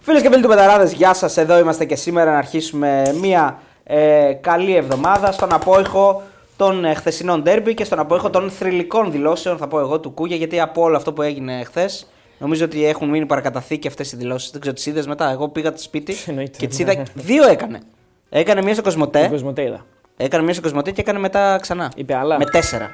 Φίλες 0.00 0.22
και 0.22 0.28
φίλοι 0.30 0.42
του 0.42 0.48
Πεταράδες, 0.48 0.92
γεια 0.92 1.14
σας. 1.14 1.36
Εδώ 1.36 1.58
είμαστε 1.58 1.84
και 1.84 1.96
σήμερα 1.96 2.30
να 2.32 2.38
αρχίσουμε 2.38 3.02
μια 3.20 3.58
ε, 3.84 4.32
καλή 4.40 4.74
εβδομάδα 4.76 5.32
στον 5.32 5.52
απόϊχο 5.52 6.22
των 6.56 6.84
ε, 6.84 6.94
χθεσινών 6.94 7.42
ντέρμπι 7.42 7.74
και 7.74 7.84
στον 7.84 7.98
απόϊχο 7.98 8.30
των 8.30 8.50
θρηλυκών 8.50 9.10
δηλώσεων, 9.10 9.56
θα 9.56 9.68
πω 9.68 9.80
εγώ, 9.80 10.00
του 10.00 10.10
Κούγια. 10.10 10.36
Γιατί 10.36 10.60
από 10.60 10.82
όλο 10.82 10.96
αυτό 10.96 11.12
που 11.12 11.22
έγινε 11.22 11.62
χθες, 11.64 12.06
νομίζω 12.38 12.64
ότι 12.64 12.84
έχουν 12.86 13.08
μείνει 13.08 13.26
παρακαταθήκη 13.26 13.88
αυτές 13.88 14.12
οι 14.12 14.16
δηλώσεις. 14.16 14.50
Δεν 14.50 14.60
ξέρω, 14.60 14.74
τις 14.74 14.86
είδες 14.86 15.06
μετά. 15.06 15.30
Εγώ 15.30 15.48
πήγα 15.48 15.68
στο 15.70 15.78
σπίτι 15.82 16.14
Εννοείται. 16.26 16.58
και 16.58 16.66
τις 16.66 16.78
είδα. 16.78 17.02
Δύο 17.14 17.48
έκανε. 17.48 17.80
Έκανε 18.28 18.62
μία 18.62 18.72
στο 18.74 18.82
Το 18.82 18.88
Κοσμοτέ, 18.88 19.28
Κοσμοτέ 19.30 19.62
είδα. 19.62 19.86
έκανε 20.16 20.44
μία 20.44 20.52
στο 20.52 20.62
Κοσμοτέ 20.62 20.90
και 20.90 21.00
έκανε 21.00 21.18
μετά 21.18 21.58
ξανά. 21.60 21.92
Είπε 21.96 22.14
άλλα. 22.14 22.38
Με 22.38 22.44
τέσσερα. 22.44 22.90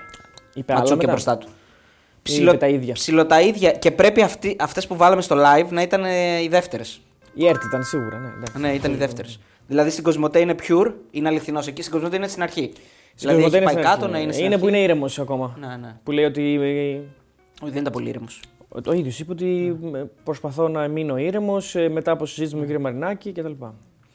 Είπε 0.55 0.73
άλλα 0.73 0.81
Ματσούκια 0.81 1.09
μετά. 1.09 1.13
μπροστά 1.13 1.39
του. 1.39 1.49
Είπε 2.27 2.57
τα 2.57 2.69
ίδια. 2.69 2.95
ψιλο 2.95 3.27
τα 3.27 3.41
ίδια. 3.41 3.71
Και 3.73 3.91
πρέπει 3.91 4.23
αυτές 4.59 4.87
που 4.87 4.97
βάλαμε 4.97 5.23
στο 5.23 5.37
live 5.39 5.69
να 5.69 5.83
ήταν 5.83 6.05
ε, 6.05 6.43
οι 6.43 6.49
δεύτερες. 6.49 7.01
Η 7.35 7.47
ΕΡΤ 7.47 7.65
ήταν 7.65 7.83
σίγουρα, 7.85 8.19
ναι. 8.19 8.29
εντάξει. 8.29 8.59
Ναι, 8.61 8.73
ήταν 8.73 8.93
οι 8.93 8.97
δεύτερες. 8.97 9.41
Δηλαδή 9.67 9.91
στην 9.91 10.05
Κοσμοτέ 10.05 10.39
είναι 10.39 10.55
pure, 10.69 10.93
είναι 11.11 11.29
αληθινός. 11.29 11.67
Εκεί 11.67 11.81
στην 11.81 11.93
Κοσμοτέ 11.95 12.17
είναι 12.17 12.29
στην 12.29 12.43
αρχή. 12.43 12.73
Στην 13.15 13.29
δηλαδή 13.31 13.43
Κοσμοτέ 13.43 13.57
έχει 13.57 13.65
είναι 13.65 13.65
πάει 13.65 13.83
στην 13.83 13.85
κάτω 13.93 14.05
αρχή, 14.05 14.13
να 14.13 14.19
είναι 14.19 14.27
ναι. 14.27 14.33
στην 14.33 14.45
Είναι 14.45 14.55
αρχή. 14.55 14.67
που 14.67 14.75
είναι 14.75 14.83
ήρεμος 14.83 15.19
ακόμα. 15.19 15.57
Ναι, 15.61 15.67
ναι. 15.67 15.97
Που 16.03 16.11
λέει 16.13 16.25
ότι. 16.25 16.59
ε, 16.63 17.01
Όχι, 17.63 17.73
δεν 17.73 17.81
ήταν 17.81 17.93
πολύ 17.93 18.09
ήρεμος. 18.09 18.41
Ο 18.87 18.93
ίδιος 18.93 19.19
είπε 19.19 19.33
ότι 19.33 19.79
ε, 19.95 20.03
προσπαθώ 20.25 20.69
να 20.69 20.89
μείνω 20.89 21.17
ήρεμος 21.17 21.75
μετά 21.91 22.11
από 22.11 22.27
συζήτηση 22.27 22.55
με 22.55 22.61
τον 22.61 22.69
κύριο 22.69 22.83
Μαρινάκη 22.83 23.33
κτλ. 23.33 23.53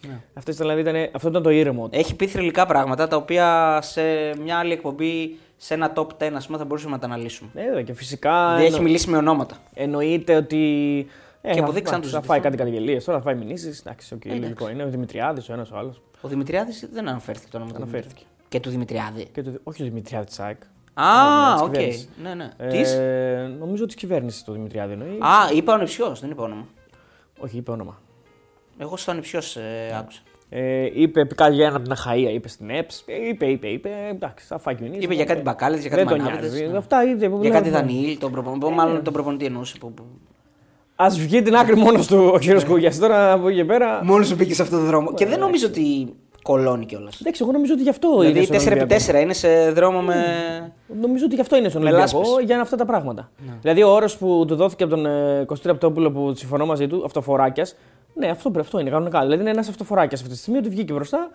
Ναι. 0.07 0.19
Αυτές 0.33 0.55
ήταν, 0.55 0.67
δηλαδή, 0.67 0.89
ήταν, 0.89 1.09
αυτό 1.15 1.27
ήταν 1.27 1.43
το 1.43 1.49
ήρεμο. 1.49 1.89
του. 1.89 1.97
Έχει 1.99 2.15
πει 2.15 2.27
θρηλυκά 2.27 2.65
πράγματα 2.65 3.07
τα 3.07 3.15
οποία 3.15 3.79
σε 3.81 4.01
μια 4.43 4.57
άλλη 4.57 4.73
εκπομπή, 4.73 5.37
σε 5.63 5.73
ένα 5.73 5.93
top 5.95 6.07
10, 6.17 6.35
ας 6.35 6.45
πούμε, 6.45 6.57
θα 6.57 6.65
μπορούσαμε 6.65 6.91
να 6.93 6.99
τα 6.99 7.05
αναλύσουμε. 7.05 7.49
Ε, 7.53 7.63
βέβαια, 7.65 7.81
και 7.83 7.93
φυσικά 7.93 8.31
Δηλαδή 8.45 8.61
έχει 8.63 8.67
εννο- 8.73 8.83
μιλήσει 8.85 9.09
με 9.09 9.17
ονόματα. 9.17 9.57
εννοείται 9.73 10.35
ότι. 10.35 10.57
Ε, 11.41 11.49
Και 11.49 11.57
θα- 11.57 11.63
αποδείξαν 11.63 11.95
εντάξει, 11.97 12.11
τους 12.13 12.19
Θα 12.21 12.25
φάει 12.27 12.37
ζητηθούν. 12.39 12.57
κάτι 12.57 12.57
καταγγελίες, 12.57 13.03
τώρα 13.03 13.17
θα 13.17 13.23
φάει 13.23 13.35
μηνύσεις. 13.35 13.79
Εντάξει, 13.79 14.13
οκ, 14.13 14.25
εντάξει. 14.25 14.41
λογικό 14.41 14.69
είναι. 14.69 14.83
Ο 14.83 14.87
Δημητριάδης, 14.89 15.49
ο 15.49 15.53
ένας 15.53 15.71
ο 15.71 15.77
άλλος. 15.77 16.01
Ο 16.21 16.27
Δημητριάδης 16.27 16.89
δεν 16.93 17.07
αναφέρθηκε 17.07 17.47
το 17.51 17.57
όνομα 17.57 17.71
του. 17.71 17.81
Αναφέρθηκε. 17.81 18.23
Και 18.49 18.59
του 18.59 18.69
Δημητριάδη. 18.69 19.27
Και 19.33 19.41
το, 19.41 19.51
όχι 19.63 19.81
ο 19.81 19.85
Δημητριάδης 19.85 20.29
Τσάικ. 20.31 20.57
Α, 20.93 21.03
της 21.53 21.61
οκ. 21.61 21.71
κυβέρνησης. 21.71 22.09
Ναι, 22.23 22.33
ναι. 22.33 22.49
Ε, 22.57 22.67
Της; 22.67 22.97
Νομίζω 23.59 23.85
της 23.85 23.95
κυβέρνησης 23.95 24.43
του 24.43 24.51
Δημητριάδη 24.51 24.93
εννοεί. 24.93 25.17
Α, 25.19 25.51
είπα 25.55 25.73
ο 25.73 25.77
νηψιό, 25.77 26.15
δεν 26.21 26.29
είπα 26.29 26.43
όνομα. 26.43 26.67
Όχι, 27.39 27.57
είπε 27.57 27.71
όνομα. 27.71 28.01
Εγώ 28.77 28.97
στο 28.97 29.13
νηψιό 29.13 29.39
ε, 29.39 29.97
άκουσα. 29.97 30.21
Ε, 30.53 30.89
είπε 30.93 31.23
κάτι 31.35 31.53
για 31.55 31.65
ένα 31.65 31.75
από 31.75 31.83
την 31.83 31.91
Αχαία, 31.91 32.29
είπε 32.31 32.47
στην 32.47 32.69
ΕΠΣ. 32.69 33.03
Ε, 33.07 33.27
είπε, 33.29 33.45
είπε, 33.45 33.67
είπε. 33.67 33.89
Εντάξει, 34.11 34.45
θα 34.45 34.57
φάει 34.57 34.75
κοινωνία. 34.75 34.99
Είπε 35.01 35.13
για 35.13 35.25
κάτι 35.25 35.41
μπακάλες, 35.41 35.79
για 35.81 35.89
κάτι 35.89 36.01
Δεν 36.03 36.11
τον 36.11 36.21
μανάβιδες, 36.21 36.51
νοιάζει. 36.53 36.71
ναι. 36.71 36.77
Αυτά 36.77 37.03
είδε. 37.03 37.31
Για 37.41 37.49
κάτι 37.49 37.69
Δανιήλ, 37.69 38.17
τον 38.17 38.31
προπονητή. 38.31 38.69
Μάλλον 38.71 39.03
τον 39.03 39.13
προπονητή 39.13 39.45
εννοούσε. 39.45 39.77
Που... 39.79 39.93
που- 39.93 40.03
Α 40.95 41.09
βγει 41.09 41.41
την 41.41 41.55
άκρη 41.55 41.75
μόνος 41.75 42.07
του 42.07 42.31
ο 42.33 42.37
κύριος 42.39 42.65
Κούγια. 42.65 42.91
Τώρα 42.99 43.31
από 43.31 43.47
εκεί 43.47 43.57
και 43.57 43.65
πέρα. 43.65 43.99
Μόνος 44.03 44.27
σου 44.27 44.35
πήγε 44.35 44.53
σε 44.53 44.61
αυτόν 44.61 44.77
τον 44.77 44.87
δρόμο. 44.87 45.13
Και 45.13 45.25
δεν 45.25 45.39
νομίζω 45.39 45.67
ότι 45.67 46.13
κολώνει 46.41 46.85
κιόλας. 46.85 47.19
Εντάξει, 47.21 47.41
εγώ 47.43 47.51
νομίζω 47.51 47.73
ότι 47.73 47.81
γι' 47.83 47.89
αυτό 47.89 48.19
Δηλαδή 48.19 48.45
είναι. 48.45 48.59
στον 48.59 48.73
4x4 49.17 49.21
είναι 49.21 49.33
σε 49.33 49.71
δρόμο 49.71 50.01
με. 50.01 50.15
Νομίζω 51.01 51.25
ότι 51.25 51.35
γι' 51.35 51.41
αυτό 51.41 51.55
είναι 51.57 51.69
στον 51.69 51.81
Με 51.81 51.87
Ολυμπιακό 51.91 52.17
λάσπες. 52.19 52.45
για 52.45 52.61
αυτά 52.61 52.75
τα 52.77 52.85
πράγματα. 52.85 53.31
Δηλαδή, 53.61 53.83
ο 53.83 53.89
όρος 53.93 54.17
που 54.17 54.43
του 54.47 54.55
δόθηκε 54.55 54.83
από 54.83 54.95
τον 54.95 55.05
ε, 55.05 55.43
Κωστή 55.45 55.67
Ραπτόπουλο 55.67 56.11
που 56.11 56.33
συμφωνώ 56.35 56.65
μαζί 56.65 56.87
του, 56.87 57.01
αυτοφοράκιας, 57.05 57.75
ναι, 58.25 58.31
αυτό, 58.31 58.49
πρέπει- 58.51 58.65
αυτό 58.65 58.79
είναι 58.79 58.89
κανονικά. 58.89 59.21
Δηλαδή, 59.21 59.41
είναι 59.41 59.49
ένας 59.49 59.67
αυτοφοράκια 59.69 60.17
αυτή 60.17 60.29
τη 60.29 60.37
στιγμή 60.37 60.59
ότι 60.59 60.69
βγήκε 60.69 60.93
μπροστά 60.93 61.31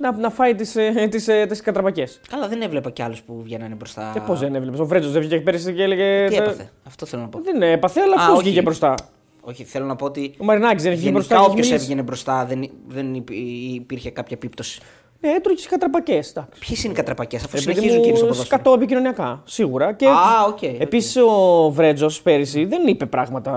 να, 0.00 0.12
να 0.16 0.30
φάει 0.30 0.54
τις 0.54 0.76
τις, 1.10 1.28
ε, 1.28 1.46
τις 1.48 1.60
κατραπακές. 1.60 2.20
Καλά, 2.30 2.48
δεν 2.48 2.62
έβλεπα 2.62 2.90
κι 2.90 3.02
άλλους 3.02 3.22
που 3.22 3.42
βγαίνανε 3.42 3.74
μπροστά. 3.74 4.10
Και 4.14 4.20
πώς 4.20 4.38
δεν 4.40 4.54
έβλεπες; 4.54 4.78
Ο 4.80 4.86
Φρέτζο 4.86 5.10
δεν 5.10 5.20
βγήκε 5.22 5.40
πέρυσι 5.40 5.74
και 5.74 5.82
έλεγε. 5.82 6.26
Τι 6.28 6.36
τα- 6.36 6.42
έπαθε; 6.42 6.70
Αυτό 6.86 7.06
θέλω 7.06 7.22
να 7.22 7.28
πω. 7.28 7.40
Δεν 7.40 7.62
έπαθε, 7.62 8.00
αλλά 8.00 8.14
Α, 8.14 8.18
αυτός 8.18 8.34
όχι. 8.38 8.42
βγήκε 8.44 8.62
μπροστά. 8.62 8.94
Όχι, 9.40 9.64
θέλω 9.64 9.84
να 9.86 9.96
πω 9.96 10.04
ότι. 10.04 10.34
Ο 10.38 10.44
Μαρινάκης 10.44 10.82
δεν 10.82 10.92
βγήκε 10.92 11.10
μπροστά. 11.10 11.34
Γενικά 11.34 11.52
και 11.54 11.60
έχεις 11.60 11.66
όποιος 11.66 11.66
μιλήσει. 11.68 11.84
έβγαινε 11.84 12.02
μπροστά 12.02 12.44
δεν, 12.44 12.70
δεν 12.88 13.14
υπή- 13.14 13.36
υπήρχε 13.74 14.10
κάποια 14.10 14.36
επίπτωση. 14.36 14.80
Ναι, 15.20 15.30
έτρωγες 15.30 15.62
τι 15.62 15.68
κατραπακέ. 15.68 16.20
Ποιες 16.58 16.84
είναι 16.84 16.92
οι 16.92 16.96
κατραπακές, 16.96 17.44
αφού 17.44 17.56
Επειδή 17.56 17.72
συνεχίζουν 17.72 18.00
κύριε 18.00 18.16
στο 18.16 18.24
μου 18.24 18.30
ποδόσφαιρο; 18.30 18.60
σκατώ 18.60 18.76
επικοινωνιακά, 18.76 19.42
σίγουρα. 19.44 19.92
Και 19.92 20.06
Α, 20.06 20.12
οκ. 20.46 20.52
οκ. 20.52 20.62
Επίσης 20.62 21.16
ο 21.16 21.70
Βρέτζος 21.70 22.22
πέρυσι 22.22 22.64
δεν 22.64 22.86
είπε 22.86 23.06
πράγματα. 23.06 23.52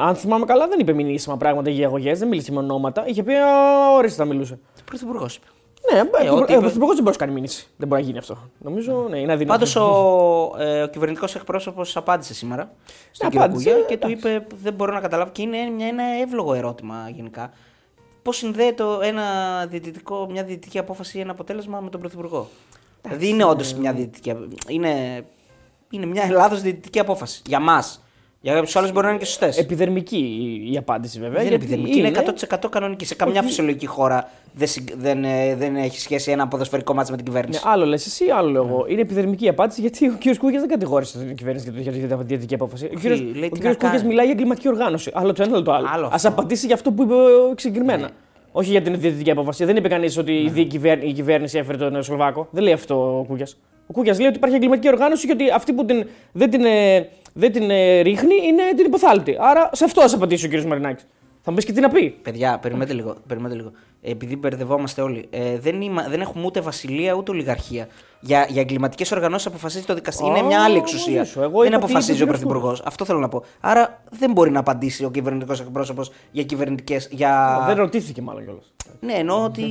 Αν 0.00 0.14
θυμάμαι 0.14 0.44
καλά, 0.44 0.68
δεν 0.68 0.78
είπε 0.78 0.92
μηνύσιμα 0.92 1.36
πράγματα 1.36 1.70
για 1.70 1.86
αγωγές, 1.86 2.18
δεν 2.18 2.28
μίλησε 2.28 2.52
με 2.52 2.58
ονόματα. 2.58 3.06
Είχε 3.06 3.22
πει 3.22 3.34
«Α, 3.34 3.92
ορίστε 3.96 4.22
θα 4.22 4.28
μιλούσε. 4.28 4.58
Πρωθυπουργός 4.84 5.36
είπε. 5.36 5.46
Ναι, 5.92 5.98
Ε, 5.98 6.26
ε, 6.26 6.30
ό,τι 6.30 6.40
ο 6.40 6.44
είπε- 6.44 6.58
Πρωθυπουργός 6.58 6.94
δεν 6.94 7.04
μπορεί 7.04 7.16
να 7.18 7.24
κάνει 7.24 7.32
μήνυση. 7.32 7.68
Δεν 7.76 7.88
μπορεί 7.88 8.00
να 8.00 8.06
γίνει 8.06 8.18
αυτό. 8.18 8.38
Νομίζω 8.58 9.06
ναι, 9.10 9.18
είναι 9.18 9.32
αδύνατο. 9.32 9.58
Πάντως 9.58 9.76
ο, 9.76 10.62
ε, 10.62 10.82
ο 10.82 10.86
κυβερνητικός 10.88 11.34
εκπρόσωπος 11.34 11.96
απάντησε 11.96 12.34
σήμερα 12.34 12.70
στον 13.10 13.28
κύριο 13.30 13.44
απάντησε, 13.44 13.70
Κούγια 13.70 13.84
και 13.86 13.96
του 13.96 14.06
εντάξει. 14.06 14.28
είπε: 14.28 14.46
Δεν 14.62 14.72
μπορώ 14.72 14.92
να 14.92 15.00
καταλάβω. 15.00 15.30
Και 15.32 15.42
είναι 15.42 15.56
μια, 15.76 15.86
ένα 15.86 16.02
εύλογο 16.22 16.54
ερώτημα 16.54 16.94
γενικά. 17.14 17.50
Πώς 18.28 18.36
συνδέεται 18.36 18.82
το 18.82 19.00
ένα 19.02 19.24
διαιτητικό, 19.66 20.26
μια 20.30 20.44
διαιτητική 20.44 20.78
απόφαση 20.78 21.18
ή 21.18 21.20
ένα 21.20 21.30
αποτέλεσμα 21.30 21.80
με 21.80 21.90
τον 21.90 22.00
Πρωθυπουργό; 22.00 22.48
Δηλαδή 23.02 23.28
είναι 23.28 23.44
όντως 23.44 23.72
μια 23.74 23.92
διαιτητική. 23.92 24.34
Είναι, 24.68 25.24
είναι 25.90 26.06
μια 26.06 26.22
Ελλάδος 26.22 26.62
διαιτητική 26.62 26.98
απόφαση. 26.98 27.42
Για 27.46 27.60
μας. 27.60 28.02
Για 28.40 28.54
κάποιους 28.54 28.76
άλλους 28.76 28.92
μπορεί 28.92 29.04
να 29.04 29.10
είναι 29.10 29.18
και 29.20 29.24
σωστές. 29.24 29.58
Επιδερμική 29.58 30.16
η- 30.16 30.72
η 30.72 30.76
απάντηση 30.76 31.18
βέβαια. 31.20 31.36
Δεν 31.42 31.46
είναι 31.46 31.56
γιατί 31.56 31.64
επιδερμική, 31.64 31.98
είναι 31.98 32.08
100% 32.64 32.68
κανονική. 32.70 33.04
Σε 33.04 33.14
καμιά 33.14 33.42
φυσιολογική 33.42 33.86
χώρα 33.86 34.30
δεν, 34.54 34.68
συγκ- 34.68 34.94
δεν, 34.96 35.24
ε, 35.24 35.54
δεν 35.54 35.76
έχει 35.76 36.00
σχέση 36.00 36.30
ένα 36.30 36.48
ποδοσφαιρικό 36.48 36.94
μάτσο 36.94 37.10
με 37.12 37.16
την 37.16 37.26
Ναι, 37.26 37.32
κυβέρνηση. 37.32 37.62
άλλο 37.64 37.84
λες 37.86 38.06
εσύ, 38.06 38.24
άλλο 38.30 38.50
λέω 38.50 38.64
Ναι. 38.64 38.68
εγώ. 38.70 38.84
Είναι 38.88 39.00
επιδερμική 39.00 39.44
η 39.44 39.48
απάντηση 39.48 39.80
γιατί 39.80 40.08
ο 40.08 40.12
κ. 40.18 40.36
Κούγιας 40.38 40.60
δεν 40.60 40.70
κατηγόρησε 40.70 41.18
την 41.18 41.36
κυβέρνηση 41.36 41.70
για 41.76 41.92
τη 41.92 41.98
διαιτητική 41.98 42.54
απόφαση. 42.54 42.84
Ο 42.84 42.98
κ. 43.00 43.02
λέει 43.04 43.18
τι 43.32 43.40
να 43.40 43.48
Κούγιας 43.48 43.76
κάνει. 43.76 44.02
μιλάει 44.06 44.24
για 44.24 44.34
εγκληματική 44.34 44.68
οργάνωση. 44.68 45.10
Άλλο 45.14 45.32
το 45.32 45.42
ένα, 45.42 45.54
άλλο 45.54 45.62
το 45.64 45.72
άλλο. 45.72 45.86
Άλλο 45.92 46.06
Α 46.06 46.10
αυτό. 46.12 46.28
απαντήσει 46.28 46.66
για 46.66 46.74
αυτό 46.74 46.92
που 46.92 47.02
είπε 47.02 47.14
συγκεκριμένα. 47.56 48.02
Ναι. 48.02 48.08
Όχι 48.52 48.70
για 48.70 48.82
την 48.82 49.00
διαιτητική 49.00 49.30
απόφαση. 49.30 49.64
Δεν 49.64 49.76
είπε 49.76 49.88
κανείς 49.88 50.16
ότι 50.18 50.32
η, 50.54 50.64
κυβέρ... 50.64 51.02
η 51.04 51.12
κυβέρνηση 51.12 51.58
έφερε 51.58 51.76
τον 51.78 52.02
Σλοβάκο. 52.02 52.48
Δεν 52.50 52.62
λέει 52.62 52.72
αυτό 52.72 53.18
ο 53.18 53.24
Κούγιας. 53.24 53.56
Ο 53.86 53.92
Κούγιας 53.92 54.18
λέει 54.18 54.28
ότι 54.28 54.36
υπάρχει 54.36 54.56
εγκληματική 54.56 54.88
οργάνωση 54.88 55.26
και 55.26 55.32
ότι 55.32 55.50
αυτή 55.50 55.72
που 55.72 55.84
την... 55.84 56.06
δεν 56.32 56.50
την, 56.50 56.64
ε, 56.64 57.08
δεν 57.32 57.52
την 57.52 57.70
ε, 57.70 58.00
ρίχνει 58.00 58.34
είναι 58.46 58.62
την 58.76 58.86
υποθάλτη. 58.86 59.36
Άρα 59.40 59.70
σε 59.72 59.84
αυτό 59.84 60.00
ας 60.00 60.14
απαντήσει 60.14 60.46
ο 60.46 60.60
κ. 60.60 60.64
Μαρινάκης. 60.64 61.06
Θα 61.40 61.50
μου 61.50 61.56
πεις 61.56 61.64
και 61.64 61.72
τι 61.72 61.80
να 61.80 61.88
πει. 61.88 62.10
Παιδιά, 62.10 62.58
περιμένετε 62.58 62.92
λίγο. 62.92 63.16
Περιμένετε 63.26 63.58
λίγο. 63.60 63.72
Ε, 64.00 64.10
Επειδή 64.10 64.36
μπερδευόμαστε 64.36 65.02
όλοι, 65.02 65.26
ε, 65.30 65.58
δεν, 65.58 65.80
είμα, 65.80 66.06
δεν 66.08 66.20
έχουμε 66.20 66.44
ούτε 66.44 66.60
βασιλεία 66.60 67.14
ούτε 67.14 67.30
ολιγαρχία. 67.30 67.88
Για, 68.20 68.46
για 68.48 68.60
εγκληματικές 68.60 69.12
οργανώσεις 69.12 69.46
αποφασίζει 69.46 69.84
το 69.84 69.94
δικαστήριο. 69.94 70.32
Α, 70.32 70.36
Είναι 70.36 70.46
μια 70.46 70.64
άλλη 70.64 70.76
εξουσία. 70.76 71.18
μαζί 71.18 71.30
σου. 71.30 71.40
Εγώ 71.42 71.58
δεν 71.58 71.66
είπα 71.68 71.76
ότι 71.76 71.84
αποφασίζει 71.84 72.20
ο 72.20 72.22
είπε 72.22 72.30
πρωθυπουργός. 72.30 72.82
Αυτό 72.84 73.04
θέλω 73.04 73.18
να 73.18 73.28
πω. 73.28 73.42
Άρα 73.60 74.02
δεν 74.10 74.32
μπορεί 74.32 74.50
να 74.50 74.60
απαντήσει 74.60 75.04
ο 75.04 75.10
κυβερνητικός 75.10 75.60
εκπρόσωπος 75.60 76.10
για 76.30 76.42
κυβερνητικές. 76.42 77.08
Για... 77.10 77.62
Δεν 77.66 77.76
ρωτήθηκε 77.76 78.22
μάλλον 78.22 78.44
κιόλας. 78.44 78.72
Ναι, 79.00 79.12
εννοώ 79.12 79.44
ότι 79.44 79.62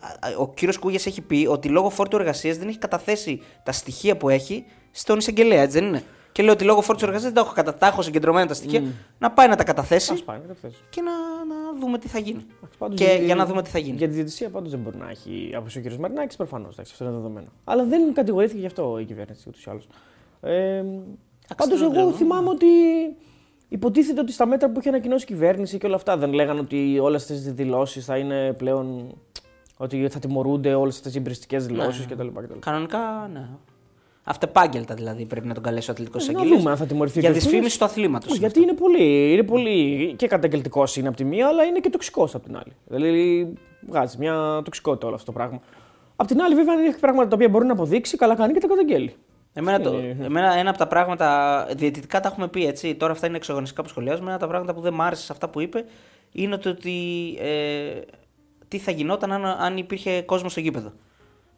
α, 0.00 0.28
α, 0.28 0.34
ο 0.38 0.48
κύριος 0.48 0.78
Κούγιας 0.78 1.06
έχει 1.06 1.20
πει 1.20 1.46
ότι 1.50 1.68
λόγω 1.68 1.90
φόρτου 1.90 2.16
εργασίας 2.16 2.56
δεν 2.56 2.68
έχει 2.68 2.78
καταθέσει 2.78 3.40
τα 3.62 3.72
στοιχεία 3.72 4.16
που 4.16 4.28
έχει 4.28 4.64
στον 4.90 5.18
εισαγγελέα, 5.18 5.62
έτσι 5.62 5.78
δεν 5.78 5.88
είναι; 5.88 6.02
Και 6.32 6.42
λέει 6.42 6.52
ότι 6.52 6.64
λόγω 6.64 6.80
φόρτου 6.82 7.04
εργασίας 7.04 7.32
δεν 7.32 7.42
τα 7.42 7.46
έχω, 7.48 7.54
κατα... 7.54 7.74
τα 7.74 7.86
έχω 7.86 8.02
συγκεντρωμένα 8.02 8.46
τα 8.46 8.54
στοιχεία. 8.54 8.82
Να 9.18 9.30
πάει 9.30 9.48
να 9.48 9.56
τα 9.56 9.64
καταθέσει 9.64 10.12
Α 10.12 10.24
πάει, 10.24 10.36
να 10.36 10.42
καταθέσει. 10.42 10.76
και 10.90 11.00
να, 11.00 11.10
να 11.54 11.78
δούμε 11.80 11.98
τι 11.98 12.08
θα 12.08 12.18
γίνει. 12.18 12.46
Πάντως, 12.78 12.98
και 12.98 13.20
για 13.24 13.34
να 13.34 13.46
δούμε 13.46 13.62
τι 13.62 13.70
θα 13.70 13.78
γίνει. 13.78 13.96
Για 13.96 14.08
τη 14.08 14.14
διαιτησία 14.14 14.50
πάντως 14.50 14.70
δεν 14.70 14.80
μπορεί 14.80 14.96
να 14.96 15.10
έχει 15.10 15.52
άποψη 15.54 15.78
ο 15.78 15.82
κ. 15.82 15.92
Μαρινάκη, 15.92 16.36
προφανώς. 16.36 16.78
Αυτό 16.78 17.04
είναι 17.04 17.12
δεδομένο. 17.12 17.46
Αλλά 17.64 17.84
δεν 17.84 18.12
κατηγορήθηκε 18.14 18.60
γι' 18.60 18.66
αυτό 18.66 18.98
η 18.98 19.04
κυβέρνηση 19.04 19.44
ούτως 19.48 19.64
ή 19.64 19.70
άλλως. 19.70 19.86
Ε, 20.40 20.84
Πάντως, 21.56 21.78
δεν 21.80 21.90
εγώ 21.92 22.00
λέω. 22.06 22.12
θυμάμαι 22.12 22.48
ότι 22.48 22.66
υποτίθεται 23.68 24.20
ότι 24.20 24.32
στα 24.32 24.46
μέτρα 24.46 24.70
που 24.70 24.78
είχε 24.80 24.88
ανακοινώσει 24.88 25.24
η 25.24 25.26
κυβέρνηση 25.26 25.78
και 25.78 25.86
όλα 25.86 25.94
αυτά 25.96 26.16
δεν 26.16 26.32
λέγανε 26.32 26.60
ότι 26.60 26.98
όλες 26.98 27.22
αυτές 27.22 27.42
τις 27.42 27.52
δηλώσεις 27.52 28.04
θα 28.04 28.16
είναι 28.16 28.52
πλέον. 28.52 29.14
ότι 29.76 30.08
θα 30.08 30.18
τιμωρούνται 30.18 30.74
όλες 30.74 30.96
αυτές 30.96 31.14
οι 31.14 31.18
εμπριστικέ 31.18 31.58
δηλώσεις 31.58 32.06
Ναι. 32.06 32.14
κτλ. 32.14 32.26
κτλ. 32.26 32.58
Κανονικά, 32.58 33.30
ναι. 33.32 33.48
Αυτεπάγγελτα 34.24 34.94
δηλαδή 34.94 35.26
πρέπει 35.26 35.46
να 35.46 35.54
τον 35.54 35.62
καλέσει 35.62 35.90
ο 35.90 35.92
αθλητικό 35.92 36.18
Ε, 36.20 36.24
να 36.24 36.30
εισαγγελέα. 36.30 36.58
δούμε 36.58 36.70
αν 36.70 36.76
θα 36.76 36.86
τιμωρηθεί 36.86 37.20
Για 37.20 37.28
και 37.30 37.34
αυτός. 37.36 37.50
δυσφήμιση 37.50 37.78
του 37.78 37.84
αθλήματος. 37.84 38.30
Όχι, 38.30 38.38
γιατί 38.38 38.60
είναι 38.60 38.72
πολύ, 38.72 39.32
είναι 39.32 39.42
πολύ 39.42 40.12
και 40.16 40.26
καταγγελτικός 40.26 40.96
είναι 40.96 41.08
από 41.08 41.16
τη 41.16 41.24
μία, 41.24 41.46
αλλά 41.48 41.62
είναι 41.64 41.78
και 41.80 41.90
τοξικός 41.90 42.34
από 42.34 42.44
την 42.44 42.56
άλλη. 42.56 42.72
Δηλαδή 42.86 43.52
βγάζει 43.88 44.16
μια 44.18 44.60
τοξικότητα 44.64 45.06
όλο 45.06 45.14
αυτό 45.14 45.26
το 45.26 45.32
πράγμα. 45.38 45.60
Απ' 46.16 46.26
την 46.26 46.40
άλλη, 46.42 46.54
βέβαια, 46.54 46.74
αν 46.74 46.84
έχει 46.84 46.98
πράγματα 46.98 47.28
τα 47.28 47.34
οποία 47.34 47.48
μπορεί 47.48 47.66
να 47.66 47.72
αποδείξει, 47.72 48.16
καλά 48.16 48.34
κάνει 48.34 48.52
και 48.52 48.60
τα 48.60 48.66
καταγγέλει. 48.66 49.14
Εμένα, 49.52 49.80
το, 49.80 49.98
Είναι- 49.98 50.24
εμένα 50.24 50.54
ένα 50.54 50.68
από 50.70 50.78
τα 50.78 50.86
πράγματα. 50.86 51.66
Διαιτητικά 51.76 52.20
τα 52.20 52.28
έχουμε 52.28 52.48
πει 52.48 52.66
έτσι. 52.66 52.94
Τώρα 52.94 53.12
αυτά 53.12 53.26
είναι 53.26 53.36
εξωγωνιστικά 53.36 53.82
που 53.82 53.88
σχολιάζουμε. 53.88 54.24
Ένα 54.26 54.34
από 54.34 54.42
τα 54.44 54.48
πράγματα 54.50 54.74
που 54.74 54.80
δεν 54.80 54.94
μ' 54.94 55.02
άρεσε 55.02 55.22
σε 55.24 55.32
αυτά 55.32 55.48
που 55.48 55.60
είπε 55.60 55.84
είναι 56.32 56.56
το 56.56 56.68
ότι. 56.68 56.92
Ε, 57.40 58.00
τι 58.68 58.78
θα 58.78 58.90
γινόταν 58.90 59.32
αν, 59.32 59.44
αν 59.44 59.76
υπήρχε 59.76 60.22
κόσμο 60.22 60.48
στο 60.48 60.60
γήπεδο. 60.60 60.92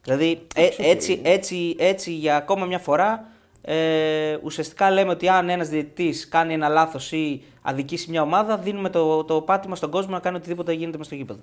Δηλαδή, 0.05 0.47
ε, 0.55 0.69
έτσι, 0.79 1.21
έτσι, 1.23 1.77
έτσι 1.79 2.13
για 2.13 2.37
ακόμα 2.37 2.67
μια 2.67 2.79
φορά 2.79 3.29
ε, 3.63 4.39
ουσιαστικά 4.43 4.91
λέμε 4.91 5.11
ότι 5.11 5.29
αν 5.29 5.49
ένας 5.49 5.69
διαιτητής 5.69 6.29
κάνει 6.29 6.53
ένα 6.53 6.69
λάθος 6.69 7.13
ή 7.13 7.43
αδικήσει 7.63 8.11
μια 8.11 8.23
ομάδα, 8.23 8.59
δίνουμε 8.59 8.91
το, 8.91 9.25
το 9.25 9.41
πάτημα 9.41 9.77
στον 9.77 9.91
κόσμο 9.91 10.13
να 10.13 10.21
κάνει 10.21 10.37
οτιδήποτε 10.37 10.73
γίνεται 10.73 10.99
μες 10.99 11.07
στο 11.07 11.15
γήπεδο. 11.15 11.41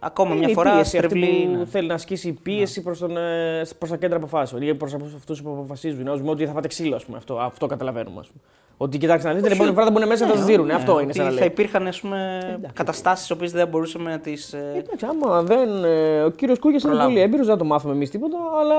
Ακόμα 0.00 0.30
Είναι 0.30 0.38
μια 0.38 0.48
η 0.48 0.52
φορά 0.52 0.70
πίεση 0.74 0.96
αυτή 0.96 1.08
στρεβλή. 1.08 1.46
που 1.52 1.58
ναι. 1.58 1.64
θέλει 1.64 1.86
να 1.88 1.94
ασκήσει 1.94 2.32
πίεση 2.32 2.82
προς, 2.82 2.98
τον, 2.98 3.16
ε, 3.16 3.62
προς 3.78 3.90
τα 3.90 3.96
κέντρα 3.96 4.16
αποφάσεων 4.16 4.62
ή 4.62 4.74
προς 4.74 4.94
αυτού 4.94 5.36
που 5.42 5.50
αποφασίζουν. 5.50 6.08
Ω 6.08 6.20
ότι 6.24 6.46
θα 6.46 6.52
φάτε 6.52 6.68
ξύλο, 6.68 6.94
ας 6.96 7.04
πούμε. 7.04 7.16
Αυτό, 7.16 7.38
αυτό 7.38 7.66
καταλαβαίνουμε. 7.66 8.20
Ας 8.20 8.26
πούμε. 8.26 8.40
Ότι 8.76 8.98
κοιτάξτε 8.98 9.28
να 9.28 9.34
δείτε, 9.34 9.46
την 9.46 9.54
επόμενη 9.54 9.74
φορά 9.74 9.86
θα 9.86 9.92
μπουν 9.92 10.06
μέσα 10.06 10.26
να 10.26 10.32
Ναι, 10.32 10.38
σα 10.38 10.44
δίνουν. 10.44 10.66
ναι, 10.66 10.74
Αυτό 10.74 10.92
είναι 10.92 11.02
ότι 11.02 11.12
σαν 11.16 11.24
να 11.24 11.30
Θα 11.30 11.38
λέει. 11.38 11.46
υπήρχαν 11.46 11.86
ας 11.86 12.00
πούμε, 12.00 12.40
καταστάσεις 12.72 13.20
τις 13.26 13.30
οποίες 13.30 13.52
δεν 13.52 13.68
μπορούσαμε 13.68 14.10
να 14.10 14.18
τις... 14.18 14.52
ε, 14.52 14.72
Εντάξει, 14.84 15.06
άμα 15.08 15.42
δεν. 15.42 15.84
ε, 15.84 16.22
Ο 16.22 16.30
κύριος 16.30 16.58
Κούγιας 16.58 16.82
είναι 16.82 16.90
Προλάβουμε. 16.92 17.14
πολύ 17.14 17.26
έμπειρος, 17.28 17.46
δεν 17.46 17.54
θα 17.56 17.60
το 17.62 17.68
μάθουμε 17.68 17.92
εμείς 17.94 18.10
τίποτα, 18.10 18.36
αλλά 18.60 18.74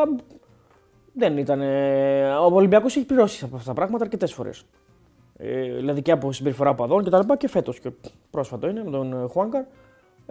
δεν 1.13 1.37
ήταν. 1.37 1.61
ε, 1.61 2.29
Ο 2.29 2.49
Ολυμπιακός 2.55 2.95
έχει 2.95 3.05
πληρώσει 3.05 3.45
από 3.45 3.55
αυτά 3.55 3.67
τα 3.67 3.73
πράγματα 3.75 4.03
αρκετές 4.03 4.33
φορές. 4.33 4.63
Ε, 5.37 5.61
δηλαδή 5.61 6.01
και 6.01 6.11
από 6.11 6.31
συμπεριφορά 6.31 6.73
παδών 6.75 7.03
και 7.03 7.09
τα 7.09 7.17
λοιπά 7.17 7.37
και 7.37 7.47
φέτος. 7.47 7.79
Και 7.79 7.89
πρόσφατο 8.31 8.67
είναι 8.67 8.83
με 8.83 8.91
τον 8.91 9.13
ε, 9.13 9.27
Χουάνκαρ. 9.27 9.63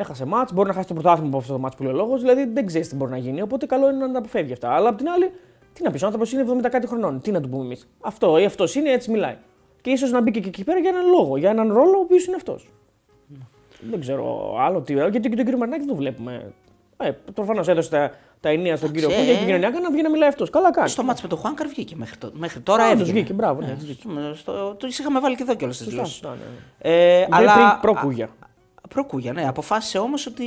Έχασε 0.01 0.25
μάτς, 0.25 0.53
μπορεί 0.53 0.69
να 0.69 0.75
χάσει 0.75 0.89
το 0.89 0.95
πρωτάθλημα 0.95 1.29
από 1.29 1.37
αυτό 1.39 1.53
το 1.53 1.59
μάτς 1.59 1.77
που 1.77 1.83
λέει 1.83 1.93
ο 1.93 1.95
λόγος. 1.97 2.21
Δηλαδή 2.21 2.45
δεν 2.53 2.67
ξέρεις 2.67 2.89
τι 2.89 2.95
μπορεί 2.97 3.11
να 3.11 3.17
γίνει. 3.17 3.43
Οπότε 3.43 3.67
καλό 3.67 3.89
είναι 3.91 4.07
να 4.07 4.13
τα 4.13 4.19
αποφεύγει 4.19 4.53
αυτά. 4.53 4.71
Αλλά 4.75 4.89
απ' 4.89 4.97
την 4.97 5.09
άλλη, 5.09 5.31
τι 5.73 5.83
να 5.83 5.91
πεις, 5.91 6.03
ο 6.03 6.07
άνθρωπος 6.07 6.33
είναι 6.33 6.43
70 6.43 6.69
κάτι 6.71 6.87
χρονών. 6.87 7.21
Τι 7.21 7.31
να 7.31 7.41
του 7.41 7.49
πούμε 7.49 7.65
εμείς. 7.65 7.89
Αυτό 8.01 8.39
ή 8.39 8.45
αυτός 8.45 8.75
είναι, 8.75 8.91
έτσι 8.91 9.11
μιλάει. 9.11 9.37
Και 9.81 9.91
ίσως 9.91 10.11
να 10.11 10.21
μπήκε 10.21 10.41
και 10.41 10.49
εκεί 10.49 10.65
πέρα 10.65 10.79
για 10.79 10.91
έναν 10.91 11.07
λόγο, 11.07 11.37
για 11.37 11.51
έναν 11.51 11.73
ρόλο 11.73 11.97
ο 11.99 12.01
οποίος 12.01 12.27
είναι 12.27 12.37
αυτός. 12.37 12.69
Δεν 13.91 14.01
ξέρω 14.01 14.57
άλλο 14.61 14.81
τι. 14.81 14.93
Γιατί 14.93 15.21
και 15.21 15.29
τον 15.37 15.45
κύριο 15.45 15.59
Μαρινάκη 15.59 15.81
δεν 15.85 15.91
το 15.91 15.95
βλέπουμε. 16.01 16.53
Ε, 16.97 17.11
Προφανώς 17.35 17.69
έδωσε 17.69 17.91
τα, 17.91 18.11
τα 18.41 18.49
ενία 18.49 18.77
στον 18.77 18.91
κύριο 18.93 19.09
Εντάξει, 19.09 19.25
Κούγια 19.25 19.39
ε. 19.39 19.41
και 19.41 19.47
κοινωνιακά 19.47 19.81
να 19.81 19.91
βγει 19.91 20.03
να 20.03 20.11
μιλάει 20.11 20.29
αυτός. 20.29 20.51
Καλά 20.51 20.71
κάνει. 20.73 20.89
Στο 20.89 21.03
μάτς 21.03 21.23
με 21.23 21.29
τον 21.29 21.39
Χουάνκαρ 21.39 21.67
βγήκε 21.67 21.97
μέχρι, 21.97 22.17
το, 22.17 22.31
μέχρι 22.35 22.61
τώρα. 22.61 22.83
Όντως 22.85 22.99
έβγαινε. 23.01 23.19
βγήκε, 23.19 23.33
μπράβο, 23.33 23.61
ναι, 23.61 23.67
Ναι, 23.67 23.73
έχεις 23.73 23.85
δίκιο. 23.85 24.11
στο- 24.35 24.35
στο- 24.35 24.75
το 24.79 24.87
είχαμε 24.87 25.21
βάλει 25.21 25.37
και 25.37 25.43
εδώ 25.43 25.55
κιόλας 25.55 25.75
στι 25.77 25.85
Σωστά, 25.85 25.97
δηλώσεις. 26.03 26.17
σωστά, 26.19 26.37
ναι, 26.83 26.91
ναι. 26.91 27.21
Ε, 27.21 27.27
αλλά. 27.31 27.55
πριν 27.55 27.67
προ 27.81 28.01
Κούγια. 28.03 28.29
Α, 28.91 28.95
Προ 28.95 29.05
Κούγια, 29.05 29.33
ναι. 29.33 29.49
Αποφάσισε 29.49 29.99
όμως 29.99 30.27
ότι 30.27 30.45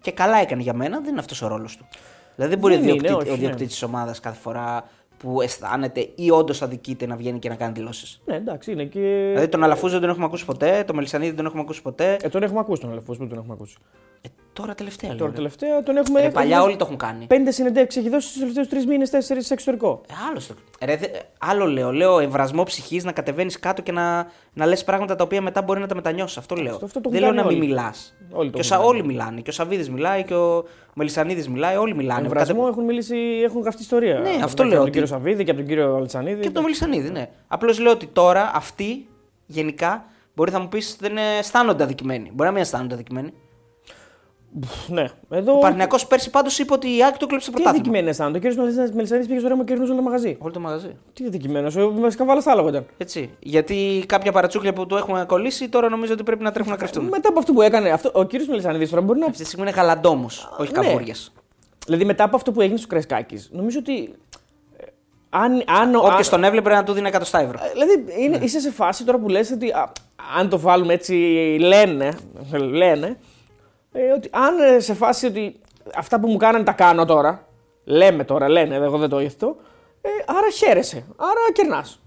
και 0.00 0.10
καλά 0.12 0.36
έκανε 0.38 0.62
για 0.62 0.74
μένα, 0.74 1.00
δεν 1.00 1.10
είναι 1.10 1.20
αυτός 1.20 1.42
ο 1.42 1.46
ρόλος 1.46 1.76
του. 1.76 1.86
Δηλαδή 2.34 2.52
δεν 2.54 2.60
μπορεί 2.62 2.74
Δεν 2.76 2.82
ο 2.84 2.88
είναι, 2.88 2.92
διοκτήτη- 2.92 3.20
όχι, 3.22 3.28
ο 3.30 3.32
ναι. 3.32 3.46
διοκτήτης 3.46 3.78
τη 3.78 3.84
ομάδας 3.84 4.20
κάθε 4.20 4.38
φορά 4.40 4.84
που 5.18 5.40
αισθάνεται 5.40 6.08
ή 6.14 6.30
όντως 6.30 6.62
αδικείται 6.62 7.06
να 7.06 7.16
βγαίνει 7.16 7.38
και 7.38 7.48
να 7.48 7.54
κάνει 7.54 7.72
δηλώσεις. 7.72 8.20
Ναι, 8.24 8.34
εντάξει, 8.36 8.72
είναι 8.72 8.84
και. 8.84 9.28
Δηλαδή 9.30 9.48
τον 9.48 9.64
Αλαφούζο 9.64 9.92
δεν 9.92 10.00
τον 10.00 10.10
έχουμε 10.10 10.24
ακούσει 10.24 10.44
ποτέ, 10.44 10.84
τον 10.86 10.96
Μελισανίδη 10.96 11.28
δεν 11.28 11.36
τον 11.36 11.46
έχουμε 11.46 11.62
ακούσει 11.62 11.82
ποτέ. 11.82 12.16
Ε, 12.22 12.28
τον 12.28 12.42
έχουμε 12.42 12.58
ακούσει 12.60 12.80
τον 12.80 12.90
Αλεφό, 12.90 13.14
δεν 13.14 13.28
τον 13.28 13.38
έχουμε 13.38 13.52
ακούσει. 13.52 13.76
Ε, 14.20 14.28
τώρα 14.52 14.74
τελευταία 14.74 15.10
Τώρα 15.10 15.24
λέω. 15.24 15.32
τελευταία 15.32 15.82
τον 15.82 15.96
έχουμε. 15.96 16.20
Ρε, 16.20 16.30
παλιά 16.30 16.50
έχουμε 16.56 16.68
όλοι 16.68 16.76
το 16.76 16.84
έχουν 16.84 16.96
κάνει. 16.96 17.26
Πέντε 17.26 17.50
συνεντεύξεις 17.50 18.00
έχει 18.00 18.10
δώσει 18.10 18.26
στους 18.28 18.38
τελευταίους 18.40 18.68
τρεις 18.68 18.86
μήνες, 18.86 19.10
τέσσερις 19.10 19.46
σε 19.46 19.52
εξωτερικό. 19.52 20.00
Ε, 20.08 20.12
άλλο, 20.30 20.40
στο... 20.40 20.54
Ρε, 20.84 20.96
δε- 20.96 21.06
άλλο 21.38 21.66
λέω. 21.66 21.92
Λέω 21.92 22.18
εμβρασμό 22.18 22.62
ψυχής 22.62 23.04
να 23.04 23.12
κατεβαίνεις 23.12 23.58
κάτω 23.58 23.82
και 23.82 23.92
να, 23.92 24.26
να 24.52 24.66
λες 24.66 24.84
πράγματα 24.84 25.16
τα 25.16 25.24
οποία 25.24 25.40
μετά 25.42 25.62
μπορεί 25.62 25.80
να 25.80 25.86
τα 25.86 25.94
μετανιώσεις. 25.94 26.36
Αυτό 26.36 26.54
λέω. 26.54 26.78
αυτό 26.82 27.00
το 27.00 27.10
Δεν 27.10 27.22
έχουν 27.22 27.34
λέω 27.34 27.42
να 27.42 27.48
κάνει 27.48 27.54
μην 27.54 27.62
όλοι. 27.62 27.68
μιλάς. 27.74 28.16
Όλοι 28.30 28.50
το 28.50 28.58
Και 28.58 28.58
ο 28.58 28.60
έχουν 28.60 28.62
Σα- 28.62 28.76
κάνει. 28.76 28.88
όλοι 28.88 29.04
μιλάνε. 29.04 29.40
Και 29.40 29.50
ο 29.50 29.52
Σαββίδης 29.52 29.90
μιλάει 29.90 30.24
και 30.24 30.34
ο 30.34 30.64
Μελισανίδης 30.94 31.48
μιλάει. 31.48 31.76
Όλοι 31.76 31.94
μιλάνε. 31.94 32.20
Εμβρασμό 32.20 32.54
Κατε- 32.60 32.70
έχουν 32.72 32.84
μιλήσει, 32.84 33.16
έχουν 33.44 33.60
γραφτεί 33.62 33.82
ιστορία. 33.82 34.18
Ναι, 34.18 34.28
Από 34.30 34.44
αυτό 34.44 34.56
τον- 34.56 34.66
λέω 34.66 34.76
Από 34.78 34.86
ότι- 34.86 34.92
τον 34.98 35.02
κύριο 35.02 35.06
Σαββίδη 35.06 35.44
και 35.44 35.50
από 35.50 35.58
τον 35.60 35.68
κύριο 35.68 35.94
Αλτσανίδη. 35.94 36.40
Και 36.40 36.46
από 36.46 36.54
τον 36.54 36.62
Μελισανίδη, 36.62 37.10
ναι. 37.10 37.28
Απλώς 37.48 37.78
λέω 37.78 37.92
ότι 37.92 38.06
τώρα 38.06 38.50
αυτοί 38.54 39.06
γενικά 39.46 40.04
μπορεί 40.34 40.52
να 40.52 40.58
μου 40.60 40.68
πεις 40.68 40.96
δεν 41.00 41.16
αισθάνονται 41.38 41.82
αδικημένοι. 41.82 42.30
Μπορεί 42.34 42.48
να 42.48 42.52
μην 42.54 42.62
αισθάνονται 42.62 42.94
αδικημένοι. 42.94 43.32
Ναι, 44.88 45.04
εδώ. 45.30 45.52
Ο 45.52 45.58
Παρνιακό 45.58 45.96
πέρσι 46.08 46.30
πάντως 46.30 46.58
είπε 46.58 46.72
ότι 46.72 46.96
η 46.96 47.04
Άκη 47.04 47.18
του 47.18 47.26
κλέψε 47.26 47.50
το 47.50 47.56
Τι 47.56 47.62
πρωτάθλημα. 47.62 47.70
αδικημένοι 47.70 48.08
αισθάνονται. 48.08 48.38
Ο 48.38 48.40
κύριο 48.40 48.64
Μελισανίδη 48.94 49.26
πήγε 49.28 49.38
στο 49.38 49.48
ρέμα 49.48 49.64
και 49.64 49.68
κέρδισε 49.72 49.90
όλο 49.92 50.00
το 50.00 50.06
μαγαζί. 50.08 50.36
Όλο 50.40 50.52
το 50.52 50.60
μαγαζί. 50.60 50.96
Τι 51.12 51.24
αδικημένο, 51.26 51.70
με 52.00 52.10
σκαβάλα 52.10 52.40
στα 52.40 52.50
άλογα 52.52 52.68
ήταν. 52.68 52.86
Έτσι. 52.98 53.30
Γιατί 53.38 54.04
κάποια 54.08 54.32
παρατσούκλια 54.32 54.72
που 54.72 54.86
του 54.86 54.96
έχουμε 54.96 55.24
κολλήσει 55.28 55.68
τώρα 55.68 55.88
νομίζω 55.88 56.12
ότι 56.12 56.22
πρέπει 56.22 56.42
να 56.42 56.52
τρέχουν 56.52 56.70
να 56.72 56.76
κρυφτούν. 56.78 57.04
Μετά 57.04 57.28
από 57.28 57.38
αυτό 57.38 57.52
που 57.52 57.62
έκανε, 57.62 57.90
αυτό, 57.90 58.10
ο 58.14 58.24
κύριος 58.24 58.48
Μελισανίδη 58.48 58.88
τώρα 58.88 59.02
μπορεί 59.02 59.18
να. 59.18 59.26
Αυτή 59.26 59.38
τη 59.38 59.44
στιγμή 59.46 59.66
είναι 59.68 59.76
γαλαντόμος, 59.76 60.48
όχι 60.58 60.72
ναι. 60.72 60.80
καβούριας. 60.80 61.32
Δηλαδή 61.86 62.04
μετά 62.04 62.24
από 62.24 62.36
αυτό 62.36 62.52
που 62.52 62.60
έγινε 62.60 62.76
στο 62.78 62.86
Κρεσκάκης, 62.86 63.48
νομίζω 63.52 63.78
ότι. 63.78 64.14
ε, 64.76 64.84
Αν, 65.30 65.62
αν, 65.80 65.94
ο- 65.94 65.98
Όποιος 65.98 66.26
αν- 66.26 66.30
τον 66.40 66.44
έβλεπε 66.44 66.70
να 66.70 66.84
του 66.84 66.92
δίνει 66.92 67.08
100 67.12 67.38
ευρώ. 67.40 67.58
Δηλαδή 67.72 68.22
είναι, 68.24 68.38
είσαι 68.42 68.60
σε 68.60 68.70
φάση 68.70 69.04
τώρα 69.04 69.18
που 69.18 69.28
λες 69.28 69.50
ότι 69.50 69.70
α, 69.70 69.92
αν 70.38 70.48
το 70.48 70.58
βάλουμε 70.58 70.92
έτσι 70.92 71.14
λένε, 71.60 72.12
λένε 72.72 73.16
ε, 73.96 74.12
ότι 74.16 74.28
αν 74.32 74.58
ε, 74.58 74.80
σε 74.80 74.94
φάση 74.94 75.26
ότι 75.26 75.56
αυτά 75.96 76.20
που 76.20 76.28
μου 76.28 76.36
κάνανε 76.36 76.64
τα 76.64 76.72
κάνω 76.72 77.04
τώρα, 77.04 77.46
λέμε 77.84 78.24
τώρα, 78.24 78.48
λένε, 78.48 78.74
εγώ 78.74 78.98
δεν 78.98 79.08
το 79.08 79.20
ήθελα, 79.20 79.54
ε, 80.00 80.08
άρα 80.26 80.50
χαίρεσαι, 80.54 81.04
άρα 81.16 81.52
κερνάς. 81.52 82.00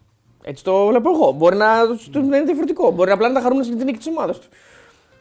Έτσι 0.44 0.64
το 0.64 0.86
βλέπω 0.88 1.10
εγώ. 1.14 1.32
Μπορεί 1.32 1.56
να 1.56 1.68
του 2.12 2.20
είναι 2.20 2.42
διαφορετικό. 2.42 2.92
Μπορεί 2.92 3.12
απλά 3.12 3.28
να 3.28 3.34
τα 3.34 3.42
χαρούν 3.42 3.64
στην 3.64 3.78
νίκη 3.78 3.98
της 3.98 4.08
ομάδας 4.08 4.38
τους. 4.38 4.48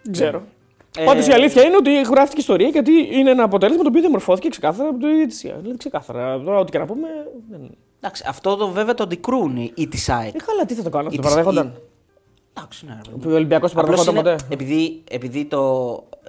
Δεν 0.03 0.13
ξέρω. 0.13 0.43
Ε, 0.99 1.05
Πάντως 1.05 1.27
η 1.27 1.33
αλήθεια 1.33 1.63
είναι 1.63 1.77
ότι 1.77 2.03
γράφτηκε 2.03 2.41
ιστορία 2.41 2.69
γιατί 2.69 2.93
είναι 3.13 3.31
ένα 3.31 3.43
αποτέλεσμα 3.43 3.83
το 3.83 3.89
οποίο 3.89 4.01
διαμορφώθηκε 4.01 4.49
ξεκάθαρα 4.49 4.89
από 4.89 4.99
το 5.01 5.07
διαιτησία. 5.07 5.57
Δηλαδή 5.61 5.77
ξεκάθαρα. 5.79 6.41
Τώρα, 6.43 6.59
ό,τι 6.59 6.71
και 6.71 6.79
να 6.79 6.87
πούμε. 6.87 7.09
Δεν... 7.51 7.71
Εντάξει, 8.01 8.25
αυτό 8.29 8.57
το 8.57 8.69
βέβαια 8.69 8.95
το 8.95 9.03
αντικρούν 9.03 9.57
οι 9.57 9.73
οι 9.75 9.89
της 9.89 10.09
ΑΕΚ. 10.09 10.35
Ε, 10.35 10.39
καλά, 10.47 10.65
τι 10.65 10.75
θα 10.75 10.83
το 10.83 10.91
κάνω, 10.91 11.09
θα 11.09 11.11
Η 11.13 11.17
το 11.17 11.23
της- 11.23 11.31
παραδέχονταν. 11.35 11.81
Εντάξει, 12.55 12.87
ναι. 12.87 12.93
ρε 13.05 13.11
παιδί 13.11 13.27
μου. 13.27 13.33
Ο 13.33 13.35
Ολυμπιακός 13.37 13.73
το 13.73 13.81
Απλώς 13.81 13.97
παραδέχονταν 14.05 14.33
είναι- 14.33 14.43
ποτέ; 14.43 14.55
Επειδή, 14.55 15.03
επειδή 15.11 15.45
το. 15.45 15.59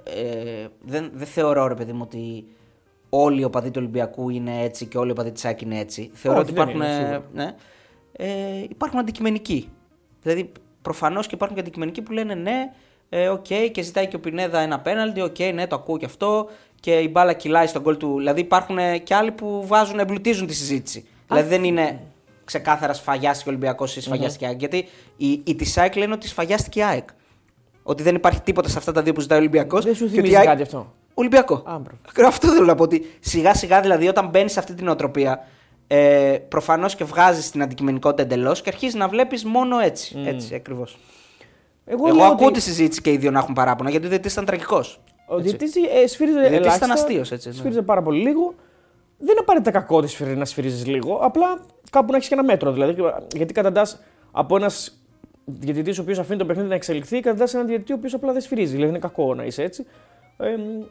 Ε, 0.04 0.66
δεν, 0.80 1.10
δεν 1.14 1.26
θεωρώ, 1.26 1.66
ρε 1.66 1.74
παιδί 1.74 1.92
μου, 1.92 2.00
ότι 2.02 2.44
όλοι 3.08 3.40
οι 3.40 3.44
οπαδοί 3.44 3.70
του 3.70 3.78
Ολυμπιακού 3.78 4.30
είναι 4.30 4.62
έτσι 4.62 4.86
και 4.86 4.98
όλοι 4.98 5.08
οι 5.08 5.12
οπαδοί 5.12 5.32
της 5.32 5.44
ΑΕΚ 5.44 5.60
είναι 5.60 5.78
έτσι. 5.78 6.10
Θεωρώ 6.12 6.40
Όχι, 6.40 6.50
ότι 6.50 6.58
δεν 6.58 6.68
υπάρχουν. 6.68 6.90
είναι, 6.92 7.00
ε, 7.00 7.04
σίγουρα. 7.04 7.24
ναι, 7.32 7.54
ε, 8.12 8.62
υπάρχουν 8.68 8.98
αντικειμενικοί. 8.98 9.68
Δηλαδή, 10.22 10.52
προφανώς 10.82 11.26
και 11.26 11.34
υπάρχουν 11.34 11.56
και 11.56 11.62
αντικειμενικοί 11.62 12.02
που 12.02 12.12
λένε 12.12 12.34
ναι, 12.34 12.72
ε, 13.08 13.28
οκ, 13.28 13.46
και 13.72 13.82
ζητάει 13.82 14.06
και 14.06 14.16
ο 14.16 14.20
Πινέδα 14.20 14.60
ένα 14.60 14.80
πέναλτι, 14.80 15.20
οκ, 15.20 15.38
ναι, 15.54 15.66
το 15.66 15.76
ακούω 15.76 15.98
και 15.98 16.04
αυτό. 16.04 16.48
Και 16.80 16.92
η 16.98 17.08
μπάλα 17.12 17.32
κυλάει 17.32 17.66
στον 17.66 17.82
γκολ 17.82 17.96
του. 17.96 18.14
Δηλαδή, 18.18 18.40
υπάρχουν 18.40 18.78
ε, 18.78 18.98
και 18.98 19.14
άλλοι 19.14 19.32
που 19.32 19.66
βάζουν, 19.66 19.98
εμπλουτίζουν 19.98 20.46
τη 20.46 20.54
συζήτηση. 20.54 21.06
Δηλαδή, 21.28 21.48
δεν 21.48 21.64
είναι 21.64 22.00
ξεκάθαρα 22.44 22.92
σφαγιάστηκε 22.92 23.48
ο 23.48 23.52
Ολυμπιακός 23.52 23.96
ή 23.96 24.00
σφαγιάστηκε 24.00 24.44
η 24.44 24.48
ΑΕΚ. 24.48 24.58
Γιατί 24.58 24.88
οι, 25.16 25.42
οι 25.44 25.54
της 25.54 25.78
ΑΕΚ 25.78 25.96
λένε 25.96 26.12
ότι 26.12 26.28
σφαγιάστηκε 26.28 26.78
η 26.78 26.82
ΑΕΚ. 26.82 27.08
Ότι 27.90 28.02
δεν 28.02 28.14
υπάρχει 28.14 28.40
τίποτα 28.40 28.68
σε 28.68 28.78
αυτά 28.78 28.92
τα 28.92 29.02
δύο 29.02 29.12
που 29.12 29.20
ζητάει 29.20 29.38
ο 29.38 29.40
Ολυμπιακός. 29.40 29.84
Δεν 29.84 29.94
σου 29.94 30.08
θυμίζει 30.08 30.32
κάτι 30.34 30.62
αυτό. 30.62 30.92
Ολυμπιακό. 31.14 31.54
Α, 31.54 31.60
μπράβο. 31.78 32.26
Αυτό 32.28 32.48
θέλω 32.48 32.64
να 32.66 32.74
πω. 32.74 32.82
Ότι 32.82 33.10
σιγά 33.20 33.54
σιγά 33.54 33.80
δηλαδή 33.80 34.08
όταν 34.08 34.28
μπαίνεις 34.28 34.52
σε 34.52 34.58
αυτή 34.58 34.74
την 34.74 34.88
οτροπία, 34.88 35.46
ε, 35.86 36.38
προφανώς 36.48 36.94
και 36.94 37.04
βγάζεις 37.04 37.50
την 37.50 37.62
αντικειμενικότητα 37.62 38.22
εντελώς 38.22 38.62
και 38.62 38.68
αρχίζεις 38.68 38.94
να 38.94 39.08
βλέπεις 39.08 39.44
μόνο 39.44 39.78
έτσι. 39.78 40.22
Έτσι 40.24 40.54
ακριβώς. 40.54 40.98
Εγώ, 41.84 42.06
Εγώ, 42.08 42.16
λέω 42.16 42.26
ακούω 42.26 42.46
ότι 42.46 42.54
τη 42.54 42.60
συζήτηση 42.60 43.00
και 43.00 43.10
οι 43.12 43.16
δύο 43.16 43.30
να 43.30 43.38
έχουν 43.38 43.54
παράπονα 43.54 43.90
γιατί 43.90 44.06
ο 44.06 44.08
διαιτητής 44.08 44.32
ήταν 44.32 44.44
τραγικός. 44.44 45.00
Ο 45.26 45.38
διαιτητής 45.38 45.74
ε, 45.76 46.06
σφύριζε 46.06 46.36
Ο 46.36 46.40
διαιτητής 46.40 46.60
ελάχιστα. 46.60 46.86
ήταν 46.86 46.96
αστείος, 46.96 47.32
έτσι, 47.32 47.48
ναι. 47.48 47.54
Σφύριζε 47.54 47.82
πάρα 47.82 48.02
πολύ 48.02 48.22
λίγο. 48.22 48.54
Δεν 49.18 49.28
είναι 49.30 49.40
απαραίτητα 49.40 49.70
κακό 49.70 49.96
ότι 49.96 50.06
σφυρι- 50.08 50.36
να 50.38 50.44
σφυρίζεις 50.44 50.86
λίγο. 50.86 51.14
Απλά 51.22 51.46
κάπου 51.90 52.10
να 52.10 52.16
έχεις 52.16 52.28
και 52.28 52.34
ένα 52.34 52.44
μέτρο. 52.44 52.72
Δηλαδή, 52.72 52.96
γιατί 53.34 53.52
καταντάς 53.52 54.00
από 54.30 54.56
ένας 54.56 54.99
διαιτητής 55.58 55.98
ο 55.98 56.02
οποίος 56.02 56.18
αφήνει 56.18 56.38
το 56.38 56.44
παιχνίδι 56.46 56.68
να 56.68 56.74
εξελιχθεί, 56.74 57.20
καταντά 57.20 57.46
έναν 57.54 57.66
διαιτητή 57.66 57.92
ο 57.92 57.94
οποίος 57.98 58.14
απλά 58.14 58.32
δεν 58.32 58.40
σφυρίζει. 58.40 58.72
Δηλαδή, 58.72 58.88
είναι 58.90 58.98
κακό 58.98 59.34
να 59.34 59.44
είσαι 59.44 59.62
έτσι. 59.62 59.86
Ε, 60.38 60.46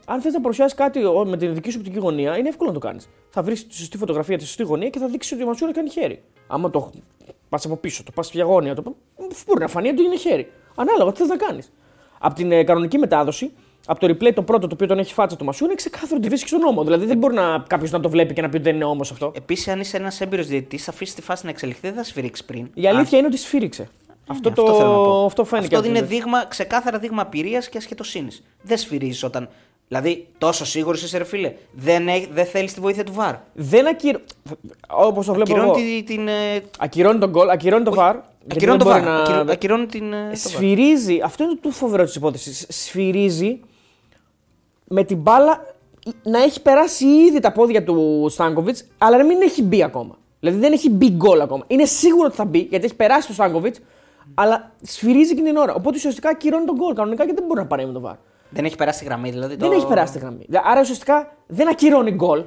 αν 0.05 0.21
θες 0.21 0.33
να 0.33 0.41
παρουσιάσεις 0.41 0.77
κάτι 0.77 1.05
ο- 1.05 1.25
με 1.27 1.37
την 1.37 1.53
δική 1.53 1.71
σου 1.71 1.77
οπτική 1.79 1.97
γωνία, 1.99 2.37
είναι 2.37 2.49
εύκολο 2.49 2.69
να 2.69 2.79
το 2.79 2.87
κάνεις. 2.87 3.09
Θα 3.29 3.41
βρεις 3.43 3.67
τη 3.67 3.75
σωστή 3.75 3.97
φωτογραφία, 3.97 4.37
τη 4.37 4.43
σωστή 4.45 4.63
γωνία 4.63 4.89
και 4.89 4.99
θα 4.99 5.07
δείξεις 5.07 5.31
ότι 5.31 5.43
ο 5.43 5.45
Μασούρα 5.45 5.71
κάνει 5.71 5.89
χέρι. 5.89 6.21
Άμα 6.47 6.69
το 6.69 6.91
πας 7.49 7.65
από 7.65 7.75
πίσω, 7.75 8.03
το 8.03 8.11
πας 8.11 8.31
διαγώνια, 8.31 8.75
το 8.75 8.95
μπορεί 9.47 9.59
να 9.59 9.67
φανεί 9.67 9.89
ότι 9.89 10.03
είναι 10.03 10.15
χέρι. 10.17 10.51
Ανάλογα, 10.75 11.11
τι 11.11 11.17
θες 11.17 11.27
να 11.27 11.35
κάνεις. 11.37 11.71
Από 12.19 12.35
την 12.35 12.51
ε, 12.51 12.63
κανονική 12.63 12.97
μετάδοση, 12.97 13.51
από 13.87 13.99
το 13.99 14.07
replay 14.07 14.33
το 14.33 14.41
πρώτο 14.43 14.67
το 14.67 14.73
οποίο 14.73 14.87
τον 14.87 14.99
έχει 14.99 15.13
φάτσα 15.13 15.35
το 15.37 15.43
Μασούρα, 15.43 15.65
είναι 15.65 15.75
ξεκάθαρο 15.75 16.15
ότι 16.17 16.27
βρίσκεις 16.27 16.49
στον 16.49 16.61
νόμο. 16.61 16.83
Δηλαδή 16.83 17.05
δεν 17.05 17.17
μπορεί 17.17 17.33
να 17.33 17.63
κάποιος 17.67 17.91
να 17.91 17.99
το 17.99 18.09
βλέπει 18.09 18.33
και 18.33 18.41
να 18.41 18.49
πει 18.49 18.55
ότι 18.55 18.63
δεν 18.65 18.75
είναι 18.75 18.83
όμως 18.83 19.11
αυτό. 19.11 19.31
Επίσης, 19.35 19.67
αν 19.67 19.79
είσαι 19.79 19.97
ένας 19.97 20.21
έμπειρος 20.21 20.47
διαιτητής, 20.47 20.83
θα 20.83 20.91
αφήσεις 20.91 21.15
τη 21.15 21.21
φάση 21.21 21.43
να 21.45 21.51
εξελιχθεί, 21.51 21.87
δεν 21.87 21.95
θα 21.97 22.03
σφυρίξεις 22.03 22.45
πριν. 22.45 22.69
Η 22.73 22.87
αλήθεια 22.87 23.17
είναι 23.17 23.27
ότι 23.27 23.37
σφύριξε. 23.37 23.87
Αυτό, 24.31 24.51
το... 24.51 24.61
Ναι, 24.61 24.69
Αυτό, 24.69 24.79
θέλω 24.81 24.91
να 24.97 25.03
πω. 25.03 25.25
αυτό 25.25 25.43
φαίνεται. 25.43 25.65
Αυτό 25.75 25.79
από 25.79 25.87
είναι 25.87 25.99
την- 25.99 26.07
δείγμα, 26.17 26.45
ξεκάθαρα 26.45 26.97
δείγμα 26.99 27.21
απειρίας 27.21 27.69
και 27.69 27.77
ασχετοσύνης. 27.77 28.43
Δεν 28.61 28.77
σφυρίζεις 28.77 29.23
όταν. 29.23 29.49
Δηλαδή, 29.87 30.27
τόσο 30.37 30.65
σίγουρος 30.65 31.03
είσαι, 31.03 31.17
ρε 31.17 31.23
φίλε. 31.23 31.53
Δεν, 31.71 32.07
έ- 32.07 32.27
δεν 32.33 32.45
θέλεις 32.45 32.73
τη 32.73 32.79
βοήθεια 32.79 33.03
του 33.03 33.13
βαρ. 33.13 33.35
Δεν 33.53 33.87
ακυρώνει. 33.87 34.23
Όπως 34.89 35.25
το 35.25 35.33
βλέπω 35.33 35.55
εγώ. 35.57 35.71
Ακυρώνει 35.71 36.03
την. 36.03 36.15
την 36.15 36.27
ε, 36.27 36.61
Ακυρώνει 36.79 37.19
τον 37.19 37.29
γκολ, 37.29 37.49
ακυρώνει 37.49 37.83
το 37.83 37.93
βαρ. 37.93 38.13
γιατί 38.15 38.53
ακυρώνει 38.55 38.77
δεν 38.77 38.87
το 38.87 38.93
μπορεί 38.93 39.05
βαρ. 39.05 39.13
να- 39.13 39.21
Ακυρώ- 39.21 39.49
Ακυρώνει 39.51 39.85
την. 39.85 40.13
ε, 40.13 40.17
το 40.17 40.23
βαρ. 40.25 40.35
Σφυρίζει, 40.37 41.19
αυτό 41.23 41.43
είναι 41.43 41.55
το 41.61 41.69
φοβερό 41.69 42.03
της 42.03 42.15
υπόθεσης. 42.15 42.65
Σφυρίζει 42.69 43.59
με 44.87 45.03
την 45.03 45.17
μπάλα 45.17 45.75
να 46.23 46.43
έχει 46.43 46.61
περάσει 46.61 47.05
ήδη 47.05 47.39
τα 47.39 47.51
πόδια 47.51 47.83
του 47.83 48.27
Στάνκοβιτς, 48.29 48.85
αλλά 48.97 49.17
να 49.17 49.23
μην 49.25 49.41
έχει 49.41 49.63
μπει 49.63 49.83
ακόμα. 49.83 50.17
Δηλαδή 50.39 50.57
δεν 50.57 50.71
έχει 50.73 50.89
μπει 50.89 51.09
γκολ 51.09 51.41
ακόμα. 51.41 51.63
Είναι 51.67 51.85
σίγουρο 51.85 52.25
ότι 52.27 52.35
θα 52.35 52.45
μπει 52.45 52.67
γιατί 52.69 52.85
έχει 52.85 52.95
περάσει 52.95 53.27
το 53.27 53.33
Στάνκοβιτς, 53.33 53.79
αλλά 54.33 54.71
σφυρίζει 54.81 55.35
και 55.35 55.41
την 55.41 55.55
ώρα. 55.57 55.73
Οπότε 55.73 55.95
ουσιαστικά 55.95 56.29
ακυρώνει 56.29 56.65
τον 56.65 56.75
γκολ 56.75 56.93
κανονικά 56.93 57.25
και 57.25 57.33
δεν 57.33 57.43
μπορεί 57.47 57.59
να 57.59 57.65
πάρει 57.67 57.85
με 57.85 57.93
το 57.93 57.99
βαρ. 57.99 58.15
Δεν 58.49 58.65
έχει 58.65 58.75
περάσει 58.75 58.99
τη 58.99 59.05
γραμμή, 59.05 59.29
δηλαδή. 59.31 59.55
Δεν 59.55 59.69
το... 59.69 59.75
έχει 59.75 59.87
περάσει 59.87 60.13
τη 60.13 60.19
γραμμή. 60.19 60.45
Άρα 60.63 60.81
ουσιαστικά 60.81 61.35
δεν 61.47 61.67
ακυρώνει 61.69 62.11
γκολ. 62.11 62.43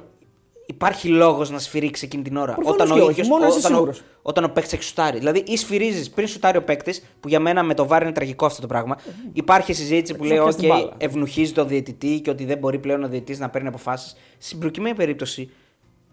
υπάρχει 0.65 1.07
λόγος 1.07 1.49
να 1.51 1.59
σφυρίξει 1.59 2.05
εκείνη 2.05 2.23
την 2.23 2.37
ώρα. 2.37 2.53
Προφανώς 2.53 2.73
όταν 2.81 2.87
και 2.87 2.99
ο, 2.99 3.03
όχι, 3.03 3.11
ίδιος- 3.11 3.27
μόνο 3.27 3.47
είσαι 3.47 3.57
όταν, 3.57 3.71
ο, 3.71 3.75
σίγουρος. 3.75 4.03
όταν 4.21 4.43
ο 4.43 4.47
παίκτης 4.49 4.73
έχει 4.73 4.83
σουτάρει. 4.83 5.17
Δηλαδή, 5.17 5.43
ή 5.47 5.57
σφυρίζεις 5.57 6.09
πριν 6.09 6.27
σουτάρει 6.27 6.57
ο 6.57 6.63
παίκτης, 6.63 7.03
που 7.19 7.27
για 7.27 7.39
μένα 7.39 7.63
με 7.63 7.73
το 7.73 7.87
βάρ 7.87 8.01
είναι 8.01 8.11
τραγικό 8.11 8.45
αυτό 8.45 8.61
το 8.61 8.67
πράγμα. 8.67 8.97
Υπάρχει 9.33 9.73
συζήτηση 9.73 10.15
που 10.15 10.23
Έτσι, 10.23 10.35
λέει: 10.35 10.37
να 10.37 10.43
πιάσει 10.43 10.57
OK, 10.57 10.61
την 10.61 10.69
μπάλα. 10.69 10.93
ευνοχίζει 10.97 11.51
το 11.51 11.65
διαιτητή 11.65 12.19
και 12.23 12.29
ότι 12.29 12.45
δεν 12.45 12.57
μπορεί 12.57 12.79
πλέον 12.79 13.03
ο 13.03 13.07
διαιτητής 13.07 13.39
να 13.39 13.49
παίρνει 13.49 13.67
αποφάσεις. 13.67 14.15
Στην 14.37 14.59
προκειμένη 14.59 14.95
περίπτωση, 14.95 15.49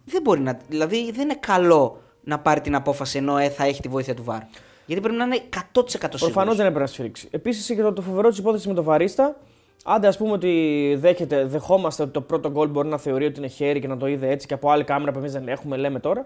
δεν 0.04 0.22
μπορεί 0.22 0.40
να. 0.40 0.58
Δηλαδή, 0.68 1.10
δεν 1.12 1.22
είναι 1.24 1.36
καλό 1.40 2.00
να 2.24 2.38
πάρει 2.38 2.60
την 2.60 2.74
απόφαση 2.74 3.18
ενώ 3.18 3.38
ε, 3.38 3.48
θα 3.48 3.64
έχει 3.64 3.80
τη 3.80 3.88
βοήθεια 3.88 4.14
του 4.14 4.24
βάρ. 4.24 4.40
Γιατί 4.90 5.02
πρέπει 5.02 5.16
να 5.18 5.24
είναι 5.24 5.40
100% 5.56 5.60
σίγουρος. 5.80 6.20
Προφανώς 6.20 6.56
δεν 6.56 6.64
έπρεπε 6.66 6.80
να 6.84 6.86
σφυρίξει. 6.90 7.28
Επίσης 7.30 7.68
είχε 7.68 7.82
το, 7.82 7.92
το 7.92 8.02
φοβερό 8.02 8.28
της 8.28 8.38
υπόθεση 8.38 8.68
με 8.68 8.74
το 8.74 8.82
Βαρίστα. 8.82 9.36
Άντε, 9.84 10.06
ας 10.06 10.16
πούμε 10.16 10.32
ότι 10.32 10.96
δέχεται, 11.00 11.44
δεχόμαστε 11.44 12.02
ότι 12.02 12.12
το 12.12 12.20
πρώτο 12.20 12.50
γκολ 12.50 12.68
μπορεί 12.68 12.88
να 12.88 12.98
θεωρεί 12.98 13.24
ότι 13.24 13.38
είναι 13.38 13.48
χέρι 13.48 13.80
και 13.80 13.86
να 13.88 13.96
το 13.96 14.06
είδε 14.06 14.28
έτσι 14.30 14.46
και 14.46 14.54
από 14.54 14.70
άλλη 14.70 14.84
κάμερα 14.84 15.12
που 15.12 15.18
εμείς 15.18 15.32
δεν 15.32 15.48
έχουμε, 15.48 15.76
λέμε 15.76 16.00
τώρα. 16.00 16.24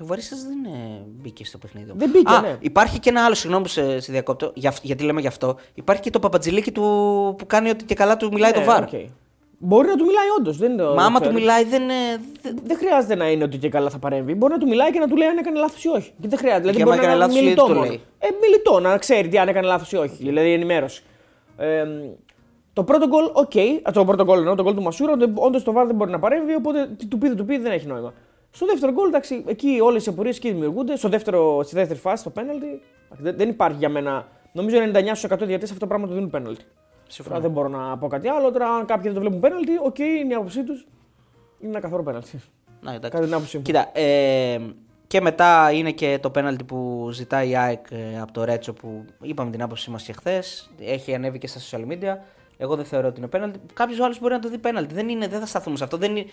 Ο 0.00 0.06
Βαρίστας 0.06 0.42
δεν 0.42 0.64
ε, 0.74 1.02
μπήκε 1.06 1.44
στο 1.44 1.58
παιχνίδι. 1.58 1.92
Δεν 1.96 2.10
μπήκε, 2.10 2.32
Α, 2.32 2.40
ναι. 2.40 2.56
Υπάρχει 2.60 2.98
και 2.98 3.10
ένα 3.10 3.24
άλλο, 3.24 3.34
συγγνώμη 3.34 3.62
που 3.64 3.70
σε, 3.70 4.00
σε 4.00 4.12
διακόπτω, 4.12 4.50
για, 4.54 4.68
αυ- 4.68 4.84
γιατί 4.84 5.04
λέμε 5.04 5.20
γι' 5.20 5.26
αυτό. 5.26 5.56
Υπάρχει 5.74 6.02
και 6.02 6.10
το 6.10 6.18
παπατζηλίκι 6.18 6.72
του 6.72 6.82
που 7.38 7.46
κάνει 7.46 7.68
ότι 7.68 7.84
και 7.84 7.94
καλά 7.94 8.16
του 8.16 8.28
μιλάει 8.32 8.50
Ναι, 8.50 8.58
το 8.58 8.64
VAR. 8.64 8.82
ok. 8.82 8.88
Μπορεί 9.58 9.88
να 9.88 9.96
του 9.96 10.04
μιλάει 10.04 10.26
όντως. 10.38 10.56
Δεν 10.56 10.72
είναι 10.72 10.82
το- 10.82 10.94
Μα 10.94 11.04
άμα 11.04 11.18
δεν 11.18 11.28
του 11.28 11.34
μιλάει 11.34 11.64
δεν. 11.64 11.82
ε, 11.88 11.94
δεν- 12.42 12.58
Δεν 12.64 12.76
χρειάζεται 12.76 13.14
να 13.14 13.30
είναι 13.30 13.44
ότι 13.44 13.58
και 13.58 13.68
καλά 13.68 13.90
θα 13.90 13.98
παρέμβει. 13.98 14.34
Μπορεί 14.34 14.52
να 14.52 14.58
του 14.58 14.68
μιλάει 14.68 14.90
και 14.92 14.98
να 14.98 15.08
του 15.08 15.16
λέει 15.16 15.28
αν 15.28 15.36
έκανε 15.38 15.58
λάθος 15.58 15.84
ή 15.84 15.88
όχι. 15.88 16.12
Και 16.20 16.28
δεν 16.28 16.38
χρειάζεται. 16.38 16.60
Δηλαδή 16.60 16.78
Και 16.78 16.84
μπορεί 16.84 16.96
άμα 16.98 17.06
να 17.06 17.12
έκανε 17.12 17.24
είναι 17.24 17.26
λάθος, 17.26 17.42
μιλητό 17.42 17.62
γιατί 17.64 17.72
το 17.72 17.78
μόνο. 17.78 17.86
λέει. 17.90 18.00
Ε, 18.18 18.26
μιλητό, 18.40 18.80
να 18.80 18.98
ξέρει 18.98 19.28
τι 19.28 19.38
αν 19.38 19.48
έκανε 19.48 19.66
λάθος 19.66 19.92
ή 19.92 19.96
όχι. 19.96 20.16
Δηλαδή 20.18 20.52
ενημέρωση. 20.52 21.02
Ε, 21.56 21.84
το 22.72 22.84
πρώτο 22.84 23.06
γκολ, 23.06 23.24
οκ. 23.32 23.56
Α, 23.88 23.90
Το 23.92 24.04
πρώτο 24.04 24.24
γκολ 24.24 24.38
εννοώ, 24.38 24.54
το 24.54 24.62
γκολ 24.62 24.74
του 24.74 24.82
Μασούρα, 24.82 25.12
όντως 25.34 25.62
το 25.64 25.72
VAR 25.72 25.86
δεν 25.86 25.94
μπορεί 25.94 26.10
να 26.10 26.18
παρέμβει, 26.18 26.54
οπότε 26.54 26.88
τι 26.98 27.06
του 27.06 27.18
πει, 27.18 27.26
δεν 27.28 27.36
του 27.36 27.44
πει, 27.44 27.58
δεν 27.58 27.72
έχει 27.72 27.86
νόημα. 27.86 28.12
Στο 28.50 28.66
δεύτερο 28.66 28.92
γκολ, 28.92 29.08
εντάξει, 29.08 29.44
εκεί 29.46 29.78
όλες 29.82 30.06
οι 30.06 30.10
απορίες 30.10 30.36
εκεί 30.36 30.50
δημιουργούνται. 30.50 30.96
Στο 30.96 31.08
δεύτερο, 31.08 31.62
στη 31.62 31.74
δεύτερη 31.74 31.98
φάση, 31.98 32.24
το 32.24 32.30
πέναλτι, 32.30 32.80
δεν, 33.18 33.36
δεν 33.36 33.48
υπάρχει 33.48 33.76
για 33.78 33.88
μένα. 33.88 34.26
Νομίζω 34.52 34.76
99% 34.80 35.46
διαιτητές 35.46 35.68
αυτό 35.68 35.80
το 35.80 35.86
πράγμα 35.86 36.06
το 36.06 36.14
δίνουν 36.14 36.30
πέναλτι. 36.30 36.64
Τώρα 37.24 37.40
δεν 37.40 37.50
μπορώ 37.50 37.68
να 37.68 37.98
πω 37.98 38.08
κάτι 38.08 38.28
άλλο. 38.28 38.50
Τώρα, 38.52 38.68
αν 38.68 38.86
κάποιοι 38.86 39.02
δεν 39.04 39.14
το 39.14 39.20
βλέπουν 39.20 39.40
πέναλτι, 39.40 39.72
οκ, 39.82 39.98
είναι 39.98 40.32
η 40.32 40.34
άποψή 40.34 40.64
τους. 40.64 40.86
Είναι 41.60 41.70
ένα 41.70 41.80
καθαρό 41.80 42.02
πέναλτι. 42.02 42.40
Να, 42.80 42.90
εντάξει. 42.90 43.10
Κατά 43.10 43.24
την 43.24 43.34
άποψή 43.34 43.56
μου. 43.56 43.62
Κοίτα, 43.62 43.98
ε, 43.98 44.58
και 45.06 45.20
μετά 45.20 45.70
είναι 45.72 45.90
και 45.90 46.18
το 46.22 46.30
πέναλτι 46.30 46.64
που 46.64 47.08
ζητάει 47.12 47.48
η 47.48 47.56
ΑΕΚ 47.56 47.86
ε, 47.90 48.20
από 48.20 48.32
το 48.32 48.44
Ρέτσο 48.44 48.72
που 48.72 49.04
είπαμε 49.22 49.50
την 49.50 49.62
άποψή 49.62 49.90
μας 49.90 50.02
και 50.02 50.12
χθες. 50.12 50.70
Έχει 50.80 51.14
ανέβει 51.14 51.38
και 51.38 51.46
στα 51.46 51.60
social 51.60 51.92
media. 51.92 52.16
Εγώ 52.58 52.76
δεν 52.76 52.84
θεωρώ 52.84 53.08
ότι 53.08 53.18
είναι 53.18 53.28
πέναλτι. 53.28 53.60
Κάποιος 53.74 54.00
άλλος 54.00 54.20
μπορεί 54.20 54.32
να 54.32 54.40
το 54.40 54.48
δει 54.48 54.58
πέναλτι. 54.58 54.94
Δεν, 54.94 55.08
είναι, 55.08 55.28
δεν 55.28 55.40
θα 55.40 55.46
σταθούμε 55.46 55.76
σε 55.76 55.84
αυτό. 55.84 55.96
Δεν 55.96 56.16
είναι, 56.16 56.26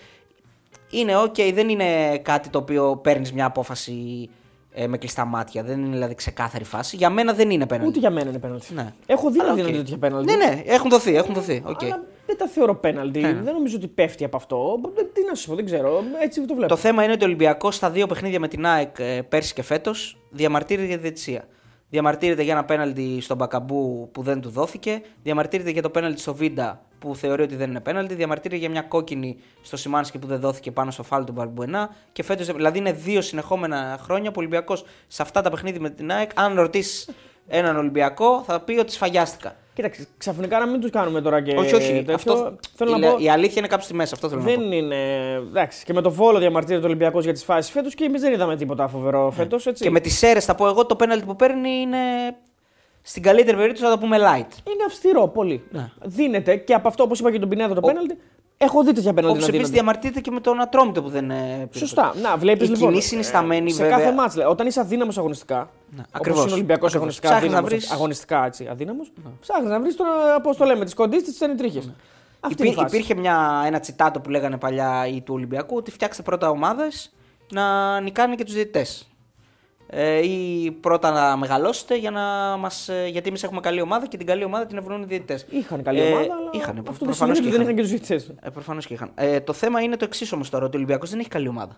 είναι 0.89 1.13
ok, 1.23 1.53
δεν 1.53 1.69
είναι 1.69 2.17
κάτι 2.17 2.49
το 2.49 2.57
οποίο 2.57 2.97
παίρνεις 2.97 3.33
μια 3.33 3.45
απόφαση 3.45 4.29
ε, 4.73 4.87
με 4.87 4.97
κλειστά 4.97 5.25
μάτια. 5.25 5.63
Δεν 5.63 5.79
είναι 5.79 5.89
δηλαδή 5.91 6.15
ξεκάθαρη 6.15 6.63
φάση. 6.63 6.95
Για 6.95 7.09
μένα 7.09 7.33
δεν 7.33 7.49
είναι 7.49 7.65
πέναλτι. 7.65 7.89
Ούτε 7.89 7.99
για 7.99 8.09
μένα 8.09 8.29
είναι 8.29 8.39
πέναλτι. 8.39 8.73
Ναι. 8.73 8.93
Έχω 9.05 9.29
δει 9.31 9.39
Αλλά 9.39 9.47
να 9.47 9.53
οκ. 9.53 9.59
δίνονται 9.59 9.77
τέτοια 9.77 9.97
πέναλτι. 9.97 10.35
Ναι, 10.35 10.45
ναι, 10.45 10.61
έχουν 10.65 10.89
δοθεί. 10.89 11.15
Έχουν 11.15 11.33
δοθεί. 11.33 11.63
οκ. 11.65 11.83
Αλλά 11.83 12.03
δεν 12.25 12.37
τα 12.37 12.47
θεωρώ 12.47 12.75
πέναλτι. 12.75 13.19
Ναι, 13.19 13.31
ναι. 13.31 13.41
Δεν 13.41 13.53
νομίζω 13.53 13.75
ότι 13.75 13.87
πέφτει 13.87 14.23
από 14.23 14.37
αυτό. 14.37 14.79
Ε, 14.97 15.03
Τι 15.03 15.21
να 15.29 15.35
σας 15.35 15.49
πω, 15.49 15.55
δεν 15.55 15.65
ξέρω. 15.65 16.03
Έτσι 16.23 16.45
το 16.45 16.53
βλέπω. 16.53 16.69
Το 16.73 16.79
θέμα 16.79 17.03
είναι 17.03 17.11
ότι 17.11 17.23
ο 17.23 17.27
Ολυμπιακός 17.27 17.75
στα 17.75 17.89
δύο 17.89 18.07
παιχνίδια 18.07 18.39
με 18.39 18.47
την 18.47 18.65
ΑΕΚ 18.65 18.95
ε, 18.99 19.21
πέρσι 19.29 19.53
και 19.53 19.61
φέτος 19.63 20.17
διαμαρτύρεται 20.29 20.87
για 20.87 20.95
τη 20.95 21.01
διαιτησία. 21.01 21.47
Διαμαρτύρεται 21.89 22.41
για 22.43 22.53
ένα 22.53 22.65
πέναλτι 22.65 23.21
στον 23.21 23.37
Μπακαμπού 23.37 24.09
που 24.11 24.21
δεν 24.21 24.41
του 24.41 24.49
δόθηκε. 24.49 25.01
Διαμαρτύρεται 25.23 25.69
για 25.69 25.81
το 25.81 25.89
πέναλτι 25.89 26.19
στο 26.21 26.33
Βίντα 26.35 26.85
που 27.03 27.15
θεωρεί 27.15 27.41
ότι 27.41 27.55
δεν 27.55 27.69
είναι 27.69 27.79
πέναλτι. 27.79 28.13
Διαμαρτύρεται 28.13 28.59
για 28.59 28.69
μια 28.69 28.81
κόκκινη 28.81 29.37
στο 29.61 29.77
Σιμάνσκι 29.77 30.17
που 30.17 30.27
δεν 30.27 30.39
δόθηκε 30.39 30.71
πάνω 30.71 30.91
στο 30.91 31.03
φάουλ 31.03 31.23
του 31.23 31.31
Βαλμπουενά. 31.31 31.95
Και 32.11 32.23
φέτος, 32.23 32.45
δηλαδή 32.45 32.77
είναι 32.77 32.91
δύο 32.91 33.21
συνεχόμενα 33.21 33.99
χρόνια 34.01 34.29
που 34.29 34.35
ο 34.37 34.39
Ολυμπιακός 34.39 34.85
σε 35.07 35.21
αυτά 35.21 35.41
τα 35.41 35.49
παιχνίδια 35.49 35.81
με 35.81 35.89
την 35.89 36.11
ΑΕΚ, 36.11 36.31
αν 36.33 36.55
ρωτήσεις 36.55 37.09
έναν 37.47 37.77
Ολυμπιακό, 37.77 38.43
θα 38.45 38.59
πει 38.59 38.79
ότι 38.79 38.91
σφαγιάστηκα. 38.91 39.55
Κοίταξε, 39.73 40.07
ξαφνικά 40.17 40.59
να 40.59 40.67
μην 40.67 40.81
τους 40.81 40.89
κάνουμε 40.89 41.21
τώρα 41.21 41.41
και. 41.41 41.55
όχι, 41.57 41.75
όχι. 41.75 41.93
τέτοιο. 41.93 42.13
Αυτό, 42.13 42.55
Θέλω 42.75 42.95
η, 42.95 42.99
να 42.99 43.09
πω. 43.11 43.17
η 43.19 43.29
αλήθεια 43.29 43.55
είναι 43.57 43.67
κάπου 43.67 43.83
στη 43.83 43.93
μέση. 43.93 44.11
Αυτό 44.13 44.29
θέλω 44.29 44.41
να 44.41 44.47
πω. 44.47 44.53
Δεν 44.55 44.71
είναι. 44.71 44.95
Εντάξει, 45.33 45.85
και 45.85 45.93
με 45.93 46.01
το 46.01 46.11
βόλο 46.11 46.39
διαμαρτύρεται 46.39 46.83
ο 46.83 46.87
Ολυμπιακός 46.87 47.23
για 47.23 47.33
τις 47.33 47.43
φάσεις 47.43 47.71
φέτος 47.71 47.95
και 47.95 48.03
εμείς 48.03 48.21
δεν 48.21 48.33
είδαμε 48.33 48.55
τίποτα 48.55 48.87
φοβερό 48.87 49.31
φέτος. 49.31 49.65
Ναι. 49.65 49.71
Και 49.71 49.89
με 49.89 49.99
τις 49.99 50.23
αίρες 50.23 50.45
θα 50.45 50.55
πω 50.55 50.67
εγώ, 50.67 50.85
το 50.85 50.95
πέναλτι 50.95 51.25
που 51.25 51.35
παίρνει 51.35 51.69
είναι 51.69 51.97
στην 53.05 53.21
καλύτερη 53.23 53.57
περίπτωση 53.57 53.83
θα 53.83 53.89
το 53.91 53.97
πούμε 53.97 54.17
light. 54.17 54.69
Είναι 54.71 54.83
αυστηρό 54.87 55.27
πολύ. 55.27 55.63
Ναι. 55.71 55.89
Δίνεται 56.03 56.55
και 56.55 56.73
από 56.73 56.87
αυτό, 56.87 57.03
όπως 57.03 57.19
είπα 57.19 57.31
και 57.31 57.39
τον 57.39 57.49
Πινέδο, 57.49 57.73
το 57.73 57.81
πέναλτι. 57.81 58.17
Έχω 58.57 58.83
δει 58.83 58.93
τέτοια 58.93 59.13
πέναλτι. 59.13 59.37
Όπω 59.37 59.39
να 59.39 59.45
επίση 59.45 59.51
δίνονται. 59.51 59.73
διαμαρτύρεται 59.73 60.19
και 60.19 60.31
με 60.31 60.39
τον 60.39 60.61
Ατρόμητο 60.61 61.01
που 61.03 61.09
δεν. 61.09 61.31
ε, 61.31 61.67
πήρε 61.71 61.85
Σωστά. 61.85 62.13
Να, 62.21 62.37
βλέπεις 62.37 62.67
Η 62.67 62.71
λοιπόν. 62.71 62.89
κοινή 62.89 63.01
συνισταμένη, 63.01 63.71
σε 63.71 63.81
βέβαια. 63.83 63.97
κάθε 63.97 64.11
μάτς, 64.11 64.35
λέει, 64.35 64.45
όταν 64.45 64.67
είσαι 64.67 64.79
αδύναμος 64.79 65.17
αγωνιστικά. 65.17 65.55
Ναι, 65.55 65.65
Όπως 65.99 66.09
ακριβώς. 66.13 66.41
είναι 66.41 66.51
ο 66.51 66.53
Ολυμπιακός 66.53 66.75
Ακριβώς. 66.95 66.95
αγωνιστικά. 66.95 67.27
Ψάχνεις 67.29 67.51
να 67.51 67.57
Αδύναμος, 67.57 67.69
βρεις- 67.79 67.91
Αγωνιστικά 67.91 68.45
έτσι, 68.45 68.67
αδύναμος. 68.71 69.11
Ψάχνεις 69.41 69.69
να 69.69 69.79
βρεις 69.79 69.95
τον, 69.95 70.05
πώς 70.43 70.57
το 70.57 70.65
λέμε, 70.65 70.85
τις 70.85 70.93
κοντίστες, 70.93 71.31
τις 71.31 71.41
ενετρίχε. 71.41 71.77
Αυτή 71.79 71.93
Υπή- 72.53 72.59
είναι 72.59 72.69
η 72.69 72.73
φάση. 72.73 72.95
υπήρχε 72.95 73.15
μια, 73.15 73.63
ένα 73.65 73.79
τσιτάτο 73.79 74.19
που 74.19 74.29
λέγανε 74.29 74.57
παλιά 74.57 75.07
οι 75.07 75.21
του 75.21 75.33
Ολυμπιακού 75.33 75.75
ότι 75.75 75.91
φτιάξτε 75.91 76.21
πρώτα 76.21 76.49
ομάδες 76.49 77.13
να 77.51 77.99
νικάνε 77.99 78.35
και 78.35 78.43
τους 78.43 78.53
διαιτητές. 78.53 79.07
Ε, 79.87 80.27
ή 80.27 80.71
πρώτα 80.71 81.11
να 81.11 81.37
μεγαλώσετε 81.37 81.97
για 81.97 82.11
να 82.11 82.21
μας, 82.57 82.89
ε, 82.89 83.07
γιατί 83.11 83.29
εμείς 83.29 83.43
έχουμε 83.43 83.59
καλή 83.59 83.81
ομάδα 83.81 84.07
και 84.07 84.17
την 84.17 84.25
καλή 84.25 84.43
ομάδα 84.43 84.65
την 84.65 84.77
ευνοούν 84.77 85.01
οι 85.01 85.05
διαιτητές. 85.05 85.45
Είχαν 85.49 85.83
καλή 85.83 86.01
ομάδα, 86.01 86.19
αλλά 86.19 86.49
είχαν, 86.51 86.77
αυτό 86.77 86.91
δεν 86.91 87.07
προφανώς 87.07 87.15
σημαίνει 87.17 87.33
και 87.33 87.39
ότι 87.39 87.49
δεν 87.49 87.61
είχαν. 87.61 87.61
είχαν 87.61 87.75
και 87.75 87.81
τους 87.81 87.89
διαιτητές. 87.89 88.33
Ε, 88.41 88.49
Προφανώς 88.49 88.85
και 88.85 88.93
είχαν. 88.93 89.11
Ε, 89.15 89.39
το 89.39 89.53
θέμα 89.53 89.81
είναι 89.81 89.95
το 89.97 90.05
εξής 90.05 90.31
όμως 90.31 90.49
τώρα, 90.49 90.65
ότι 90.65 90.75
ο 90.75 90.77
Ολυμπιακός 90.77 91.09
δεν 91.09 91.19
έχει 91.19 91.29
καλή 91.29 91.47
ομάδα. 91.47 91.77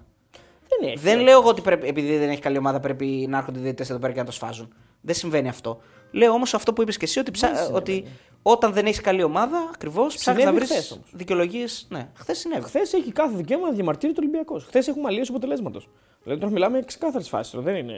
Δεν 0.70 0.90
έχει. 0.90 0.98
Δεν 0.98 1.20
λέω 1.20 1.40
εγώ 1.40 1.50
ότι 1.50 1.62
πρέπει, 1.62 1.88
επειδή 1.88 2.18
δεν 2.18 2.30
έχει 2.30 2.42
καλή 2.42 2.58
ομάδα 2.58 2.80
πρέπει 2.80 3.26
να 3.30 3.38
έρχονται 3.38 3.60
οι 3.60 3.62
διαιτητές 3.62 3.90
εδώ 3.90 4.00
πέρα 4.00 4.14
και 4.14 4.20
να 4.20 4.26
το 4.26 4.32
σφάζουν. 4.32 4.74
Δεν 5.02 5.16
συμβαίνει 5.16 5.50
αυτό. 5.50 5.82
Λέω 6.12 6.32
όμως 6.32 6.54
αυτό 6.54 6.74
που 6.74 6.82
είπες 6.82 6.98
και 6.98 7.06
εσύ, 7.06 7.20
ότι, 7.20 7.32
ψά... 7.32 7.70
ότι 7.74 8.06
όταν 8.42 8.74
δεν 8.74 8.86
έχεις 8.86 9.02
καλή 9.02 9.24
ομάδα, 9.24 9.70
ακριβώς 9.74 10.16
ψάχνεις 10.16 10.46
να 10.46 10.54
βρεις 10.54 10.70
χθες 10.70 10.92
όμως. 10.92 11.10
δικαιολογίες. 11.14 11.88
Ναι, 11.90 12.10
χθες 12.14 12.38
συνέβη. 12.38 12.64
Χθες 12.64 12.94
έχει 12.94 13.12
κάθε 13.12 13.36
δικαίωμα 13.36 13.68
να 13.68 13.74
διαμαρτύρεται 13.74 14.20
ο 14.20 14.24
Ολυμπιακός. 14.24 14.64
Χθες 14.64 14.88
έχουμε 14.88 15.08
αλλίωση 15.08 15.32
αποτελέσματος. 15.32 15.90
Δηλαδή 16.25 16.41
τώρα 16.41 16.53
μιλάμε 16.53 16.77
για 16.77 16.86
ξεκάθαρες 16.88 17.29
φάσεις. 17.29 17.60
Δεν 17.60 17.75
είναι. 17.75 17.94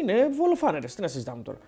Είναι 0.00 0.28
βολοφάνερες. 0.36 0.94
Τι 0.94 1.00
να 1.00 1.08
συζητάμε 1.08 1.42
τώρα. 1.42 1.58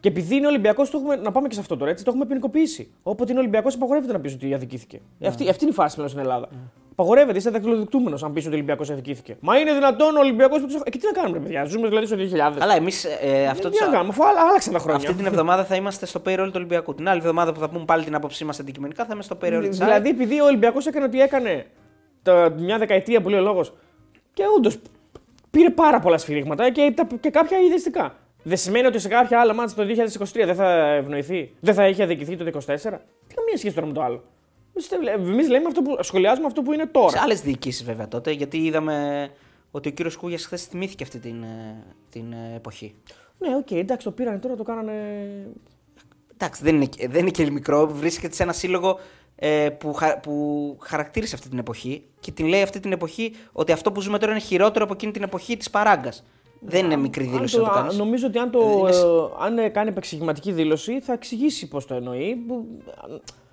Και 0.00 0.08
επειδή 0.08 0.34
είναι 0.36 0.46
Ολυμπιακός, 0.46 0.90
να 1.22 1.30
πάμε 1.32 1.48
και 1.48 1.54
σε 1.54 1.60
αυτό 1.60 1.76
τώρα. 1.76 1.90
Έτσι, 1.90 2.04
το 2.04 2.10
έχουμε 2.10 2.26
ποινικοποιήσει. 2.26 2.90
Όποτε 3.02 3.30
είναι 3.30 3.40
Ολυμπιακός, 3.40 3.74
απαγορεύεται 3.74 4.12
να 4.12 4.20
πεις 4.20 4.34
ότι 4.34 4.54
αδικήθηκε. 4.54 5.00
Ναι. 5.18 5.28
Αυτή, 5.28 5.48
αυτή 5.48 5.64
είναι 5.64 5.72
η 5.72 5.76
φάση 5.76 5.94
πλέον 5.94 6.08
στην 6.10 6.20
Ελλάδα. 6.20 6.48
Απαγορεύεται, 6.92 7.38
είσαι 7.38 7.50
δακτυλοδεικτούμενο 7.50 8.18
αν 8.24 8.32
πεις 8.32 8.42
ότι 8.44 8.52
ο 8.52 8.56
Ολυμπιακός 8.56 8.90
αδικήθηκε. 8.90 9.36
Μα 9.40 9.58
είναι 9.58 9.72
δυνατόν 9.72 10.16
ο 10.16 10.20
Ολυμπιακός 10.20 10.60
που 10.60 10.66
του. 10.66 10.80
Ε, 10.84 10.90
και 10.90 10.98
τι 10.98 11.06
να 11.06 11.12
κάνουμε, 11.12 11.38
ρε 11.38 11.42
παιδιά. 11.44 11.64
Ζούμε 11.64 11.88
δηλαδή 11.88 12.06
στο 12.06 12.16
2000. 12.16 12.56
Αλλά 12.60 12.74
εμείς 12.76 13.04
ε, 13.20 13.46
αυτό 13.46 13.70
τι 13.70 13.84
να 13.84 13.90
κάνουμε, 13.90 14.08
αφού 14.08 14.24
άλλα- 14.26 14.40
άλλαξαν 14.48 14.72
τα 14.72 14.78
χρόνια. 14.78 14.96
αυτή 15.08 15.14
την 15.14 15.26
εβδομάδα 15.26 15.64
θα 15.64 15.74
είμαστε 15.76 16.06
στο 16.06 16.20
payroll 16.26 16.44
του 16.46 16.52
Ολυμπιακού. 16.54 16.94
Την 16.94 17.08
άλλη 17.08 17.18
εβδομάδα 17.18 17.52
που 17.52 17.60
θα 17.60 17.68
πούμε 17.68 17.84
πάλι 17.84 18.04
την 18.04 18.14
άποψή 18.14 18.44
μας 18.44 18.60
αντικειμενικά 18.60 19.04
θα 19.04 19.10
είμαστε 19.12 19.34
στο 19.34 19.46
payroll 19.46 19.66
της 19.68 19.78
Δηλαδή, 19.78 20.08
επειδή 20.08 20.40
ο 20.40 20.44
Ολυμπιακός 20.44 20.86
έκανε 20.86 21.04
ό,τι 21.04 21.20
έκανε 21.20 21.66
τα, 22.22 22.54
μια 22.58 22.78
δεκαετία 22.78 23.20
που 23.20 23.28
λέει 23.28 23.40
ο 23.40 23.42
λόγος. 23.42 23.72
Και 24.32 24.42
όντως 24.56 24.78
πήρε 25.50 25.70
πάρα 25.70 26.00
πολλά 26.00 26.18
σφυρίγματα 26.18 26.70
και, 26.70 26.92
τα, 26.96 27.06
και 27.20 27.30
κάποια 27.30 27.58
ιδεστικά. 27.58 28.14
Δεν 28.42 28.56
σημαίνει 28.56 28.86
ότι 28.86 28.98
σε 28.98 29.08
κάποια 29.08 29.40
άλλα 29.40 29.54
μάτια 29.54 29.74
το 29.76 29.82
2023 30.18 30.24
δεν 30.44 30.54
θα 30.54 30.88
ευνοηθεί, 30.94 31.54
δεν 31.60 31.74
θα 31.74 31.88
είχε 31.88 32.02
αδικηθεί 32.02 32.36
το 32.36 32.44
2024. 32.44 32.50
Τι 33.26 33.34
καμία 33.34 33.56
σχέση 33.56 33.74
τώρα 33.74 33.86
με 33.86 33.92
το 33.92 34.02
άλλο. 34.02 34.22
Εμείς 35.16 35.48
λέμε 35.48 35.66
αυτό 35.66 35.82
που 35.82 35.96
σχολιάζουμε 36.02 36.46
αυτό 36.46 36.62
που 36.62 36.72
είναι 36.72 36.82
Σε 36.82 36.88
τώρα. 36.88 37.20
άλλες 37.22 37.40
διοικήσεις 37.40 37.84
βέβαια 37.84 38.08
τότε, 38.08 38.30
γιατί 38.30 38.56
είδαμε 38.58 39.28
ότι 39.70 39.88
ο 39.88 39.92
κύριος 39.92 40.16
Κούγιας 40.16 40.44
χθες 40.44 40.64
θυμήθηκε 40.64 41.02
αυτή 41.02 41.18
την, 41.18 41.42
ε, 41.42 41.84
την 42.10 42.32
ε, 42.32 42.52
εποχή. 42.56 42.94
Ναι, 43.38 43.56
οκ, 43.56 43.70
εντάξει, 43.70 44.04
το 44.06 44.12
πήραν 44.12 44.40
τώρα, 44.40 44.56
το 44.56 44.62
κάνανε. 44.62 44.92
Εντάξει, 46.34 46.62
δεν 46.64 46.74
είναι, 46.74 46.84
και- 46.84 47.08
δεν 47.08 47.20
είναι 47.20 47.30
και 47.30 47.50
μικρό. 47.50 47.86
Βρίσκεται 47.86 48.34
σε 48.34 48.42
ένα 48.42 48.52
σύλλογο 48.52 48.90
ε, 48.90 49.02
που, 49.78 49.92
χα- 49.92 50.18
που 50.18 50.76
χαρακτήρισε 50.80 51.34
αυτή 51.34 51.48
την 51.48 51.58
εποχή 51.58 52.02
και 52.20 52.30
την 52.32 52.46
λέει 52.46 52.62
αυτή 52.62 52.80
την 52.80 52.92
εποχή 52.92 53.32
ότι 53.52 53.72
αυτό 53.72 53.92
που 53.92 54.00
ζούμε 54.00 54.18
τώρα 54.18 54.32
είναι 54.32 54.40
χειρότερο 54.40 54.84
από 54.84 54.92
εκείνη 54.94 55.12
την 55.12 55.22
εποχή 55.22 55.56
της 55.56 55.70
παράγκας. 55.70 56.24
Δεν 56.60 56.84
είναι 56.84 56.96
μικρή 56.96 57.24
Αν 57.24 57.30
δήλωση 57.32 57.56
το- 57.56 57.62
να 57.62 57.68
το 57.68 57.72
α, 57.74 57.80
κάνεις. 57.80 57.96
Νομίζω 57.96 58.26
ότι 58.26 58.38
αν, 58.38 58.50
το, 58.50 58.76
Είναι 58.80 58.92
σ- 58.92 59.04
ε, 59.04 59.08
αν 59.44 59.58
ε, 59.58 59.68
κάνει 59.68 59.88
επεξηγηματική 59.88 60.52
δήλωση 60.52 61.00
θα 61.00 61.12
εξηγήσει 61.12 61.68
πώς 61.68 61.86
το 61.86 61.94
εννοεί. 61.94 62.34
που- 62.48 62.66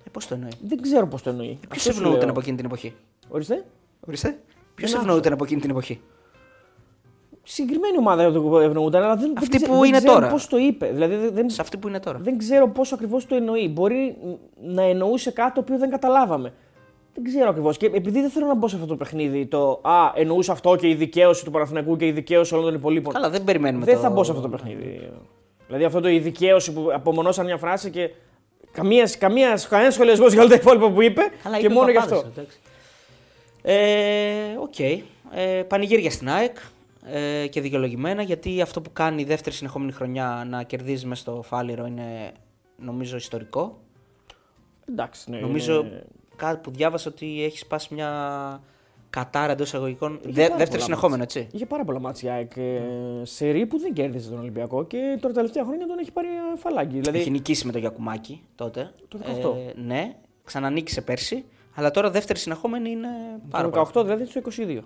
Ε, 0.04 0.10
Πώς 0.12 0.26
το 0.26 0.34
εννοεί. 0.34 0.50
Δεν 0.62 0.80
ξέρω 0.82 1.06
πώς 1.06 1.22
το 1.22 1.30
εννοεί. 1.30 1.58
Ποιος 1.68 1.70
Αυτό 1.70 1.80
σου 1.92 1.98
ευνοούταν 1.98 2.20
λέω. 2.20 2.30
από 2.30 2.40
εκείνη 2.40 2.56
την 2.56 2.64
εποχή; 2.64 2.94
Ορίστε. 3.28 3.64
Ορίστε. 4.06 4.38
Ποιος 4.74 4.90
Δεν 4.90 5.00
ευνοούταν 5.00 5.32
από 5.32 5.44
εκείνη 5.44 5.60
την 5.60 5.70
εποχή; 5.70 6.00
Συγκεκριμένη 7.50 7.96
ομάδα 7.98 8.22
ευνοούνταν, 8.62 9.02
αλλά 9.02 9.16
δεν, 9.16 9.32
Αυτή 9.36 9.48
δεν, 9.48 9.60
ξε- 9.60 9.72
που 9.72 9.78
δεν 9.78 9.88
είναι 9.88 9.96
ξέρω 9.98 10.12
τώρα. 10.14 10.28
Πώς 10.28 10.46
το 10.46 10.56
είπε. 10.56 10.86
Δηλαδή 10.92 11.14
δεν, 11.14 11.34
δεν, 11.34 11.50
Σε 11.50 11.60
αυτή 11.60 11.76
που 11.76 11.88
είναι 11.88 12.00
τώρα. 12.00 12.18
δεν 12.22 12.38
ξέρω 12.38 12.68
πώς 12.68 12.92
ακριβώς 12.92 13.26
το 13.26 13.34
εννοεί. 13.34 13.68
Μπορεί 13.68 14.16
να 14.62 14.82
εννοούσε 14.82 15.30
κάτι 15.30 15.52
το 15.54 15.60
οποίο 15.60 15.78
δεν 15.78 15.90
καταλάβαμε. 15.90 16.52
Δεν 17.14 17.24
ξέρω 17.24 17.48
ακριβώς. 17.48 17.76
Και 17.76 17.86
επειδή 17.86 18.20
δεν 18.20 18.30
θέλω 18.30 18.46
να 18.46 18.54
μπω 18.54 18.68
σε 18.68 18.74
αυτό 18.74 18.86
το 18.86 18.96
παιχνίδι, 18.96 19.46
το 19.46 19.80
Α, 19.82 20.12
εννοούσε 20.14 20.52
αυτό 20.52 20.76
και 20.76 20.88
η 20.88 20.94
δικαίωση 20.94 21.44
του 21.44 21.50
Παναθηναϊκού 21.50 21.96
και 21.96 22.06
η 22.06 22.12
δικαίωση 22.12 22.54
όλων 22.54 22.66
των 22.66 22.74
υπολείπων. 22.74 23.12
Καλά, 23.14 23.30
δεν 23.30 23.44
περιμένουμε 23.44 23.84
δεν 23.84 23.94
το... 23.94 24.00
θα 24.00 24.10
μπω 24.10 24.24
σε 24.24 24.30
αυτό 24.30 24.42
το 24.42 24.48
παιχνίδι. 24.48 25.10
Δηλαδή 25.66 25.84
αυτό 25.84 26.00
το 26.00 26.08
η 26.08 26.18
δικαίωση 26.18 26.72
που 26.72 26.88
απομονώσαν 26.92 27.44
μια 27.44 27.56
φράση 27.56 27.90
και 27.90 28.10
καμία, 28.72 29.10
καμία, 29.18 29.58
κανένας 29.68 29.94
σχολιασμός 29.94 30.32
για 30.32 30.40
όλα 30.40 30.50
τα 30.50 30.54
υπόλοιπα 30.56 30.90
που 30.90 31.02
είπε 31.02 31.22
Καλά, 31.42 31.58
και 31.58 31.64
είπε 31.64 31.74
μόνο 31.74 31.88
για 31.90 31.94
παπάδες, 31.96 32.18
αυτό. 32.18 32.30
εντάξει. 32.36 32.58
Ε, 33.62 34.56
Οκ. 34.60 34.78
Ε, 34.78 35.62
πανηγύρια 35.68 36.10
στην 36.10 36.28
ΑΕΚ 36.30 36.56
ε, 37.10 37.46
και 37.46 37.60
δικαιολογημένα 37.60 38.22
γιατί 38.22 38.60
αυτό 38.60 38.80
που 38.80 38.92
κάνει 38.92 39.22
η 39.22 39.24
δεύτερη 39.24 39.54
συνεχόμενη 39.54 39.92
χρονιά 39.92 40.46
να 40.48 40.62
κερδίζεις 40.62 41.04
μέσα 41.04 41.20
στο 41.20 41.42
Φάληρο 41.42 41.86
είναι 41.86 42.32
νομίζω 42.78 43.16
ιστορικό. 43.16 43.78
Εντάξει, 44.88 45.30
ναι. 45.30 45.38
Νομίζω 45.38 45.74
είναι- 45.80 46.04
κάτι 46.36 46.56
που 46.62 46.70
διάβασα 46.70 47.10
ότι 47.10 47.42
έχεις 47.44 47.60
σπάσει 47.60 47.94
μια 47.94 48.10
κατάρα 49.10 49.52
εντός 49.52 49.66
εισαγωγικών. 49.66 50.12
Είχε 50.22 50.32
Δε, 50.32 50.42
πάρα 50.42 50.48
δεύτερη 50.56 50.70
πολλά 50.70 50.82
συνεχόμενο, 50.82 51.18
μάτς. 51.18 51.36
έτσι. 51.36 51.48
Είχε 51.56 51.66
πάρα 51.66 51.84
πολλά 51.84 52.00
μάτια 52.00 52.32
ΑΕΚ 52.32 52.56
ε, 52.56 52.80
σε 53.22 53.50
ρί 53.50 53.66
που 53.66 53.78
δεν 53.78 53.92
κέρδισε 53.92 54.28
τον 54.30 54.38
Ολυμπιακό 54.38 54.84
και 54.84 54.96
τώρα 55.20 55.34
τα 55.34 55.40
τελευταία 55.40 55.64
χρόνια 55.64 55.86
τον 55.86 55.98
έχει 55.98 56.12
πάρει 56.12 56.28
ε, 56.28 56.56
φαλάκι. 56.58 56.98
Δηλαδή, 56.98 57.18
Έχει 57.18 57.30
νικήσει 57.30 57.66
με 57.66 57.72
το 57.72 57.78
Γιακουμάκι 57.78 58.42
τότε. 58.54 58.90
Το 59.08 59.18
18. 59.18 59.56
Ε, 59.68 59.80
ναι, 59.80 60.16
ξανανίκησε 60.44 61.00
πέρσι. 61.00 61.44
Αλλά 61.74 61.90
τώρα 61.90 62.10
δεύτερη 62.10 62.38
συνεχόμενη 62.38 62.90
είναι 62.90 63.08
πάρα 63.50 63.70
το 63.70 63.70
πολύ. 63.70 63.86
18 63.94 64.02
δηλαδή 64.04 64.24
στο 64.24 64.40
22. 64.56 64.78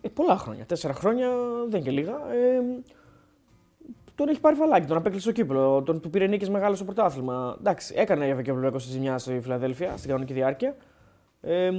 Ε, 0.00 0.08
πολλά 0.08 0.36
χρόνια. 0.36 0.64
Τέσσερα 0.64 0.92
χρόνια 0.94 1.28
δεν 1.68 1.68
είναι 1.68 1.78
και 1.78 1.90
λίγα. 1.90 2.12
Ε, 2.32 2.62
τον 4.14 4.28
έχει 4.28 4.40
πάρει 4.40 4.56
φαλάκι, 4.56 4.86
τον 4.86 4.96
απέκλεισε 4.96 5.22
στο 5.22 5.32
κύπλο. 5.32 5.82
Τον 5.82 6.00
του 6.00 6.10
πήρε 6.10 6.26
νίκες 6.26 6.48
μεγάλο 6.48 6.74
στο 6.74 6.84
πρωτάθλημα. 6.84 7.56
Εντάξει, 7.58 7.94
έκανε 7.96 8.26
βέβαια 8.26 8.42
και 8.42 8.50
ο 8.50 8.52
Ολυμπιακός 8.52 8.82
στη 8.82 8.92
ζημιά 8.92 9.18
στη 9.18 9.40
Φιλαδέλφια 9.40 9.96
στην 9.96 10.08
κανονική 10.08 10.32
διάρκεια. 10.32 10.76
Ε, 11.40 11.70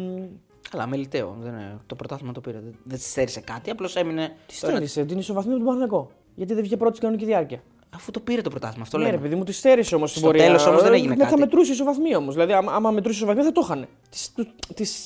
Καλά, 0.69 0.87
μελιτέο. 0.87 1.35
Δεν 1.39 1.53
είναι, 1.53 1.79
το 1.85 1.95
πρωτάθλημα 1.95 2.33
το 2.33 2.41
πήρε. 2.41 2.59
Δεν, 2.59 2.75
δεν 2.83 2.97
της 2.97 3.09
στέρισε 3.11 3.41
κάτι. 3.41 3.69
Απλώς 3.69 3.95
έμεινε. 3.95 4.27
τι 4.45 4.59
το 4.59 4.67
ένα- 4.67 4.75
στέρισε, 4.75 5.05
την 5.05 5.17
ισοβαθμία 5.17 5.57
του 5.57 5.63
Παναγενικό. 5.63 6.11
Γιατί 6.35 6.53
δεν 6.53 6.61
βγήκε 6.61 6.77
πρώτη 6.77 6.95
στην 6.95 7.07
κανονική 7.07 7.29
διάρκεια. 7.31 7.61
Αφού 7.95 8.11
το 8.11 8.19
πήρε 8.19 8.41
το 8.41 8.49
πρωτάθλημα. 8.49 8.83
Αυτό 8.83 8.97
ναι, 8.97 9.03
λέμε. 9.03 9.15
ρε 9.15 9.21
παιδί 9.21 9.35
μου, 9.35 9.43
τη 9.43 9.51
στέρισε 9.51 9.95
όμως 9.95 10.09
στην 10.09 10.21
Στο 10.21 10.31
πορεία. 10.31 10.45
τέλος 10.45 10.65
όμως 10.65 10.81
δεν 10.83 10.93
Ε, 10.93 10.95
έγινε 10.95 11.15
Θα 11.15 11.23
κάτι. 11.23 11.39
μετρούσε 11.39 11.71
ισοβαθμία 11.71 12.17
όμως. 12.17 12.33
Δηλαδή, 12.33 12.53
άμα, 12.53 12.71
άμα 12.73 12.91
μετρούσε 12.91 13.17
ισοβαθμία 13.17 13.43
θα 13.45 13.51
το 13.51 13.61
είχαν. 13.63 13.87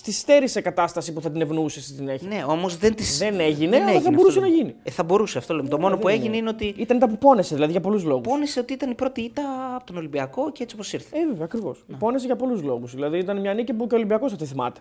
Της 0.04 0.20
στέρισε 0.20 0.62
κατάσταση 0.62 1.14
που 1.14 1.22
θα 1.22 1.32
την 1.32 1.42
ευνοούσε 1.42 1.82
στη 1.82 1.94
συνέχεια. 1.94 2.28
Ναι, 2.28 2.44
όμως 2.48 2.78
δεν 2.78 2.96
τη. 2.96 3.04
Δεν 3.18 3.40
έγινε, 3.40 3.78
αλλά 3.78 4.00
θα 4.02 4.12
μπορούσε 4.12 4.40
να 4.40 4.48
γίνει. 4.48 4.76
Ε, 4.84 4.92
θα 4.92 5.04
μπορούσε 5.04 5.38
αυτό 5.38 5.54
λέμε. 5.56 5.70
Το 5.70 5.78
μόνο 5.80 5.90
δεν 5.90 6.00
που 6.00 6.10
είναι. 6.10 6.18
έγινε 6.20 6.38
είναι 6.38 6.50
ότι 6.50 6.74
Ήταν 6.78 7.00
τα 7.00 7.08
που 7.10 7.18
πόνεσε, 7.18 7.54
δηλαδή 7.56 7.72
για 7.72 7.82
πολλούς 7.82 8.04
λόγους. 8.04 8.28
πόνεσε 8.28 8.60
ότι 8.60 8.74
ήταν 8.74 8.90
η 8.92 8.96
πρώτη 8.96 9.22
ήττα 9.22 9.44
από 9.76 9.86
τον 9.86 9.98
Ολυμπιακό 9.98 10.52
και 10.52 10.64
έτσι 10.64 10.76
όπως 10.76 10.94
ήρθε. 10.94 11.18
Ε, 11.18 11.26
βέβαια, 11.28 11.46
ακριβώς. 11.46 11.84
Ναι. 11.88 11.98
Πόνεσε 11.98 12.26
για 12.26 12.36
πολλούς 12.36 12.62
λόγους. 12.62 12.94
Δηλαδή 12.94 13.18
ήταν 13.18 13.40
μια 13.40 13.54
νίκη 13.54 13.74
που 13.74 13.88
και 13.88 13.94
ο 13.94 13.98
Ολυμπιακός 13.98 14.32
θα 14.32 14.38
τη 14.38 14.46
θυμάται. 14.46 14.80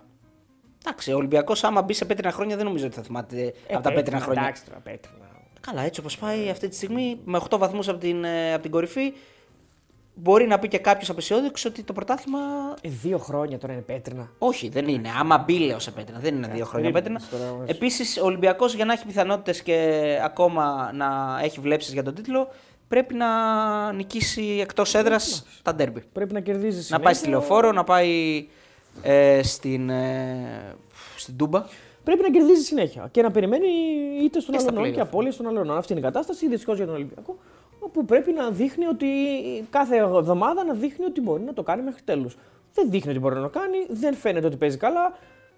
Εντάξει, 0.87 1.13
ο 1.13 1.17
Ολυμπιακός 1.17 1.65
άμα 1.65 1.83
μπει 1.83 1.93
σε 1.93 2.05
πέτρινα 2.05 2.33
χρόνια 2.33 2.57
δεν 2.57 2.65
νομίζω 2.65 2.87
ότι 2.87 2.95
θα 2.95 3.03
θυμάται 3.03 3.55
από 3.73 3.83
τα 3.83 3.93
πέτρινα 3.93 4.21
χρόνια. 4.21 4.41
Ε, 4.43 4.45
Εντάξει, 4.45 4.65
τώρα 4.67 4.81
πέτρινα. 4.85 5.24
Καλά, 5.67 5.83
έτσι 5.83 6.01
όπως 6.01 6.19
πάει 6.19 6.49
αυτή 6.49 6.69
τη 6.69 6.75
στιγμή, 6.75 7.21
με 7.25 7.41
8 7.51 7.59
βαθμούς 7.59 7.89
από, 7.89 7.99
την, 7.99 8.25
ε, 8.25 8.53
από 8.53 8.63
την 8.63 8.71
κορυφή, 8.71 9.13
μπορεί 10.15 10.47
να 10.47 10.59
πει 10.59 10.69
και 10.69 10.79
κάποιος 10.79 11.11
απεσιόδοξος 11.11 11.71
ότι 11.71 11.83
το 11.83 11.93
πρωτάθλημα. 11.93 12.39
Ε, 12.81 12.89
δύο 12.89 13.19
χρόνια 13.19 13.59
τώρα 13.59 13.73
είναι 13.73 13.83
πέτρινα. 13.83 14.31
Όχι, 14.39 14.69
δεν 14.69 14.89
είναι. 14.89 15.09
Άμα 15.19 15.39
μπει, 15.39 15.59
λέω 15.59 15.79
σε 15.79 15.91
πέτρινα. 15.91 16.21
Δεν 16.21 16.35
είναι 16.35 16.49
δύο 16.49 16.65
χρόνια 16.65 16.91
πέτρινα. 16.91 17.19
περίμενες 17.19 17.49
τώρα, 17.49 17.59
όμως. 17.59 17.71
Επίσης, 17.71 18.19
ο 18.21 18.25
Ολυμπιακός 18.25 18.75
για 18.75 18.85
να 18.85 18.93
έχει 18.93 19.07
πιθανότητες 19.07 19.63
και 19.63 20.19
ακόμα 20.25 20.91
να 20.95 21.39
έχει 21.43 21.61
βλέψεις 21.61 21.93
για 21.93 22.03
τον 22.03 22.15
τίτλο, 22.15 22.49
πρέπει 22.89 23.15
να 23.15 23.29
νικήσει 23.93 24.59
εκτός 24.61 24.95
έδρας 24.95 25.47
τα 25.63 25.75
ντέρμπι. 25.75 26.03
Πρέπει 26.13 26.33
να 26.33 26.41
κερδίζει. 26.41 26.93
Να 26.93 27.01
πάει 27.01 27.15
στη 27.15 27.29
λεωφόρο, 27.29 27.73
να 27.73 27.85
πάει 27.85 28.47
ε, 29.03 29.43
στην, 29.43 29.91
ε, 29.91 30.75
στην 31.17 31.37
Τούμπα. 31.37 31.65
Πρέπει 32.05 32.23
να 32.23 32.29
κερδίζεις 32.31 32.67
συνέχεια 32.67 33.09
και 33.11 33.23
να 33.23 33.31
περιμένει 33.31 33.67
είτε 34.23 34.41
στον 34.41 34.55
Και 34.55 34.61
στα 34.61 34.69
Αλωνών 34.71 34.89
play-off. 34.91 34.95
και 34.95 35.01
απόλυε 35.01 35.31
στον 35.31 35.47
Αλωνών. 35.47 35.77
Αυτή 35.77 35.93
είναι 35.93 36.01
η 36.01 36.05
κατάσταση, 36.05 36.49
δυστυχώς 36.49 36.77
για 36.77 36.87
τον 36.87 36.95
Ολυμπιακό. 36.95 37.37
Όπου 37.81 38.05
πρέπει 38.05 38.33
να 38.33 38.51
δείχνει 38.51 38.87
ότι 38.87 39.07
κάθε 39.71 39.97
εβδομάδα 39.97 40.65
να 40.65 40.75
δείχνει 40.75 41.05
ότι 41.05 41.21
μπορεί 41.21 41.43
να 41.43 41.53
το 41.53 41.63
κάνει 41.63 41.83
μέχρι 41.83 42.03
τέλους. 42.05 42.37
Δεν 42.75 42.91
δείχνει 42.91 43.11
ότι 43.11 43.21
μπορεί 43.21 43.35
να 43.35 43.41
το 43.43 43.49
κάνει, 43.49 43.77
δεν 43.89 44.15
φαίνεται 44.15 44.47
ότι 44.47 44.57
παίζει 44.57 44.77
καλά. 44.77 45.13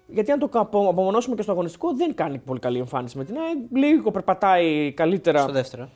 Γιατί 0.07 0.31
αν 0.31 0.39
το 0.39 0.49
απο- 0.53 0.89
απομονώσουμε 0.89 1.35
και 1.35 1.41
στο 1.41 1.51
αγωνιστικό, 1.51 1.93
δεν 1.95 2.13
κάνει 2.15 2.37
πολύ 2.37 2.59
καλή 2.59 2.77
εμφάνιση 2.79 3.17
με 3.17 3.23
την 3.25 3.35
ΑΕΚ. 3.37 3.57
Λίγο 3.83 4.11
περπατάει 4.11 4.91
καλύτερα. 4.95 5.39
Στο 5.41 5.51
δεύτερο. 5.51 5.89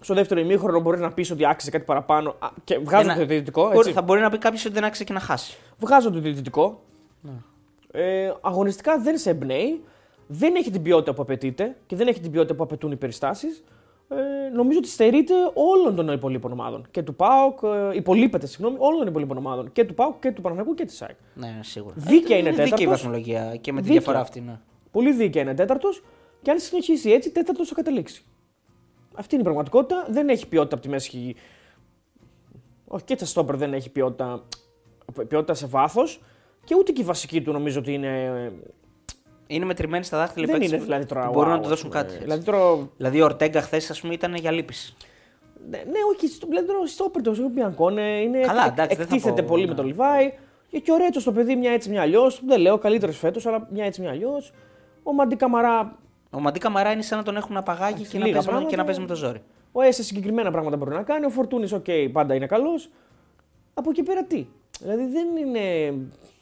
Στο 0.00 0.14
δεύτερο 0.14 0.40
ημίχρονο 0.40 0.80
μπορείς 0.80 1.00
να 1.00 1.12
πεις 1.12 1.30
ότι 1.30 1.46
άξιζε 1.46 1.70
κάτι 1.70 1.84
παραπάνω. 1.84 2.34
Α, 2.38 2.48
Και 2.64 2.78
βγάζω 2.78 3.10
Ένα- 3.10 3.18
το 3.18 3.26
διαιτητικό. 3.26 3.62
Μπορεί- 3.64 3.76
Έτσι. 3.78 3.92
Θα 3.92 4.02
μπορεί 4.02 4.20
να 4.20 4.30
πει 4.30 4.38
κάποιος 4.38 4.64
ότι 4.64 4.74
δεν 4.74 4.84
άξιζε 4.84 5.04
και 5.04 5.12
να 5.12 5.20
χάσει. 5.20 5.56
Βγάζω 5.78 6.10
το 6.10 6.18
διαιτητικό. 6.20 6.80
Ναι. 7.20 7.30
Ε, 7.96 8.32
αγωνιστικά 8.40 8.98
δεν 8.98 9.18
σε 9.18 9.30
εμπνέει. 9.30 9.84
Δεν 10.26 10.54
έχει 10.54 10.70
την 10.70 10.82
ποιότητα 10.82 11.14
που 11.14 11.22
απαιτείται 11.22 11.76
και 11.86 11.96
δεν 11.96 12.06
έχει 12.08 12.20
την 12.20 12.30
ποιότητα 12.30 12.54
που 12.54 12.62
απαιτούν 12.62 12.92
οι 12.92 12.96
περιστάσεις. 12.96 13.64
Ε, 14.08 14.48
νομίζω 14.54 14.78
ότι 14.78 14.88
στερείται 14.88 15.34
όλων 15.54 15.94
των 15.96 16.08
υπολείπων 16.08 16.52
ομάδων. 16.52 16.86
Και 16.90 17.02
του 17.02 17.14
ΠΑΟΚ, 17.14 17.58
ε, 17.62 17.96
υπολείπεται, 17.96 18.46
συγγνώμη, 18.46 18.76
όλων 18.80 18.98
των 18.98 19.06
υπολείπων 19.08 19.36
ομάδων. 19.36 19.72
Και 19.72 19.84
του 19.84 19.94
ΠΑΟΚ 19.94 20.18
και 20.20 20.30
του 20.32 20.40
Παναγικού 20.40 20.74
και 20.74 20.84
της 20.84 20.96
ΣΑΕΚ. 20.96 21.16
Ναι, 21.34 21.58
σίγουρα. 21.62 21.94
Δίκαια 21.98 22.36
Ε, 22.36 22.40
είναι 22.40 22.50
Δίκαιη 22.50 22.64
η 22.66 22.70
τέταρτος. 22.70 22.90
βαθμολογία 22.90 23.56
και 23.60 23.72
με 23.72 23.80
τη 23.80 23.86
Δίκαια. 23.86 24.00
διαφορά 24.00 24.20
αυτή. 24.20 24.40
Ναι. 24.40 24.58
Πολύ 24.90 25.12
δίκαια 25.12 25.42
είναι 25.42 25.54
τέταρτος 25.54 26.02
και 26.42 26.50
αν 26.50 26.58
συνεχίσει 26.58 27.10
έτσι, 27.10 27.30
τέταρτος 27.30 27.68
θα 27.68 27.74
καταλήξει. 27.74 28.24
Αυτή 29.14 29.34
είναι 29.34 29.42
η 29.42 29.46
πραγματικότητα. 29.46 30.06
Δεν 30.10 30.28
έχει 30.28 30.48
ποιότητα 30.48 30.74
από 30.74 30.84
τη 30.84 30.90
μέση. 30.90 31.34
Όχι 32.86 33.04
και 33.04 33.16
τα 33.16 33.24
στόπερ 33.24 33.56
δεν 33.56 33.74
έχει 33.74 33.90
ποιότητα, 33.90 34.44
ποιότητα 35.28 35.54
σε 35.54 35.66
βάθος. 35.66 36.20
Και 36.66 36.74
ούτε 36.78 36.92
και 36.92 37.00
η 37.00 37.04
βασική 37.04 37.42
του 37.42 37.52
νομίζω 37.52 37.78
ότι 37.78 37.92
είναι. 37.92 38.52
Είναι 39.46 39.64
μετρημένοι 39.64 40.04
στα 40.04 40.18
δάχτυλα 40.18 40.44
οι 40.44 40.46
δεν 40.50 40.54
παίκτες 40.54 40.70
είναι 40.70 40.78
που- 40.78 40.84
δηλαδή 40.84 41.06
τώρα. 41.06 41.26
που 41.26 41.32
μπορούν 41.32 41.52
wow, 41.52 41.56
να 41.56 41.60
του 41.62 41.68
δώσουν 41.68 41.86
ας 41.86 41.92
πούμε. 41.92 42.02
κάτι. 42.02 42.12
έτσι. 42.14 42.24
Δηλαδή 42.24 42.44
τώρα. 42.44 42.88
Δηλαδή 42.96 43.20
ο 43.20 43.24
Ορτέγκα 43.24 43.60
χθες, 43.62 43.90
ας 43.90 44.00
πούμε, 44.00 44.14
ήταν 44.14 44.34
για 44.34 44.50
λύπης. 44.50 44.96
Ναι, 45.70 45.76
ναι, 45.78 45.98
όχι, 46.14 46.28
στο- 46.28 46.46
δηλαδή 46.46 46.66
τώρα 46.66 46.86
στο 46.86 47.04
όπερ 47.04 47.22
το 47.22 47.34
Μπιανκόνε 47.52 48.20
είναι. 48.20 48.40
Καλά, 48.40 48.64
εκ- 48.64 48.72
εντάξει, 48.72 48.96
δεν 48.96 49.06
θα 49.06 49.14
εκτίθεται 49.14 49.42
πω, 49.42 49.48
πολύ 49.48 49.62
ναι. 49.62 49.68
με 49.68 49.74
τον 49.74 49.86
Λιβάη. 49.86 50.32
Και, 50.68 50.78
και 50.78 50.92
ο 50.92 50.96
Ρέτσος 50.96 51.24
το 51.24 51.32
παιδί 51.32 51.56
μια 51.56 51.70
έτσι 51.72 51.90
μια 51.90 52.00
αλλιώς. 52.02 52.42
Δεν 52.46 52.60
λέω 52.60 52.78
καλύτερος 52.78 53.18
φέτος, 53.18 53.46
αλλά 53.46 53.66
μια 53.70 53.84
έτσι 53.84 54.00
μια 54.00 54.10
αλλιώς. 54.10 54.52
Ο 55.02 55.12
Μαντί 55.12 55.36
Καμαρά. 55.36 55.98
Ο 56.30 56.40
Μαντί 56.40 56.58
Καμαρά 56.58 56.90
είναι 56.92 57.02
σαν 57.02 57.18
να 57.18 57.24
τον 57.24 57.36
έχουν 57.36 57.56
απαγάγει 57.56 58.04
και 58.04 58.18
να, 58.18 58.24
λίγα 58.24 58.32
παίζει, 58.32 58.36
με- 58.36 58.42
πράγματα. 58.44 58.70
και 58.70 58.76
να 58.76 58.84
παίζει 58.84 59.00
με 59.00 59.06
το 59.06 59.14
ζόρι. 59.14 59.42
Ο 59.72 59.80
Έσε 59.82 60.02
συγκεκριμένα 60.02 60.50
πράγματα 60.50 60.76
μπορεί 60.76 60.90
να 60.90 61.02
κάνει. 61.02 61.24
Ο 61.26 61.30
Φορτούνης, 61.30 61.72
οκ, 61.72 61.84
πάντα 62.12 62.34
είναι 62.34 62.46
καλός. 62.46 62.90
Από 63.74 63.90
εκεί 63.90 64.02
πέρα 64.02 64.24
τι; 64.24 64.46
Δηλαδή 64.80 65.06
δεν 65.06 65.26
είναι. 65.36 65.94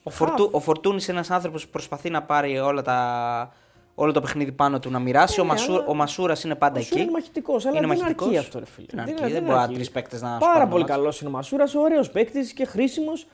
Ο, 0.07 0.09
Φορτού, 0.09 0.49
ο 0.51 0.59
Φορτούνης 0.59 1.07
είναι 1.07 1.17
ένας 1.17 1.31
άνθρωπος 1.31 1.63
που 1.65 1.69
προσπαθεί 1.71 2.09
να 2.09 2.21
πάρει 2.23 2.59
όλα 2.59 2.81
τα, 2.81 3.53
όλο 3.95 4.11
το 4.11 4.21
παιχνίδι 4.21 4.51
πάνω 4.51 4.79
του 4.79 4.89
να 4.89 4.99
μοιράσει. 4.99 5.35
Ναι, 5.41 5.45
ο, 5.45 5.49
Μασού, 5.49 5.73
αλλά- 5.73 5.85
ο 5.87 5.93
Μασούρας 5.93 6.43
είναι 6.43 6.55
πάντα 6.55 6.73
Ο 6.73 6.77
Μασούρας 6.77 6.91
εκεί. 6.99 7.09
είναι 7.09 7.11
μαχητικός, 7.19 7.65
αλλά 7.65 7.77
Είναι 7.77 7.87
δεν 7.87 7.97
μαχητικός. 7.97 8.27
αρκεί 8.27 8.37
αυτό, 8.37 8.59
ρε 8.59 8.65
φίλε. 8.65 8.87
Δεν 8.91 8.99
αρκεί, 8.99 9.31
δεν 9.33 9.43
μπορεί 9.43 9.73
τρεις 9.73 9.91
παίκτες 9.91 10.21
να 10.21 10.31
σου 10.33 10.37
Πάρα 10.39 10.53
πάρουν 10.53 10.69
πολύ 10.69 10.81
μάτς. 10.81 10.95
καλός 10.95 11.19
είναι 11.21 11.29
ο 11.29 11.33
Μασούρας, 11.33 11.75
ωραίος 11.75 12.09
παίκτης 12.11 12.53
και 12.53 12.65
χρήσιμος. 12.65 13.27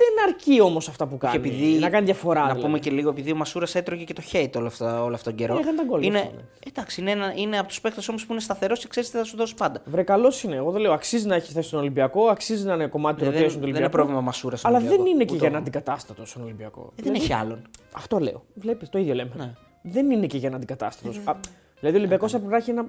Δεν 0.00 0.28
αρκεί 0.28 0.60
όμως 0.60 0.88
αυτά 0.88 1.06
που 1.06 1.16
κάνει. 1.18 1.32
Και 1.40 1.48
επειδή, 1.48 1.78
να 1.78 1.90
κάνει 1.90 2.04
διαφορά. 2.04 2.40
Να 2.40 2.46
δηλαδή. 2.46 2.62
πούμε 2.62 2.78
και 2.78 2.90
λίγο, 2.90 3.10
επειδή 3.10 3.32
ο 3.32 3.36
Μασούρας 3.36 3.74
έτρωγε 3.74 4.04
και 4.04 4.12
το 4.12 4.22
hate 4.32 4.50
όλο, 4.56 4.66
αυτό, 4.66 5.04
όλο 5.04 5.14
αυτόν 5.14 5.36
τον 5.36 5.46
καιρό. 5.46 5.56
Ε, 5.56 5.60
έκανε 5.60 5.76
τα 5.76 5.84
γκολ, 5.84 6.02
είναι, 6.02 6.18
αυτό, 6.18 6.34
ναι. 6.34 6.40
εντάξει, 6.66 7.00
είναι, 7.00 7.10
ένα, 7.10 7.32
είναι 7.36 7.58
από 7.58 7.68
τους 7.68 7.80
παίκτες 7.80 8.08
όμως 8.08 8.26
που 8.26 8.32
είναι 8.32 8.40
σταθερός 8.40 8.78
και 8.78 8.86
ξέρεις 8.88 9.10
τι 9.10 9.16
θα 9.16 9.24
σου 9.24 9.36
δώσει 9.36 9.54
πάντα. 9.54 9.82
Βρε, 9.84 10.02
καλός 10.02 10.42
είναι. 10.42 10.56
Εγώ 10.56 10.70
δεν 10.70 10.80
λέω 10.80 10.92
αξίζει 10.92 11.26
να 11.26 11.34
έχεις 11.34 11.52
θέση 11.52 11.68
στον 11.68 11.80
Ολυμπιακό, 11.80 12.26
αξίζει 12.26 12.64
να 12.66 12.74
είναι 12.74 12.86
κομμάτι 12.86 13.18
του 13.18 13.24
Ε, 13.24 13.28
rotation 13.28 13.32
δεν, 13.32 13.42
του 13.46 13.52
δεν 13.52 13.62
Ολυμπιακού. 13.62 13.78
είναι 13.84 13.88
πρόβλημα 13.92 14.18
ο 14.18 14.22
Μασούρας. 14.22 14.58
στον 14.58 14.70
Αλλά 14.70 14.80
δεν 14.80 14.88
Ολυμπιακό. 15.00 15.14
είναι 15.14 15.24
και 15.24 15.32
Ούτε 15.34 15.40
για 15.42 15.48
ο- 15.50 15.52
να 15.52 15.58
αντικατάστατος 15.58 16.30
στον 16.30 16.42
Ολυμπιακό. 16.42 16.92
Ε, 16.96 17.02
δεν 17.02 17.14
έχει 17.14 17.32
άλλον. 17.32 17.62
Αυτό 17.92 18.18
λέω. 18.18 18.44
Βλέπεις, 18.54 18.88
το 18.88 18.98
ίδιο 18.98 19.14
λέμε. 19.14 19.30
Ναι. 19.36 19.54
Δεν 19.82 20.10
είναι 20.10 20.26
και 20.26 20.36
για 20.36 20.50
να 20.50 20.56
αντικατάστατος. 20.56 21.20
Δηλαδή 21.80 21.96
ο 21.96 21.98
Ολυμπιακός 21.98 22.30
θα 22.32 22.36
πρέπει 22.38 22.52
να 22.52 22.58
έχει 22.58 22.70
ένα 22.70 22.86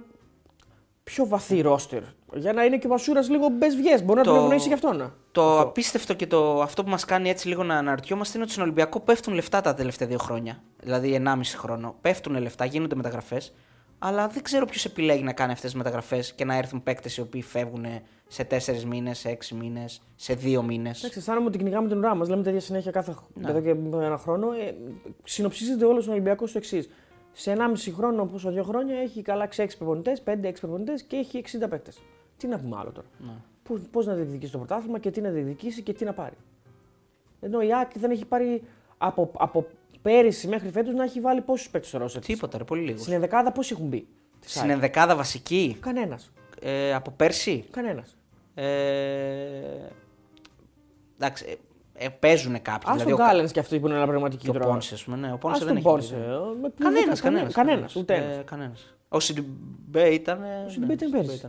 πιο 1.03 1.27
βαθύ 1.27 1.61
ρόστερ. 1.61 2.01
Για 2.35 2.53
να 2.53 2.63
είναι 2.63 2.77
και 2.77 2.87
ο 2.87 2.89
Μασούρας 2.89 3.29
λίγο 3.29 3.49
μπες 3.49 3.75
βγες. 3.75 4.03
Μπορεί 4.03 4.19
να 4.19 4.23
Το- 4.25 4.31
τον 4.33 4.41
ευνοήσει 4.43 4.67
γι' 4.67 4.73
αυτό. 4.73 4.93
Να. 4.93 5.13
Το 5.31 5.59
απίστευτο 5.59 6.13
και 6.13 6.27
το, 6.27 6.61
αυτό 6.61 6.83
που 6.83 6.89
μας 6.89 7.05
κάνει 7.05 7.29
έτσι 7.29 7.47
λίγο 7.47 7.63
να 7.63 7.75
αναρωτιόμαστε 7.77 8.33
είναι 8.33 8.43
ότι 8.43 8.51
στον 8.51 8.63
Ολυμπιακό 8.63 8.99
πέφτουν 8.99 9.33
λεφτά 9.33 9.61
τα 9.61 9.73
τελευταία 9.73 10.07
δύο 10.07 10.17
χρόνια. 10.17 10.61
Δηλαδή 10.79 11.13
1,5 11.13 11.57
χρόνο. 11.57 11.95
Πέφτουν 12.01 12.37
λεφτά, 12.41 12.65
γίνονται 12.65 12.95
μεταγραφές. 12.95 13.53
Αλλά 14.01 14.27
δεν 14.27 14.43
ξέρω 14.43 14.65
ποιος 14.65 14.85
επιλέγει 14.85 15.23
να 15.23 15.33
κάνει 15.33 15.51
αυτές 15.51 15.69
τις 15.69 15.77
μεταγραφές 15.79 16.33
και 16.33 16.45
να 16.45 16.55
έρθουν 16.57 16.83
παίκτες 16.83 17.17
οι 17.17 17.21
οποίοι 17.21 17.41
φεύγουν 17.41 17.85
σε 18.27 18.43
4 18.43 18.83
μήνες, 18.85 19.17
σε 19.17 19.29
6 19.29 19.55
μήνες, 19.55 20.01
σε 20.15 20.33
2 20.33 20.61
μήνες. 20.61 20.97
Εντάξει, 20.99 21.19
αισθάνομαι 21.19 21.47
ότι 21.47 21.57
κυνηγάμε 21.57 21.87
την 21.87 21.97
ουρά 21.97 22.15
μας. 22.15 22.29
Λέμε 22.29 22.43
τα 22.43 22.49
ίδια 22.49 22.61
συνέχεια 22.61 22.91
κάθε 22.91 23.15
Ναι. 23.33 23.49
εδώ 23.49 23.61
και 23.61 23.69
ένα 24.05 24.17
χρόνο. 24.17 24.51
Ε, 24.51 24.75
συνοψίζεται 25.23 25.85
όλος 25.85 26.07
ο 26.07 26.11
Ολυμπιακός 26.11 26.49
στο 26.49 26.57
εξής. 26.57 26.89
Σε 27.31 27.51
1,5 27.51 27.91
χρόνο, 27.91 28.25
πόσο 28.25 28.51
δύο 28.51 28.63
χρόνια, 28.63 28.97
έχει 28.99 29.21
καλά 29.21 29.43
6 29.43 29.77
προπονητέ, 29.77 30.17
5-6 30.23 30.59
προπονητέ 30.59 30.93
και 31.07 31.15
έχει 31.15 31.37
60 31.37 31.67
παίκτες. 31.69 31.97
Τι 32.39 32.47
να 32.47 32.59
πούμε 32.59 32.75
άλλο 32.79 32.91
τώρα; 32.91 33.07
Ναι. 33.19 33.77
Πώς 33.91 34.05
να 34.05 34.13
διεκδικήσει 34.13 34.51
το 34.51 34.57
πρωτάθλημα 34.57 34.99
και 34.99 35.11
τι 35.11 35.21
να 35.21 35.29
διεκδικήσει 35.29 35.81
και 35.81 35.93
τι 35.93 36.05
να 36.05 36.13
πάρει. 36.13 36.35
Ενώ 37.41 37.61
η 37.61 37.73
ΑΕΚ 37.73 37.89
δεν 37.99 38.11
έχει 38.11 38.25
πάρει 38.25 38.63
από, 38.97 39.31
από 39.37 39.67
πέρυσι 40.01 40.47
μέχρι 40.47 40.69
φέτος 40.69 40.93
να 40.93 41.03
έχει 41.03 41.19
βάλει 41.19 41.41
πόσους 41.41 41.69
παίκτες 41.69 41.89
στο 41.89 41.97
ρόσερ. 41.97 42.21
της. 42.21 42.33
Τίποτα, 42.33 42.57
ρε, 42.57 42.63
πολύ 42.63 42.81
λίγος. 42.81 43.01
Στην 43.01 43.13
ενδεκάδα 43.13 43.51
πόσοι 43.51 43.73
έχουν 43.73 43.87
μπει. 43.87 44.07
της 44.39 44.49
Στην 44.49 44.61
ΑΕΚ; 44.63 44.71
ενδεκάδα 44.71 45.15
βασική; 45.15 45.77
Κανένας. 45.79 46.31
ε, 46.61 46.93
από 46.93 47.11
πέρσι; 47.11 47.63
Κανένας. 47.71 48.17
Ε, 48.53 48.65
εντάξει, 51.17 51.45
ε, 51.93 52.05
ε, 52.05 52.09
παίζουν 52.09 52.61
κάποιοι. 52.61 52.89
Α 52.89 52.93
δηλαδή 52.93 53.11
τον 53.11 53.19
ο, 53.21 53.25
Κάλενς 53.25 53.51
και 53.51 53.59
αυτό 53.59 53.79
που 53.79 53.87
είναι 53.87 53.95
ένα 53.95 54.07
πραγματική 54.07 54.43
και 54.43 54.49
ο 54.49 54.53
τώρα. 54.53 54.65
Πόνσες, 54.65 54.91
ας 54.93 55.03
πούμε. 55.03 55.17
Ναι, 55.17 55.33
ο 55.33 55.37
Πόνσες 55.37 55.61
Ας 55.61 55.73
δεν 55.73 55.83
τον 55.83 55.91
έχει. 55.91 55.95
Πόνσες. 55.95 56.17
μπει. 56.17 56.23
Ε, 56.23 56.59
με- 56.61 56.73
Κανένας, 56.79 57.19
κανένας, 57.21 57.21
κανένας. 57.21 57.53
κανένας, 57.53 57.95
ούτε 57.95 58.15
ένας. 58.15 58.43
κανένας. 58.45 58.93
Ο 59.09 59.19
Σιντιμπέ 59.19 60.07
ήταν. 60.09 60.39
Ο 60.65 60.69
Σιντιμπέ 60.69 60.93
ήταν 60.93 61.11
πέρσι. 61.11 61.41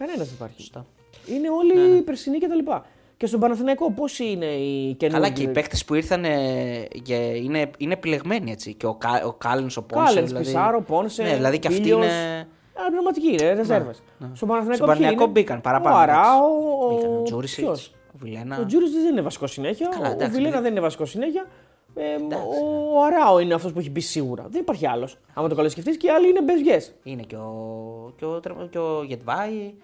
Ναι. 0.00 0.06
Κανένας 0.06 0.26
δεν 0.26 0.34
υπάρχει. 0.36 0.60
Σωστά. 0.60 0.86
Είναι 1.26 1.50
όλοι 1.50 1.74
Ναι, 1.74 1.94
ναι. 1.94 2.00
περσινοί 2.00 2.38
κτλ. 2.38 2.70
Και 3.16 3.26
στον 3.26 3.40
Παναθηναϊκό 3.40 3.90
πώς 3.92 4.18
είναι 4.18 4.46
οι 4.46 4.94
καινούργιοι. 4.94 5.22
Καλά, 5.22 5.28
και 5.28 5.42
οι 5.42 5.48
παίκτες 5.48 5.84
που 5.84 5.94
ήρθαν 5.94 6.24
ε, 6.24 6.86
και 7.02 7.14
είναι, 7.14 7.70
είναι 7.78 7.92
επιλεγμένοι 7.92 8.50
έτσι. 8.50 8.74
Και 8.74 8.86
ο, 8.86 8.94
Κα, 8.94 9.22
ο 9.26 9.32
Κάλεν, 9.32 9.70
ο 9.76 9.82
Πόνσε. 9.82 10.04
Κάλεν, 10.06 10.26
δηλαδή, 10.26 10.44
Πισάρο, 10.44 10.80
Πόνσε. 10.82 11.22
Ναι, 11.22 11.34
δηλαδή 11.34 11.58
και 11.58 11.68
αυτοί 11.68 11.80
Πίλιος. 11.80 11.98
είναι. 12.04 12.46
Α, 12.74 12.90
πνευματικοί 12.90 13.28
είναι, 13.28 13.52
ρεζέρβες. 13.52 14.02
ναι. 14.18 14.28
Στον 14.34 14.48
Παναθηναϊκό, 14.48 14.74
Στον 14.84 14.86
Παναθηναϊκό 14.86 15.16
ποιοι 15.24 15.32
είναι; 15.32 15.40
μπήκαν 15.40 15.60
παραπάνω, 15.60 15.96
Ο 15.96 15.98
Αράο, 15.98 16.48
Μπήκαν 16.94 17.10
ο 17.14 17.18
ο, 17.18 17.22
Τζούρισιτς, 17.22 17.62
ποιος; 17.66 17.92
ο 18.14 18.16
Βιλένα. 18.18 18.58
ο 18.60 18.66
Τζούρι 18.66 18.84
δεν 18.90 19.12
είναι 19.12 19.20
βασικός 19.20 19.52
συνέχεια. 19.52 19.88
Καλά, 19.88 20.08
ο 20.08 20.12
εντάξει, 20.12 20.34
Βιλένα 20.34 20.52
δεν- 20.54 20.62
δεν 20.62 20.70
είναι 20.70 20.80
βασικός 20.80 21.10
συνέχεια. 21.10 21.46
Ε, 21.94 22.14
Εντάξει. 22.14 22.46
ο 22.94 23.04
Αράο 23.04 23.38
είναι 23.38 23.54
αυτός 23.54 23.72
που 23.72 23.78
έχει 23.78 23.90
μπει 23.90 24.00
σίγουρα. 24.00 24.46
Δεν 24.50 24.60
υπάρχει 24.60 24.86
άλλος. 24.86 25.18
Άμα 25.34 25.48
το 25.48 25.54
καλώ 25.54 25.68
σκεφτείς 25.68 25.96
και 25.96 26.06
οι 26.06 26.10
άλλοι 26.10 26.28
είναι 26.28 26.42
μπεζιέ. 26.42 26.78
Είναι 27.02 27.22
και 27.22 27.36
ο, 27.36 28.12
και 28.16 28.24
ο, 28.24 28.40
Τρε- 28.40 28.68
και 28.70 28.78
ο 28.78 29.02
Γετβάη. 29.06 29.74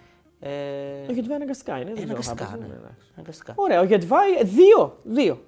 Ε, 0.40 0.51
Ο 1.09 1.12
Γετβάη 1.12 1.37
αναγκαστικά 1.37 1.77
είναι. 1.77 1.85
δεν 1.85 2.05
ξέρω, 2.05 2.22
θα 2.22 2.31
αναγκαστικά. 2.31 2.44
παίζει, 2.44 2.61
Ναι. 2.61 2.66
ναι, 2.66 2.81
εντάξει. 2.81 3.11
Αναγκαστικά. 3.14 3.53
Ωραία, 3.57 3.81
ο 3.81 3.85
Γετβάη 3.85 4.33
ε, 4.40 4.44
δύο. 4.44 4.99
Δύο. 5.03 5.40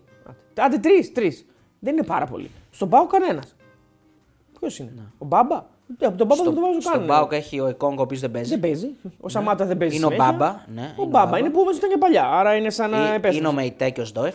Άντε 0.59 0.79
τρεις, 0.79 1.13
τρεις. 1.13 1.47
Δεν 1.79 1.93
είναι 1.97 2.03
πάρα 2.07 2.27
πολύ. 2.27 2.51
Στον 2.71 2.89
Πάο 2.89 3.07
κανένας. 3.07 3.57
Ποιος 4.61 4.79
είναι, 4.79 5.13
ο 5.19 5.25
Μπάμπα; 5.27 5.65
Ε, 5.99 6.07
από 6.07 6.17
τον 6.17 6.27
Μπάμπα 6.27 6.43
δεν 6.43 6.55
το 6.55 6.61
βάζω 6.61 6.81
Στον 6.81 6.93
καν. 6.93 7.05
Μπάουκ 7.05 7.33
έχει 7.33 7.61
ο 7.61 7.67
Εκόνγκο 7.67 8.01
ο 8.01 8.03
οποίος 8.03 8.21
δεν 8.21 8.31
παίζει. 8.31 8.51
Δεν 8.51 8.61
παίζει. 8.61 8.89
Ο 9.21 9.29
Σαμάτα 9.29 9.65
δεν 9.65 9.77
παίζει. 9.77 9.97
Είναι 9.97 10.07
ο 10.07 10.11
συνέχεια. 10.11 10.33
Μπάμπα, 10.33 10.51
ναι, 10.75 10.81
ο 10.83 10.85
είναι 10.85 10.93
ο 10.97 11.05
Μπάμπα 11.05 11.25
Μπάμπα. 11.25 11.39
είναι 11.39 11.51
που 11.51 11.61
όμως 11.61 11.77
ήταν 11.77 11.91
και 11.91 11.97
παλιά. 11.97 12.25
Άρα 12.25 12.57
είναι 12.57 12.71
σαν 12.71 12.91
να 12.91 12.97
Ε, 12.97 13.01
επέστρεψε. 13.09 13.39
είναι 13.39 13.49
ο 13.49 13.53
Μεϊτέ 13.53 13.91
και 13.91 14.01
ο 14.01 14.05
Σντόεφ. 14.05 14.35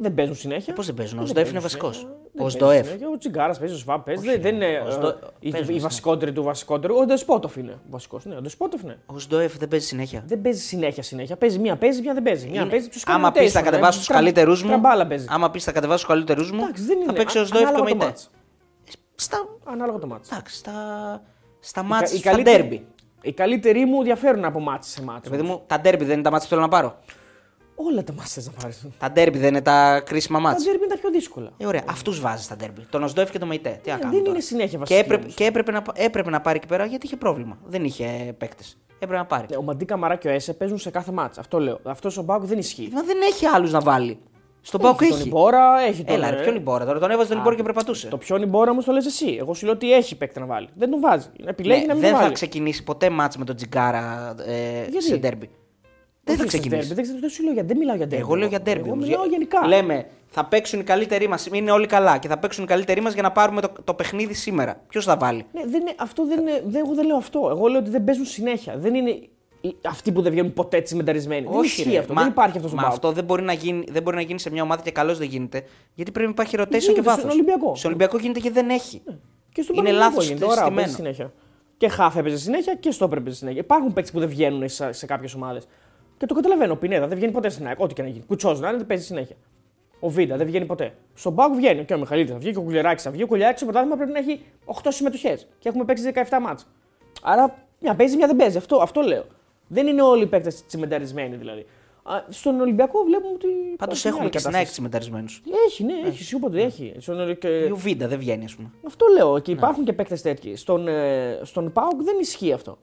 Δεν 0.00 0.14
παίζουν 0.14 0.34
συνέχεια. 0.34 0.72
Πώς 0.74 0.86
δεν 0.86 0.94
παίζουν, 0.94 1.18
ο 1.18 1.20
Δεν 1.20 1.28
Σντόεφ 1.30 1.50
είναι 1.50 1.60
παίζουν 1.60 1.80
βασικός. 1.80 1.96
συνέχεια. 1.96 2.16
Ο 2.18 2.22
Δεν 2.22 2.32
παίζουν 2.42 2.50
Σντόεφ. 2.60 2.86
συνέχεια. 2.86 3.08
Ο 3.08 3.18
Τσιγκάρας 3.18 3.58
παίζει, 3.58 3.74
ο 3.74 3.76
Σβάμπ 3.76 4.00
παίζει. 4.02 4.26
Δεν, 4.26 4.40
δεν 4.40 4.54
είναι 4.54 4.82
Ο 4.86 4.90
Σντο- 4.90 5.08
ε, 5.08 5.14
η, 5.40 5.50
παίζουν, 5.50 5.70
η 5.74 5.76
ναι. 5.76 5.80
βασικότερη 5.82 6.32
του 6.32 6.42
βασικότερου. 6.42 6.96
Ο 6.96 7.04
Ντεσπότοφ 7.04 7.56
είναι 7.56 7.72
ο 7.72 7.78
βασικός. 7.90 8.24
Ναι, 8.24 8.36
ο 8.36 8.40
Ντεσπότοφ 8.40 8.82
ναι. 8.82 8.96
Ο 9.06 9.18
Σντόεφ 9.18 9.56
δεν 9.56 9.68
παίζει 9.68 9.86
συνέχεια. 9.86 10.22
Δεν 10.26 10.40
παίζει 10.40 10.60
συνέχεια 10.60 11.02
συνέχεια. 11.02 11.36
Παίζει 11.36 11.58
μία 11.58 11.76
παίζει, 11.76 12.00
μία 12.00 12.14
δεν 12.14 12.22
παίζει. 12.22 12.48
Μία 12.48 12.60
Είναι- 12.60 12.70
παίζει 12.70 12.88
τους 12.88 13.02
Άμα 13.06 13.32
πεις 13.32 13.52
θα 13.52 13.60
rotation, 13.60 13.64
κατεβάσω 13.64 13.94
ε, 13.94 13.98
τους 13.98 14.06
τρα- 14.06 14.16
καλύτερου 14.16 14.50
μου. 14.52 14.66
Τραμπάλα 14.66 15.06
παίζει. 15.06 15.26
Άμα 15.28 15.50
πεις 15.50 15.64
θα 15.64 15.72
κατεβάσω 15.72 15.98
τους 16.06 16.14
καλύτερου 16.14 16.44
μου. 16.54 16.62
Εντάξει, 16.62 16.82
δεν 16.82 16.96
Θα 16.96 17.02
είναι. 17.02 17.12
παίξει 17.12 17.38
ο 17.38 17.40
Α- 17.40 17.44
Σντόεφ 17.46 17.62
και 17.68 17.74
ο 17.74 17.76
ανάλογα 17.76 17.90
το 17.90 17.96
Μεϊτέ. 17.96 18.04
μάτς. 18.04 18.30
Στα, 19.14 19.48
Ανάλογα 19.64 19.98
το 19.98 20.06
μάτς. 20.06 20.30
εντάξει, 20.30 20.56
στα, 20.56 20.72
στα 21.60 21.80
Οι 21.80 21.88
κα- 21.88 21.88
μάτς, 21.94 22.12
οι 22.12 22.16
στα 22.18 22.30
καλύτεροι- 22.30 22.58
ντέρμπι. 22.62 22.86
Οι 23.22 23.32
καλύτεροι 23.32 23.84
μου 23.84 24.02
διαφέρουν 24.02 24.44
από 24.44 24.60
μάτς 24.60 24.88
σε 24.88 25.02
μάτς. 25.02 25.28
Παιδί 25.28 25.42
μου, 25.42 25.62
τα 25.66 25.80
ντέρμπι 25.80 26.04
δεν 26.04 26.14
είναι 26.14 26.22
τα 26.22 26.30
μάτς 26.30 26.42
που 26.44 26.48
θέλω 26.50 26.60
να 26.60 26.68
πάρω. 26.68 26.98
Όλα 27.86 28.04
τα 28.04 28.12
μάτς 28.12 28.32
θες 28.32 28.46
να 28.46 28.52
πάρεις. 28.60 28.86
Τα 28.98 29.10
ντέρμπι 29.12 29.38
δεν 29.38 29.48
είναι 29.48 29.62
τα 29.62 30.00
κρίσιμα 30.00 30.38
Τα 30.38 30.44
μάτς. 30.48 30.64
ντέρμπι 30.64 30.78
είναι 30.84 30.94
τα 30.94 30.98
πιο 31.00 31.10
δύσκολα. 31.10 31.50
Ε, 31.56 31.66
ωραία, 31.66 31.82
αυτούς 31.88 32.20
βάζεις 32.20 32.44
στα 32.44 32.56
ντέρμπι. 32.56 32.80
Τον 32.90 33.02
Οσδόεφ 33.02 33.30
και 33.30 33.38
τον 33.38 33.48
Μεϊτέ. 33.48 33.80
Τι 33.82 33.88
να 33.90 33.94
Ε, 33.94 33.98
κάνω. 33.98 34.12
δεν 34.12 34.20
τώρα. 34.20 34.30
είναι 34.32 34.40
συνέχεια 34.40 34.70
Και, 34.72 34.78
βασική 34.78 34.98
έπρεπε, 34.98 35.22
όμως. 35.22 35.34
και 35.34 35.44
έπρεπε, 35.44 35.70
να, 35.72 35.82
έπρεπε 35.94 36.30
να 36.30 36.40
πάρει 36.40 36.56
εκεί 36.56 36.66
πέρα 36.66 36.84
γιατί 36.84 37.06
είχε 37.06 37.16
πρόβλημα. 37.16 37.58
Δεν 37.66 37.84
είχε 37.84 38.34
παίκτες. 38.38 38.78
Έπρεπε 38.94 39.16
να 39.16 39.26
πάρει. 39.26 39.46
Ναι, 39.50 39.56
Ο 39.56 39.62
Μαντί 39.62 39.84
Καμαρά 39.84 40.16
και 40.16 40.28
ο 40.28 40.30
Έσε 40.30 40.52
παίζουν 40.54 40.78
σε 40.78 40.90
κάθε 40.90 41.12
μάτς. 41.12 41.38
Αυτό 41.38 41.58
λέω. 41.60 41.80
Αυτός 41.84 42.16
ο 42.18 42.22
Μπάουκ 42.22 42.44
δεν 42.44 42.58
ισχύει. 42.58 42.88
Μα 42.92 43.02
δεν 43.02 43.16
έχει 43.32 43.46
άλλους 43.46 43.72
να 43.72 43.80
βάλει. 43.80 44.18
Στον 44.60 44.80
Πάουκ 44.80 44.98
Τον 44.98 45.06
έχει. 45.12 45.26
Ιμπόρα 45.28 45.80
έχει 45.80 46.04
τον. 46.04 46.14
Έλα, 46.16 46.30
ρε, 46.30 46.36
ε, 46.38 46.42
ποιον 46.42 46.54
Ιμπόρα 46.56 46.84
τώρα. 46.84 46.98
Τον 46.98 47.10
έβαζε 47.10 47.28
τον 47.28 47.38
Ιμπόρα 47.38 47.54
και 47.56 47.62
περπατούσε. 47.62 48.08
Το 48.08 48.16
ποιον 48.18 48.42
Ιμπόρα 48.42 48.70
όμως 48.70 48.84
το 48.84 48.92
λες 48.92 49.06
εσύ. 49.06 49.36
Εγώ 49.40 49.54
σου 49.54 49.64
λέω 49.64 49.74
ότι 49.74 49.92
έχει 49.92 50.16
παίκτη 50.16 50.40
να 50.40 50.46
βάλει. 50.46 50.68
Δεν 50.74 50.90
τον 50.90 51.00
βάζει. 51.00 51.26
Επιλέγει 51.44 51.80
Ναι, 51.80 51.86
να 51.86 51.92
μην 51.92 52.00
δεν 52.02 52.10
τον 52.10 52.18
θα 52.18 52.24
βάλει. 52.24 52.34
ξεκινήσει 52.34 52.84
ποτέ 52.84 53.10
μάτς 53.10 53.36
με 53.36 53.44
τον 53.44 53.56
Τζιγκάρα 53.56 54.34
ε, 54.46 54.88
Γιατί; 54.90 55.02
σε 55.04 55.16
ντέρμπι. 55.16 55.50
Δεν 56.28 56.36
θα 56.36 56.42
Όχι 56.42 56.50
σε 56.50 56.58
ξεκινήσει; 56.58 56.88
derby, 56.90 56.94
Δεν 56.94 57.04
ξέρω, 57.04 57.18
δεν 57.20 57.30
σου 57.30 57.42
λέω 57.42 57.52
για 57.52 57.62
δεν 57.64 57.76
μιλάω 57.76 57.96
για 57.96 58.06
ντέρμπι. 58.06 58.22
Εγώ 58.24 58.34
λέω 58.34 58.48
για 58.48 58.60
ντέρμπι. 58.60 58.80
Εγώ 58.84 58.92
όμως. 58.92 59.06
μιλάω 59.06 59.26
γενικά. 59.26 59.66
Λέμε, 59.66 60.06
θα 60.26 60.44
παίξουν 60.44 60.80
οι 60.80 60.82
καλύτεροι 60.82 61.28
μας. 61.28 61.46
Είναι 61.52 61.70
όλοι 61.70 61.86
καλά 61.86 62.18
και 62.18 62.28
θα 62.28 62.38
παίξουν 62.38 62.64
οι 62.64 62.66
καλύτεροι 62.66 63.00
μας 63.00 63.12
για 63.12 63.22
να 63.22 63.32
πάρουμε 63.32 63.60
το, 63.60 63.68
το 63.84 63.94
παιχνίδι 63.94 64.34
σήμερα. 64.34 64.80
Ποιος 64.88 65.04
θα 65.04 65.16
βάλει; 65.16 65.44
Ναι, 65.52 65.60
δεν 65.66 65.80
είναι, 65.80 65.92
αυτό 65.96 66.26
δεν 66.26 66.40
είναι, 66.40 66.62
δεν, 66.66 66.82
εγώ 66.84 66.94
δεν 66.94 67.06
λέω 67.06 67.16
αυτό. 67.16 67.48
Εγώ 67.50 67.66
λέω 67.66 67.80
ότι 67.80 67.90
δεν 67.90 68.04
παίζουν 68.04 68.24
συνέχεια. 68.24 68.74
Δεν 68.78 68.94
είναι 68.94 69.10
οι- 69.60 69.76
αυτοί 69.86 70.12
που 70.12 70.22
δεν 70.22 70.32
βγαίνουν 70.32 70.52
ποτέ 70.52 70.80
τσιμενταρισμένοι. 70.80 71.46
δεν 71.50 71.62
ισχύει 71.62 71.90
ρε. 71.90 71.98
αυτό. 71.98 72.12
Μα- 72.14 72.20
δεν 72.22 72.30
υπάρχει 72.30 72.56
αυτός 72.56 72.70
στο 72.70 72.76
Μα 72.80 72.82
Πάοκ. 72.86 72.94
αυτό 72.96 73.12
δεν 73.12 73.24
μπορεί, 73.24 73.42
να 73.42 73.52
γίνει, 73.52 73.84
δεν 73.90 74.02
μπορεί 74.02 74.16
να 74.16 74.22
γίνει 74.22 74.40
σε 74.40 74.50
μια 74.50 74.62
ομάδα 74.62 74.82
και 74.82 74.90
καλώ 74.90 75.14
δεν 75.14 75.28
γίνεται. 75.28 75.62
Γιατί 75.94 76.10
πρέπει 76.10 76.26
να 76.26 76.32
υπάρχει 76.32 76.56
rotation 76.58 76.68
Γίνεται 76.78 76.92
και 76.92 77.00
βάθος. 77.00 77.20
στον 77.20 77.30
Ολυμπιακό. 77.30 77.74
Στον 77.76 77.90
Ολυμπιακό 77.90 78.18
γίνεται 78.18 78.40
και 78.40 78.50
δεν 78.50 78.68
έχει. 78.70 79.02
Και 79.52 79.62
στον 79.62 79.74
είναι 79.76 79.84
Παναθηναϊκό 79.84 80.10
λάθος 80.10 80.26
γίνεται. 80.26 80.44
Ωραία, 80.44 80.56
στημένο. 80.56 80.76
παίζει 80.80 80.94
συνέχεια. 80.94 81.32
Και 81.76 81.88
χάφ 81.88 82.16
έπαιζε 82.16 82.36
συνέχεια 82.38 82.74
και 82.74 82.90
στο 82.90 83.08
έπαιζε 83.16 83.36
συνέχεια. 83.36 83.60
Υπάρχουν 83.60 83.92
παίκτες 83.92 84.12
που 84.12 84.18
δεν 84.18 84.28
βγαίνουν 84.28 84.68
σε, 84.68 84.92
σε 84.92 85.06
κάποιες 85.06 85.34
ομάδες. 85.34 85.66
Και 86.18 86.26
το 86.26 86.34
καταλαβαίνω. 86.34 86.72
Ο 86.72 86.76
Πινέδα 86.76 87.06
δεν 87.06 87.16
βγαίνει 87.16 87.32
ποτέ 87.32 87.48
στην 87.48 87.66
ΑΕΚ. 87.66 87.80
Ό,τι 87.80 87.94
και 87.94 88.02
να 88.02 88.08
γίνει. 88.08 88.24
Κουτσός 88.26 88.60
να 88.60 88.68
είναι, 88.68 88.76
δεν 88.76 88.86
παίζει 88.86 89.04
συνέχεια. 89.04 89.36
Ο 90.00 90.08
Βίντα 90.08 90.36
δεν 90.36 90.46
βγαίνει 90.46 90.64
ποτέ. 90.64 90.94
Στον 91.14 91.34
Πάοκ 91.34 91.54
βγαίνει 91.54 91.84
και 91.84 91.94
ο 91.94 91.98
Μιχαλίδης 91.98 92.30
θα 92.32 92.38
βγει 92.38 92.52
και 92.52 92.58
ο 92.58 92.62
Κουλιαράκης 92.62 93.02
θα 93.02 93.10
βγει. 93.10 93.22
Ο 93.22 93.26
Κουλιαράκης 93.26 93.60
στο 93.60 93.70
πρωτάθλημα 93.70 93.96
πρέπει 93.96 94.12
να 94.12 94.18
έχει 94.18 94.40
8 94.64 94.88
συμμετοχές. 94.88 95.46
Και 95.58 95.68
έχουμε 95.68 95.84
παίξει 95.84 96.12
17 96.14 96.38
μάτς. 96.40 96.66
Άρα 97.22 97.54
μια 97.80 97.94
παίζει, 97.94 98.16
μια 98.16 98.26
δεν 98.26 98.36
παίζει. 98.36 98.56
Αυτό, 98.56 98.76
αυτό 98.76 99.00
λέω. 99.00 99.24
Δεν 99.68 99.86
είναι 99.86 100.02
όλοι 100.02 100.22
οι 100.22 100.26
παίκτες 100.26 100.66
τσιμενταρισμένοι 100.66 101.36
δηλαδή. 101.36 101.66
Α, 102.02 102.24
στον 102.28 102.60
Ολυμπιακό 102.60 103.04
βλέπουμε 103.04 103.32
ότι. 103.34 103.46
Πάντως 103.76 103.98
υπάρχει 103.98 104.06
μια 104.06 104.10
έχουμε 104.10 104.22
άλλη 104.22 104.30
και 104.30 104.38
στην 104.38 104.52
κατάσταση. 104.52 104.56
ΑΕΚ 104.56 104.68
συμμεταρισμένου. 104.68 105.26
Έχει, 105.66 105.84
ναι, 105.84 106.08
έχεις. 106.08 106.26
Σίγουρα 106.26 106.58
έχει. 106.60 106.94
Στον, 106.98 107.38
και... 107.38 107.48
Η 107.48 107.70
Ουβίντα 107.70 108.08
δεν 108.08 108.18
βγαίνει, 108.18 108.44
ας 108.44 108.54
πούμε. 108.54 108.70
Αυτό 108.86 109.06
λέω 109.16 109.38
και 109.38 109.50
υπάρχουν 109.50 109.84
και 109.84 109.92
παίκτες 109.92 110.22
τέτοιοι. 110.22 110.56
Στον, 110.56 110.88
ε, 110.88 111.40
στον 111.42 111.72
ΠΑΟΚ 111.72 112.02
δεν 112.02 112.16
ισχύει 112.20 112.52
αυτό. 112.52 112.78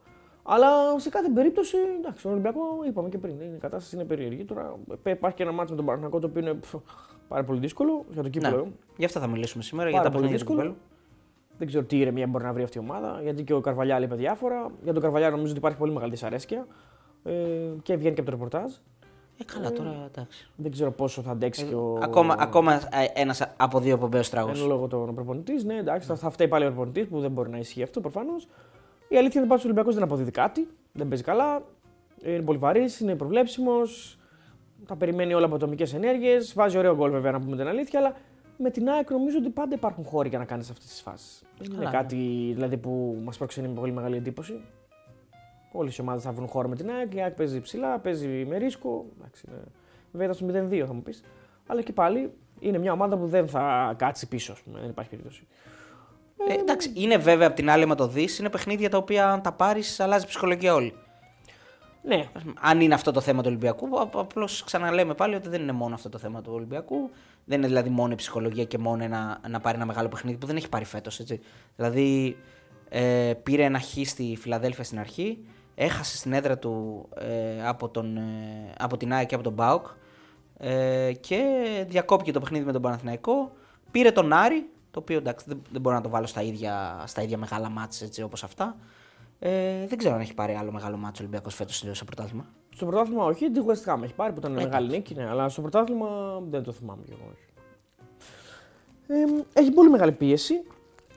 Αλλά 0.48 0.98
σε 0.98 1.08
κάθε 1.08 1.28
περίπτωση, 1.28 1.76
εντάξει, 1.98 2.18
στον 2.18 2.30
Ολυμπιακό 2.30 2.60
είπαμε 2.86 3.08
και 3.08 3.18
πριν, 3.18 3.40
η 3.40 3.58
κατάσταση 3.60 3.94
είναι 3.94 4.04
περίεργη. 4.04 4.44
Τώρα 4.44 4.76
ε, 5.02 5.10
υπάρχει 5.10 5.36
και 5.36 5.42
ένα 5.42 5.52
μάτσο 5.52 5.70
με 5.70 5.76
τον 5.76 5.86
Παναγιακό 5.86 6.18
το 6.18 6.26
οποίο 6.26 6.40
είναι 6.40 6.54
πφ, 6.54 6.74
πάρα 7.28 7.44
πολύ 7.44 7.60
δύσκολο 7.60 8.04
για 8.10 8.22
το 8.22 8.28
κύπελο. 8.28 8.56
Ναι. 8.64 8.70
Γι' 8.96 9.04
αυτό 9.04 9.20
θα 9.20 9.26
μιλήσουμε 9.26 9.62
σήμερα 9.62 9.90
Πάρα 9.90 10.02
για 10.02 10.10
τα 10.10 10.16
πολύ 10.16 10.28
παιχνίδια 10.28 10.46
του 10.46 10.52
δύσκολο. 10.52 10.74
κυπέλου. 10.74 10.94
Δεν 11.58 11.66
ξέρω 11.66 11.84
τι 11.84 11.98
ηρεμία 11.98 12.26
μπορεί 12.26 12.44
να 12.44 12.52
βρει 12.52 12.62
αυτή 12.62 12.78
η 12.78 12.80
ομάδα, 12.80 13.20
γιατί 13.22 13.44
και 13.44 13.52
ο 13.52 13.60
Καρβαλιάλ 13.60 14.02
είπε 14.02 14.14
διάφορα. 14.14 14.70
Για 14.82 14.92
τον 14.92 15.02
Καρβαλιάλ 15.02 15.30
νομίζω 15.30 15.50
ότι 15.50 15.58
υπάρχει 15.58 15.78
πολύ 15.78 15.92
μεγάλη 15.92 16.10
δυσαρέσκεια 16.10 16.66
ε, 17.24 17.32
και 17.82 17.96
βγαίνει 17.96 18.14
και 18.14 18.20
από 18.20 18.30
το 18.30 18.36
ρεπορτάζ. 18.36 18.72
Ε, 19.38 19.44
καλά, 19.44 19.72
τώρα 19.72 20.10
εντάξει. 20.14 20.50
Δεν 20.56 20.70
ξέρω 20.70 20.90
πόσο 20.90 21.22
θα 21.22 21.30
αντέξει 21.30 21.64
και 21.64 21.74
ο. 21.74 21.98
Ακόμα, 22.02 22.36
ακόμα 22.38 22.80
ένας 23.14 23.54
από 23.56 23.80
δύο 23.80 23.98
πομπέου 23.98 24.22
τράγο. 24.30 24.48
Εν 24.48 24.66
λόγω 24.66 24.86
των 24.86 25.14
προπονητής, 25.14 25.64
ναι, 25.64 25.76
εντάξει, 25.76 26.08
θα, 26.08 26.14
θα 26.14 26.30
φταίει 26.30 26.48
πάλι 26.48 26.64
ο 26.64 26.68
προπονητής 26.68 27.06
που 27.06 27.20
δεν 27.20 27.30
μπορεί 27.30 27.50
να 27.50 27.58
ισχύει 27.58 27.82
αυτό 27.82 28.00
προφανώς. 28.00 28.48
Η 29.08 29.16
αλήθεια 29.16 29.40
είναι 29.40 29.52
ότι 29.52 29.60
ο 29.60 29.64
Ολυμπιακός 29.64 29.94
δεν 29.94 30.02
αποδίδει 30.02 30.30
κάτι, 30.30 30.68
δεν 30.92 31.08
παίζει 31.08 31.22
καλά, 31.22 31.62
είναι 32.22 32.42
πολύ 32.42 32.58
βαρύς, 32.58 33.00
είναι 33.00 33.14
προβλέψιμος, 33.14 34.18
τα 34.86 34.96
περιμένει 34.96 35.34
όλα 35.34 35.46
από 35.46 35.54
ατομικές 35.54 35.94
ενέργειες. 35.94 36.54
Βάζει 36.54 36.78
ωραίο 36.78 36.94
γκολ 36.94 37.10
βέβαια 37.10 37.32
να 37.32 37.40
πούμε 37.40 37.56
την 37.56 37.66
αλήθεια, 37.66 37.98
αλλά 37.98 38.16
με 38.58 38.70
την 38.70 38.88
ΑΕΚ 38.88 39.10
νομίζω 39.10 39.38
ότι 39.38 39.48
πάντα 39.48 39.74
υπάρχουν 39.74 40.04
χώροι 40.04 40.28
για 40.28 40.38
να 40.38 40.44
κάνεις 40.44 40.70
αυτές 40.70 40.86
τις 40.86 41.00
φάσεις. 41.00 41.42
Δεν 41.58 41.66
είναι 41.66 41.84
Καλά, 41.84 41.90
κάτι 41.90 42.16
δηλαδή, 42.54 42.76
που 42.76 43.20
μας 43.24 43.36
προξενεί 43.36 43.68
με 43.68 43.74
πολύ 43.74 43.92
μεγάλη 43.92 44.16
εντύπωση. 44.16 44.60
Όλες 45.72 45.96
οι 45.96 46.00
ομάδες 46.00 46.22
θα 46.22 46.32
βρουν 46.32 46.48
χώρο 46.48 46.68
με 46.68 46.76
την 46.76 46.90
ΑΕΚ. 46.90 47.14
Η 47.14 47.22
ΑΕΚ 47.22 47.34
παίζει 47.34 47.60
ψηλά, 47.60 47.98
παίζει 47.98 48.44
με 48.48 48.56
ρίσκο. 48.56 49.06
Εντάξει, 49.18 49.44
είναι... 49.48 49.60
Βέβαια 50.12 50.34
ήταν 50.34 50.68
στο 50.68 50.68
0-2 50.82 50.86
θα 50.86 50.92
μου 50.92 51.02
πεις. 51.02 51.22
Αλλά 51.66 51.82
και 51.82 51.92
πάλι 51.92 52.32
είναι 52.58 52.78
μια 52.78 52.92
ομάδα 52.92 53.16
που 53.16 53.26
δεν 53.26 53.48
θα 53.48 53.94
κάτσει 53.96 54.28
πίσω, 54.28 54.52
ας 54.52 54.60
πούμε. 54.60 54.80
δεν 54.80 54.88
υπάρχει 54.88 55.10
περίπτωση. 55.10 55.46
Ε, 56.48 56.52
εντάξει, 56.52 56.92
είναι 56.94 57.16
βέβαια 57.16 57.46
από 57.46 57.56
την 57.56 57.70
άλλη, 57.70 57.86
με 57.86 57.94
το 57.94 58.08
δεις, 58.08 58.38
είναι 58.38 58.50
παιχνίδια 58.50 58.90
τα 58.90 58.98
οποία 58.98 59.30
αν 59.30 59.42
τα 59.42 59.52
πάρεις, 59.52 60.00
αλλάζει 60.00 60.26
ψυχολογία 60.26 60.74
όλη. 60.74 60.94
Ναι, 62.02 62.28
Αν 62.60 62.80
είναι 62.80 62.94
αυτό 62.94 63.12
το 63.12 63.20
θέμα 63.20 63.42
του 63.42 63.48
Ολυμπιακού, 63.48 64.00
απλώς 64.00 64.64
ξαναλέμε 64.64 65.14
πάλι 65.14 65.34
ότι 65.34 65.48
δεν 65.48 65.62
είναι 65.62 65.72
μόνο 65.72 65.94
αυτό 65.94 66.08
το 66.08 66.18
θέμα 66.18 66.42
του 66.42 66.50
Ολυμπιακού. 66.54 67.10
Δεν 67.44 67.58
είναι 67.58 67.66
δηλαδή 67.66 67.88
μόνο 67.88 68.12
η 68.12 68.14
ψυχολογία 68.14 68.64
και 68.64 68.78
μόνο 68.78 69.04
ένα, 69.04 69.40
να 69.48 69.60
πάρει 69.60 69.76
ένα 69.76 69.86
μεγάλο 69.86 70.08
παιχνίδι 70.08 70.36
που 70.36 70.46
δεν 70.46 70.56
έχει 70.56 70.68
πάρει 70.68 70.84
φέτος. 70.84 71.20
Δηλαδή 71.76 72.36
ε, 72.88 73.32
πήρε 73.42 73.64
ένα 73.64 73.80
χ 73.80 73.94
στη 74.04 74.36
Φιλαδέλφια 74.40 74.84
στην 74.84 74.98
αρχή, 74.98 75.38
έχασε 75.74 76.16
στην 76.16 76.32
έδρα 76.32 76.58
του 76.58 77.08
ε, 77.14 77.66
από, 77.68 77.88
τον, 77.88 78.16
ε, 78.16 78.72
από 78.78 78.96
την 78.96 79.12
ΑΕΚ 79.12 79.26
και 79.26 79.34
από 79.34 79.44
τον 79.44 79.52
Μπάουκ 79.52 79.86
ε, 80.58 81.12
και 81.20 81.44
διακόπηκε 81.88 82.32
το 82.32 82.40
παιχνίδι 82.40 82.64
με 82.64 82.72
τον 82.72 82.82
Παναθηναϊκό. 82.82 83.52
Πήρε 83.90 84.10
τον 84.10 84.32
Άρη, 84.32 84.68
το 84.96 85.02
οποίο 85.02 85.16
εντάξει 85.18 85.44
δεν, 85.48 85.62
δεν 85.72 85.80
μπορώ 85.80 85.96
να 85.96 86.02
το 86.02 86.08
βάλω 86.08 86.26
στα 86.26 86.42
ίδια, 86.42 87.02
στα 87.06 87.22
ίδια 87.22 87.38
μεγάλα 87.38 87.68
μάτς 87.68 88.02
έτσι, 88.02 88.22
όπως 88.22 88.44
αυτά. 88.44 88.76
Ε, 89.38 89.86
δεν 89.86 89.98
ξέρω 89.98 90.14
αν 90.14 90.20
έχει 90.20 90.34
πάρει 90.34 90.54
άλλο 90.54 90.72
μεγάλο 90.72 90.96
μάτσο 90.96 91.22
ο 91.22 91.26
Ολυμπιακός 91.26 91.54
φέτος 91.54 91.84
στο 91.92 92.04
πρωτάθλημα. 92.04 92.44
στο 92.74 92.86
πρωτάθλημα 92.86 93.24
όχι, 93.24 93.50
τη 93.50 93.60
West 93.66 93.92
Ham 93.94 94.02
έχει 94.02 94.14
πάρει 94.14 94.32
που 94.32 94.38
ήταν 94.38 94.58
Ε, 94.58 94.62
μεγάλη 94.62 94.88
νίκη, 94.88 95.14
ναι, 95.14 95.28
αλλά 95.28 95.48
στο 95.48 95.60
πρωτάθλημα 95.60 96.40
δεν 96.50 96.62
το 96.62 96.72
θυμάμαι 96.72 97.02
κι 97.04 97.12
εγώ. 97.12 97.30
όχι. 97.32 97.44
Ε, 99.06 99.60
έχει 99.60 99.70
πολύ 99.70 99.90
μεγάλη 99.90 100.12
πίεση 100.12 100.54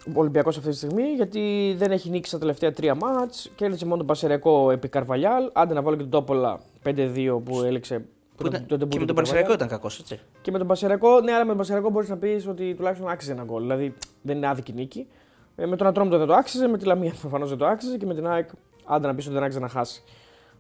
ο 0.08 0.12
Ολυμπιακός 0.20 0.58
αυτή 0.58 0.70
τη 0.70 0.76
στιγμή 0.76 1.04
γιατί 1.04 1.74
δεν 1.78 1.92
έχει 1.92 2.10
νίκη 2.10 2.28
στα 2.28 2.38
τελευταία 2.38 2.72
τρία 2.74 2.96
μάτς. 2.96 3.52
Κέρδισε 3.56 3.86
μόνο 3.86 3.98
τον 3.98 4.06
Πασεριακό 4.06 4.72
επί 4.72 4.88
Καρβαλιάλ. 4.88 5.50
Άντε 5.54 5.74
να 5.74 5.82
βάλω 5.82 5.96
και 5.96 6.02
τον 6.02 6.12
Τόπολα 6.12 6.60
5-2 6.84 7.40
που 7.46 7.62
έλεξε. 7.62 8.06
Που 8.40 8.48
ήταν, 8.48 8.66
το- 8.66 8.68
το 8.68 8.76
και 8.76 8.78
ντεμπούτο 8.78 9.00
με 9.00 9.06
τον 9.06 9.08
του 9.08 9.14
Πανσεραϊκό 9.14 9.48
Καρβαλιάλ. 9.50 9.56
ήταν 9.56 9.68
κακός, 9.68 10.00
έτσι. 10.00 10.20
Και 10.42 10.52
με 10.52 10.58
τον 10.58 10.68
Πασερακό, 10.68 11.20
ναι, 11.22 11.32
αλλά 11.32 11.42
με 11.44 11.48
τον 11.50 11.58
Πασερακό 11.58 11.90
μπορείς 11.90 12.10
να 12.10 12.18
πεις 12.18 12.48
ότι 12.48 12.74
τουλάχιστον 12.76 13.10
άξιζε 13.10 13.32
ένα 13.32 13.44
γκολ. 13.44 13.62
Δηλαδή 13.62 13.94
δεν 14.22 14.38
είναι 14.38 14.48
άδικη 14.48 14.74
νίκη. 14.74 15.08
Ε, 15.56 15.66
με 15.66 15.76
τον 15.76 15.88
Ατρόμητο 15.88 16.18
δεν 16.18 16.28
το 16.28 16.34
άξιζε, 16.34 16.68
με 16.68 16.78
τη 16.78 16.86
Λαμία 16.86 17.14
προφανώς 17.22 17.50
δεν 17.50 17.58
το 17.58 17.66
άξιζε 17.66 17.98
και 17.98 18.06
με 18.06 18.14
την 18.16 18.28
ΑΕΚ 18.28 18.50
άντε 18.86 19.08
να 19.08 19.16
πεις 19.16 19.26
ότι 19.26 19.34
δεν 19.34 19.44
άξιζε 19.44 19.60
να 19.60 19.68
χάσει. 19.70 20.04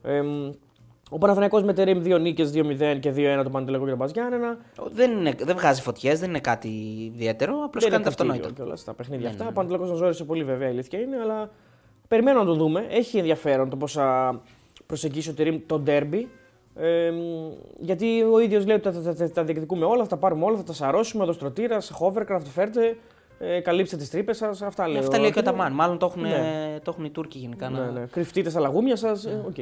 Ε, 0.03 0.21
ο 1.11 1.17
Παναθηναϊκός 1.17 1.63
με 1.63 1.73
τερίμ 1.73 2.01
2 2.03 2.19
νίκες, 2.19 2.51
2-0 2.51 2.97
και 2.99 3.11
2-1 3.11 3.43
το 3.43 3.49
Παντελεκό 3.49 3.83
και 3.83 3.89
τον 3.89 3.99
Παζιάννενα. 3.99 4.57
Δεν, 4.91 5.11
είναι, 5.11 5.33
δεν 5.43 5.55
βγάζει 5.55 5.81
φωτιές, 5.81 6.19
δεν 6.19 6.29
είναι 6.29 6.39
κάτι 6.39 6.67
ιδιαίτερο. 7.15 7.53
Απλώς 7.63 7.83
Δεν 7.83 7.91
κάνει 7.91 7.93
είναι 7.95 8.03
το 8.03 8.09
αυτονόητο. 8.09 8.41
κριτήριο 8.41 8.63
κιόλας 8.63 8.83
τα 8.83 8.93
παιχνίδια 8.93 9.25
Ναι, 9.25 9.31
αυτά. 9.31 9.43
ναι, 9.43 9.49
Ο 9.49 9.53
Παντελεκό 9.53 9.85
τον 9.85 9.95
ζόρισε 9.95 10.23
πολύ 10.23 10.43
βέβαια, 10.43 10.67
η 10.67 10.71
αλήθεια 10.71 10.99
είναι, 10.99 11.17
αλλά 11.17 11.49
περιμένω 12.07 12.39
να 12.39 12.45
το 12.45 12.53
δούμε. 12.53 12.85
Έχει 12.89 13.17
ενδιαφέρον 13.17 13.69
το 13.69 13.75
πώ 13.77 13.87
θα 13.87 14.41
προσεγγίσει 14.85 15.29
ο 15.29 15.33
Τερίμ 15.33 15.59
το 15.65 15.79
ντέρμπι. 15.79 16.27
Ε, 16.79 17.11
γιατί 17.79 18.23
ο 18.23 18.39
ίδιος 18.39 18.65
λέει 18.65 18.75
ότι 18.75 18.91
θα, 18.91 19.13
θα, 19.13 19.31
τα 19.31 19.43
διεκδικούμε 19.43 19.85
όλα, 19.85 20.01
θα 20.03 20.09
τα 20.09 20.17
πάρουμε 20.17 20.45
όλα, 20.45 20.57
θα 20.57 20.63
τα 20.63 20.73
σαρώσουμε, 20.73 21.23
οδοστρωτήρα, 21.23 21.77
hovercraft, 21.99 22.41
φέρτε, 22.53 22.97
ε, 23.39 23.59
καλύψτε 23.59 23.97
τις 23.97 24.09
τρύπες 24.09 24.37
σας. 24.37 24.61
Αυτά 24.61 24.87
λέει. 24.87 24.97
Αυτά 24.99 25.19
λέει 25.19 25.31
και 25.31 25.39
ο 25.39 25.41
Ταμάν. 25.41 25.59
Ταμάν. 25.59 25.75
Μάλλον 25.75 25.97
το 25.97 26.05
έχουν, 26.05 26.21
Ναι. 26.21 26.79
το 26.83 26.91
έχουν 26.91 27.05
οι 27.05 27.09
Τούρκοι 27.09 27.37
γενικά. 27.37 27.69
Ναι, 27.69 27.79
να- 27.79 27.91
ναι. 27.91 28.05
Κρυφτείτε 28.11 28.49
στα 28.49 28.59
λαγούμια 28.59 28.95
σας. 28.95 29.25
Ε, 29.25 29.43
οκ. 29.47 29.55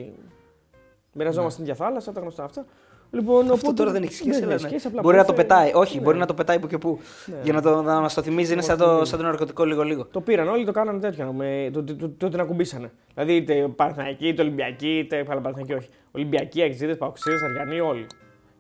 Μοιραζόμαστε 1.14 1.62
την 1.64 1.72
ίδια 1.72 1.86
θάλασσα, 1.86 2.12
τα 2.12 2.20
γνωστά 2.20 2.44
αυτά. 2.44 2.66
Λοιπόν, 3.12 3.42
Αυτό 3.42 3.54
οπότε- 3.54 3.76
τώρα 3.76 3.92
δεν 3.92 4.04
έχει 4.04 4.14
σχέση. 4.14 4.40
Ναι, 4.40 4.46
αλλά 4.46 4.54
έχει 4.54 4.64
ναι. 4.64 4.70
σχέση, 4.70 4.88
απλά 4.88 5.02
Μπορεί 5.02 5.18
να 5.18 5.26
το 5.26 5.34
πέφτει- 5.34 5.48
πετάει. 5.56 5.72
Όχι, 5.74 5.98
Ναι. 5.98 6.04
μπορεί 6.04 6.18
να 6.18 6.26
το 6.26 6.34
πετάει 6.34 6.60
που 6.60 6.68
και 6.68 6.78
που. 6.78 7.00
Ναι. 7.26 7.36
Για 7.44 7.54
να, 7.54 7.62
το, 7.62 7.82
να 7.82 8.00
μας 8.00 8.14
το 8.14 8.22
θυμίζει. 8.22 8.54
Είναι 8.54 8.62
σαν 8.62 8.78
το, 8.78 9.06
σαν 9.06 9.20
το 9.20 9.26
ναρκωτικό 9.26 9.66
λίγο-λίγο. 9.66 10.06
Το 10.06 10.22
πήραν 10.22 10.48
όλοι, 10.48 10.66
το 10.66 10.72
κάνανε 10.72 11.00
τέτοιο. 11.00 11.32
Με, 11.34 11.70
το, 11.74 11.84
το, 11.84 11.96
το, 11.96 12.10
το, 12.10 12.30
την 12.30 12.40
ακουμπήσανε. 12.40 12.92
Δηλαδή 13.14 13.36
είτε 13.36 13.68
Παναθηναϊκοί, 13.76 14.28
είτε 14.28 14.42
Ολυμπιακοί, 14.42 14.98
είτε 14.98 15.24
Παναθηναϊκοί 15.24 15.74
όχι. 15.74 15.90
Ολυμπιακοί, 16.12 16.64
Αξίδε, 16.64 16.96
Παοξίδες, 16.96 17.42
Αργανοί, 17.42 17.80
όλοι. 17.80 18.06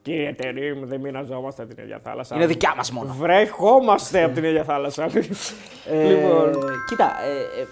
Κύριε 0.02 0.34
Τερήμ, 0.34 0.84
δεν 0.86 1.00
μοιραζόμαστε 1.00 1.66
την 1.66 1.84
ίδια 1.84 2.00
θάλασσα. 2.04 2.36
Είναι 2.36 2.46
δικιά 2.46 2.74
μας 2.78 2.92
μόνο. 2.92 3.16
Βρέχόμαστε 3.20 4.24
από 4.24 4.34
την 4.34 4.44
ίδια 4.44 4.64
θάλασσα. 4.64 5.04
Ε, 5.04 6.08
λοιπόν. 6.08 6.52
Κοίτα, 6.90 7.12
ε, 7.26 7.62
ε, 7.62 7.66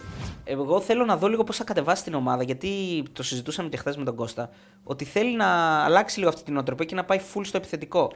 εγώ 0.46 0.82
θέλω 0.82 1.06
να 1.06 1.18
δω 1.18 1.28
λίγο 1.28 1.44
πώς 1.44 1.58
θα 1.58 1.64
κατεβάσει 1.64 2.04
την 2.04 2.14
ομάδα 2.14 2.44
γιατί 2.44 3.04
το 3.14 3.24
συζητούσαμε 3.24 3.70
και 3.70 3.78
χθες 3.78 3.98
με 3.98 4.04
τον 4.04 4.16
Κώστα. 4.16 4.50
Ότι 4.84 5.06
θέλει 5.06 5.36
να 5.36 5.46
αλλάξει 5.84 6.18
λίγο 6.18 6.30
αυτή 6.30 6.44
την 6.44 6.58
οτροπία 6.58 6.86
και 6.86 6.96
να 6.96 7.04
πάει 7.06 7.20
full 7.34 7.42
στο 7.44 7.58
επιθετικό. 7.58 8.12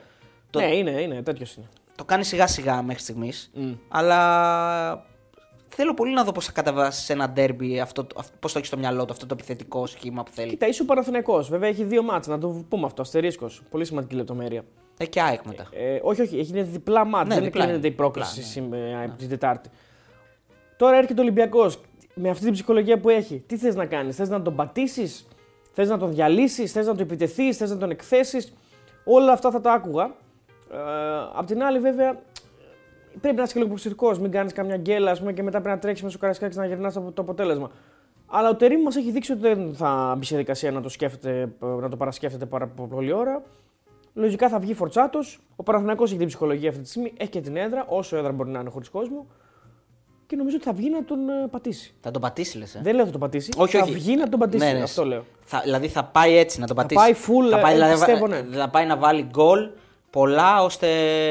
Το, 0.49 0.59
Ναι, 0.59 0.75
είναι, 0.75 0.91
είναι, 1.01 1.21
τέτοιος 1.21 1.55
είναι. 1.55 1.65
το 1.95 2.05
κάνει 2.05 2.23
σιγά 2.23 2.47
σιγά 2.47 2.81
μέχρι 2.81 3.01
στιγμής. 3.01 3.51
Μμ. 3.53 3.71
Αλλά 3.87 5.05
θέλω 5.67 5.93
πολύ 5.93 6.13
να 6.13 6.23
δω 6.23 6.31
πώς 6.31 6.45
θα 6.45 6.51
κατεβάσει 6.51 7.03
σε 7.03 7.13
ένα 7.13 7.29
ντέρμπι 7.29 7.79
αυτό, 7.79 8.07
πώς 8.39 8.51
το 8.51 8.57
έχεις 8.57 8.67
στο 8.67 8.77
μυαλό 8.77 9.05
του 9.05 9.13
αυτό 9.13 9.25
το 9.25 9.33
επιθετικό 9.37 9.85
σχήμα 9.85 10.23
που 10.23 10.31
θέλει. 10.31 10.49
Κοίτα, 10.49 10.67
είσαι 10.67 10.81
ο 10.81 10.85
Παναθηναϊκός. 10.85 11.49
Βέβαια 11.49 11.69
έχει 11.69 11.83
δύο 11.83 12.03
μάτς, 12.03 12.27
να 12.27 12.37
το 12.37 12.65
πούμε 12.69 12.85
αυτό. 12.85 13.01
Αστερίσκος. 13.01 13.61
Πολύ 13.69 13.85
σημαντική 13.85 14.15
λεπτομέρεια. 14.15 14.63
Ε, 14.97 15.05
και 15.05 15.21
ΑΕΚ 15.21 15.45
μετά. 15.45 15.67
Ε, 15.71 15.99
όχι, 16.03 16.21
όχι, 16.21 16.39
έχει 16.39 16.61
διπλά 16.61 17.05
μάτς. 17.05 17.27
Ναι, 17.27 17.35
δεν 17.35 17.43
διπλά 17.43 17.63
κλείνεται 17.63 17.87
η 17.87 17.89
είναι. 17.89 17.97
πρόκληση 17.97 18.33
Διπλά, 18.33 18.49
σήμερα 18.49 19.03
από 19.03 19.17
την 19.17 19.29
Τετάρτη. 19.29 19.69
Τώρα 20.77 20.97
έρχεται 20.97 21.19
ο 21.19 21.23
Ολυμπιακός 21.23 21.79
με 22.21 22.29
αυτή 22.29 22.43
την 22.43 22.53
ψυχολογία 22.53 22.99
που 22.99 23.09
έχει. 23.09 23.43
Τι 23.47 23.57
θες 23.57 23.75
να 23.75 23.85
κάνεις, 23.85 24.15
θες 24.15 24.29
να 24.29 24.41
τον 24.41 24.55
πατήσεις, 24.55 25.27
θες 25.73 25.89
να 25.89 25.97
τον 25.97 26.13
διαλύσεις, 26.13 26.71
θες 26.71 26.85
να 26.85 26.91
τον 26.91 27.01
επιτεθείς, 27.01 27.57
θες 27.57 27.69
να 27.69 27.77
τον 27.77 27.89
εκθέσεις. 27.89 28.53
Όλα 29.03 29.31
αυτά 29.31 29.51
θα 29.51 29.61
τα 29.61 29.73
άκουγα. 29.73 30.03
Ε, 30.71 30.77
απ' 31.33 31.45
την 31.45 31.63
άλλη, 31.63 31.79
βέβαια, 31.79 32.19
πρέπει 33.21 33.35
να 33.35 33.43
είσαι 33.43 33.53
και 33.53 33.59
λίγο 33.59 33.71
προσεκτικό. 33.71 34.17
Μην 34.19 34.31
κάνεις 34.31 34.53
καμιά 34.53 34.77
γκέλα 34.77 35.11
ας 35.11 35.19
πούμε, 35.19 35.33
και 35.33 35.43
μετά 35.43 35.59
πρέπει 35.61 35.75
να 35.75 35.81
τρέξεις 35.81 36.03
μέσα 36.03 36.15
στο 36.15 36.25
καρασκάκι 36.25 36.57
να 36.57 36.65
γυρνάς 36.65 36.93
το, 36.93 37.11
το 37.13 37.21
αποτέλεσμα. 37.21 37.71
Αλλά 38.27 38.49
ο 38.49 38.55
Τερήμ 38.55 38.81
μας 38.81 38.95
έχει 38.95 39.11
δείξει 39.11 39.31
ότι 39.31 39.41
δεν 39.41 39.73
θα 39.75 40.15
μπει 40.17 40.25
σε 40.25 40.29
διαδικασία 40.29 40.71
να 40.71 40.81
το, 40.81 40.89
σκέφτεται, 40.89 41.49
να 41.59 41.89
το 41.89 41.97
παρασκέφτεται 41.97 42.45
πάρα 42.45 42.67
πολύ 42.67 43.11
ώρα. 43.11 43.43
Λογικά 44.13 44.49
θα 44.49 44.59
βγει 44.59 44.73
φορτσάτος. 44.73 45.39
Ο 45.55 45.63
Παναθηναϊκός 45.63 46.09
έχει 46.09 46.19
την 46.19 46.27
ψυχολογία 46.27 46.69
αυτή 46.69 46.81
τη 46.81 46.89
στιγμή, 46.89 47.13
έχει 47.17 47.29
και 47.29 47.41
την 47.41 47.55
έδρα, 47.55 47.85
όσο 47.87 48.17
έδρα 48.17 48.31
μπορεί 48.31 48.49
να 48.49 48.59
είναι 48.59 48.69
χωρίς 48.69 48.89
κόσμο. 48.89 49.27
Και 50.29 50.35
νομίζω 50.35 50.55
ότι 50.55 50.65
θα 50.65 50.73
βγει 50.73 50.89
να 50.89 51.03
τον 51.03 51.29
ε, 51.29 51.47
πατήσει. 51.51 51.93
Θα 52.01 52.11
τον 52.11 52.21
πατήσει, 52.21 52.57
λες. 52.57 52.75
Ε; 52.75 52.79
Δεν 52.83 52.95
λέω 52.95 53.05
θα 53.05 53.11
τον 53.11 53.19
πατήσει. 53.19 53.49
Όχι, 53.57 53.77
θα 53.77 53.83
όχι. 53.83 53.91
βγει 53.93 54.15
να 54.15 54.29
τον 54.29 54.39
πατήσει. 54.39 54.65
Ναι, 54.65 54.71
ναι. 54.71 54.81
Αυτό 54.83 55.05
λέω. 55.05 55.23
Θα, 55.39 55.61
δηλαδή 55.63 55.87
θα 55.87 56.03
πάει 56.03 56.37
έτσι 56.37 56.59
να 56.59 56.67
τον 56.67 56.75
πατήσει. 56.75 56.99
πάει 57.01 57.13
full, 57.13 57.49
θα 57.51 57.59
πάει, 57.59 57.71
ε, 57.71 57.75
δηλαδή, 57.75 57.93
πιστεύω, 57.93 58.27
ναι. 58.27 58.41
θα 58.51 58.69
πάει 58.69 58.85
να 58.85 58.97
βάλει 58.97 59.27
γκολ 59.29 59.69
πολλά 60.09 60.63
ώστε 60.63 60.87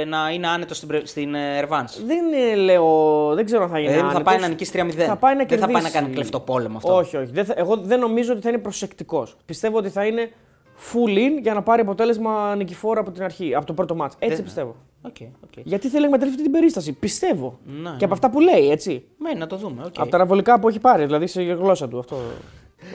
να 0.07 0.31
είναι 0.31 0.47
άνετος 0.49 0.77
στην, 0.77 0.89
πρε- 0.89 1.07
στην 1.07 1.35
ε, 1.35 1.61
Ρεβάνς. 1.61 2.05
Δεν 2.05 2.25
ε, 2.33 2.55
λέω, 2.55 2.87
δεν 3.35 3.45
ξέρω 3.45 3.63
αν 3.63 3.69
θα 3.71 3.79
γίνει. 3.79 3.93
Δηλαδή 3.93 4.09
θα 4.09 4.15
άνετος. 4.15 4.33
πάει 4.33 4.43
να 4.43 4.49
νικήσει 4.49 4.73
3-0. 4.75 4.91
Θα 5.07 5.17
πάει 5.17 5.35
να 5.37 5.45
δεν 5.45 5.59
θα 5.59 5.65
πάει 5.65 5.73
να 5.75 5.79
κερδίσει. 5.81 5.93
κάνει 5.93 6.15
κλεφτό 6.15 6.41
πόλεμο 6.41 6.77
αυτό. 6.77 6.95
Όχι, 6.97 7.17
όχι. 7.17 7.31
Δεν 7.33 7.45
θα- 7.45 7.55
εγώ 7.57 7.77
δεν 7.77 8.01
νομίζω 8.01 8.33
ότι 8.33 8.43
θα 8.43 8.49
είναι 8.49 8.59
προσεκτικός. 8.59 9.37
Πιστεύω 9.45 9.77
ότι 9.79 9.89
θα 9.89 10.05
είναι 10.07 10.31
full 10.93 11.17
in 11.17 11.41
για 11.43 11.55
να 11.55 11.63
πάρει 11.63 11.81
αποτέλεσμα 11.81 12.55
νικηφόρο 12.57 13.01
από 13.01 13.11
την 13.11 13.23
αρχή, 13.23 13.55
από 13.55 13.67
το 13.67 13.73
πρώτο 13.73 13.95
μάτς. 13.95 14.15
Έτσι 14.19 14.35
Δεν- 14.35 14.45
πιστεύω. 14.45 14.77
Ok, 15.03 15.17
ok. 15.45 15.51
Γιατί 15.65 15.89
θέλει 15.89 16.01
να 16.01 16.07
εκμεταλλευτεί 16.07 16.43
την 16.43 16.53
περίσταση. 16.53 16.93
Πιστεύω. 16.93 17.59
Ναι, 17.65 17.95
και 17.97 18.05
από 18.05 18.15
αυτά 18.15 18.31
που 18.31 18.41
λέει, 18.41 18.71
έτσι. 18.71 19.05
Ναι, 19.19 19.33
να 19.33 19.47
το 19.47 19.57
δούμε. 19.57 19.83
οκ. 19.85 19.95
Από 19.99 20.11
τα 20.11 20.17
αναβολικά 20.17 20.61
που 20.61 20.69
έχει 20.69 20.79
πάρει, 20.81 21.05
δηλαδή 21.05 21.27
σε 21.27 21.43
γλώσσα 21.43 21.89
του. 21.89 21.99
Αυτό. 21.99 22.17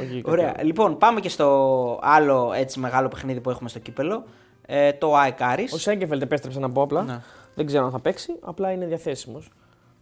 όχι 0.02 0.16
κάτι 0.22 0.30
Ωραία. 0.30 0.54
άλλο. 0.58 0.66
Λοιπόν, 0.66 0.98
πάμε 0.98 1.20
και 1.20 1.30
στο 1.30 2.00
άλλο 2.02 2.52
έτσι 2.56 2.80
μεγάλο 2.80 3.08
παιχνίδι 3.08 3.42
που 3.42 3.50
έχουμε 3.50 3.70
στο 3.70 3.80
κύπελο. 3.80 4.24
Ε, 4.66 4.94
το 4.94 5.16
ΑΕΚ 5.16 5.42
Άρης. 5.42 5.74
Ο 5.74 5.78
Σέγκεφελτ 5.78 6.22
επέστρεψε 6.22 6.60
να 6.60 6.70
πω 6.72 6.82
απλά. 6.82 7.04
Ναι. 7.04 7.22
Δεν 7.56 7.66
ξέρω 7.66 7.86
αν 7.86 7.92
θα 7.92 8.00
παίξει. 8.00 8.36
Απλά 8.42 8.72
είναι 8.72 8.86
διαθέσιμος 8.86 9.50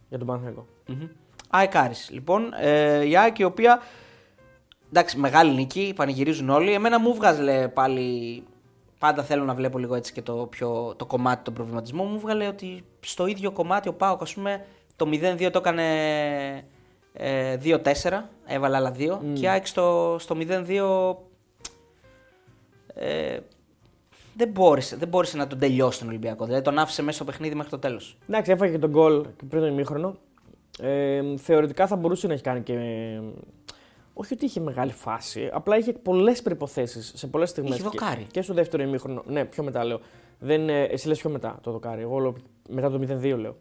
για 0.08 0.18
τον 0.18 0.26
Παναθηναϊκό. 0.26 0.66
Μμμ. 0.86 1.06
ΑΕΚ 1.50 1.76
Άρης. 1.76 2.10
Λοιπόν, 2.12 2.52
ε, 2.60 3.08
η 3.08 3.16
ΑΕΚ 3.16 3.38
η 3.38 3.44
οποία. 3.44 3.80
Εντάξει, 4.88 5.18
μεγάλη 5.18 5.54
νίκη, 5.54 5.92
πανηγυρίζουν 5.96 6.48
όλοι. 6.50 6.72
Εμένα 6.72 7.00
μου 7.00 7.14
βγάζε 7.14 7.70
πάλι. 7.74 8.42
Πάντα 9.02 9.22
θέλω 9.22 9.44
να 9.44 9.54
βλέπω 9.54 9.78
λίγο 9.78 9.94
έτσι 9.94 10.12
και 10.12 10.22
το, 10.22 10.46
πιο, 10.50 10.94
το 10.96 11.06
κομμάτι 11.06 11.44
των 11.44 11.54
προβληματισμών. 11.54 12.06
Μου 12.06 12.18
βγάλε 12.18 12.46
ότι 12.46 12.84
στο 13.00 13.26
ίδιο 13.26 13.50
κομμάτι 13.50 13.88
ο 13.88 13.92
ΠΑΟΚ, 13.94 14.22
ας 14.22 14.34
πούμε, 14.34 14.64
το 14.96 15.08
0-2 15.12 15.48
το 15.52 15.58
έκανε 15.58 15.84
ε, 17.12 17.56
2-4. 17.64 17.80
Έβαλε 18.46 18.76
άλλα 18.76 18.94
2. 18.98 19.18
Και 19.32 19.40
η 19.40 19.48
ΑΕΚ 19.48 19.66
στο, 19.66 20.16
στο 20.18 20.36
0-2 20.38 21.16
ε, 22.94 23.38
δεν, 24.36 24.48
μπόρεσε, 24.48 24.96
δεν 24.96 25.08
μπόρεσε 25.08 25.36
να 25.36 25.46
τον 25.46 25.58
τελειώσει 25.58 25.98
τον 25.98 26.08
Ολυμπιακό. 26.08 26.44
Δηλαδή 26.44 26.62
τον 26.64 26.78
άφησε 26.78 27.02
μέσα 27.02 27.16
στο 27.16 27.24
παιχνίδι 27.24 27.54
μέχρι 27.54 27.70
το 27.70 27.78
τέλος. 27.78 28.16
Εντάξει, 28.28 28.50
έφαγε 28.50 28.72
και 28.72 28.78
τον 28.78 28.90
γκολ 28.90 29.22
και 29.22 29.44
πριν 29.48 29.62
τον 29.62 29.70
ημίχρονο. 29.70 30.16
Ε, 30.80 31.22
θεωρητικά 31.36 31.86
θα 31.86 31.96
μπορούσε 31.96 32.26
να 32.26 32.32
έχει 32.32 32.42
κάνει 32.42 32.62
και. 32.62 32.74
Όχι 34.14 34.34
ότι 34.34 34.44
είχε 34.44 34.60
μεγάλη 34.60 34.92
φάση, 34.92 35.50
απλά 35.52 35.76
είχε 35.76 35.92
πολλές 35.92 36.42
προποθέσει 36.42 37.16
σε 37.16 37.26
πολλές 37.26 37.48
στιγμές. 37.48 37.74
Είχε 37.78 37.82
δοκάρι. 37.82 38.26
Και 38.30 38.42
στο 38.42 38.54
δεύτερο 38.54 38.82
ημίχρονο. 38.82 39.22
Ναι, 39.26 39.44
πιο 39.44 39.62
μετά 39.62 39.84
λέω. 39.84 40.00
Δεν, 40.38 40.68
ε, 40.68 40.82
εσύ 40.82 41.08
λες 41.08 41.18
πιο 41.18 41.30
μετά 41.30 41.58
το 41.62 41.70
δοκάρι. 41.70 42.02
Εγώ 42.02 42.18
λέω 42.18 42.34
μετά 42.68 42.90
το 42.90 42.98
0-2 42.98 43.36
λέω. 43.36 43.56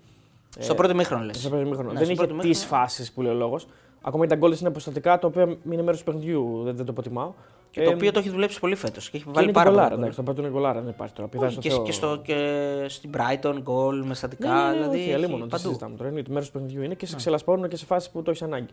Στο 0.59 0.75
πρώτο 0.75 0.95
μήχρονο 0.95 1.23
λες. 1.23 1.37
Στο 1.37 1.49
πρώτο 1.49 1.63
ημίχρονο. 1.65 1.91
Ναι, 1.91 1.97
δεν 1.97 2.03
στο 2.03 2.13
είχε 2.13 2.25
πρώτο 2.25 2.41
τις 2.41 2.59
μήχρονο. 2.59 2.81
φάσεις 2.83 3.11
που 3.11 3.21
λέει 3.21 3.31
ο 3.31 3.35
λόγος. 3.35 3.67
Ακόμα 4.01 4.23
και 4.23 4.29
τα 4.29 4.35
γκολ 4.35 4.57
είναι 4.59 4.67
αποστατικά, 4.67 5.19
τα 5.19 5.27
οποία 5.27 5.57
είναι 5.71 5.81
μέρος 5.81 5.99
του 5.99 6.05
παιχνιδιού. 6.05 6.61
Δεν, 6.63 6.75
δεν 6.75 6.85
το 6.85 6.91
αποτιμάω. 6.91 7.33
Και 7.71 7.81
το 7.83 7.89
Ε, 7.89 7.93
οποίο 7.93 8.11
το 8.11 8.19
έχει 8.19 8.29
δουλέψει 8.29 8.59
πολύ 8.59 8.75
φέτος. 8.75 9.09
Και 9.09 9.17
έχει 9.17 9.25
και 9.25 9.31
βάλει 9.33 9.43
είναι 9.45 9.53
πάρα 9.53 9.69
και 9.69 9.75
πολλά. 9.75 9.87
γκολάρα. 9.87 9.95
γκολ. 9.95 9.99
Εντάξει, 9.99 10.17
το 10.17 10.23
πρώτο 10.23 10.41
είναι 10.41 10.49
γκολάρα, 10.51 10.81
δεν 10.81 10.89
υπάρχει 10.89 11.13
τώρα. 11.13 11.27
Πηδάει 11.29 11.47
Όχι, 11.47 11.59
στο 11.59 11.61
και, 11.69 11.69
Θεό. 11.75 11.83
και, 11.83 11.91
στο, 11.91 12.19
και 12.23 12.85
στην 12.87 13.09
Brighton 13.17 13.55
γκολ 13.61 14.03
με 14.05 14.13
στατικά. 14.13 14.49
Ναι, 14.49 14.61
ναι, 14.61 14.67
ναι, 14.67 14.73
δηλαδή 14.75 14.95
όχι, 14.97 15.03
έχει 15.05 15.13
αλίμονο, 15.13 15.37
δεν 15.39 15.47
παντού. 15.49 15.63
συζητάμε 15.67 15.95
τώρα. 15.95 16.09
Είναι 16.09 16.21
μέρος 16.29 16.45
του 16.47 16.53
παιχνιδιού 16.53 16.81
είναι 16.81 16.93
και 16.93 17.05
σε 17.05 17.15
ξελασπώνουν 17.15 17.69
και 17.69 17.75
σε 17.75 17.85
φάσεις 17.85 18.09
που 18.09 18.21
το 18.21 18.29
έχεις 18.29 18.41
ανάγκη. 18.41 18.67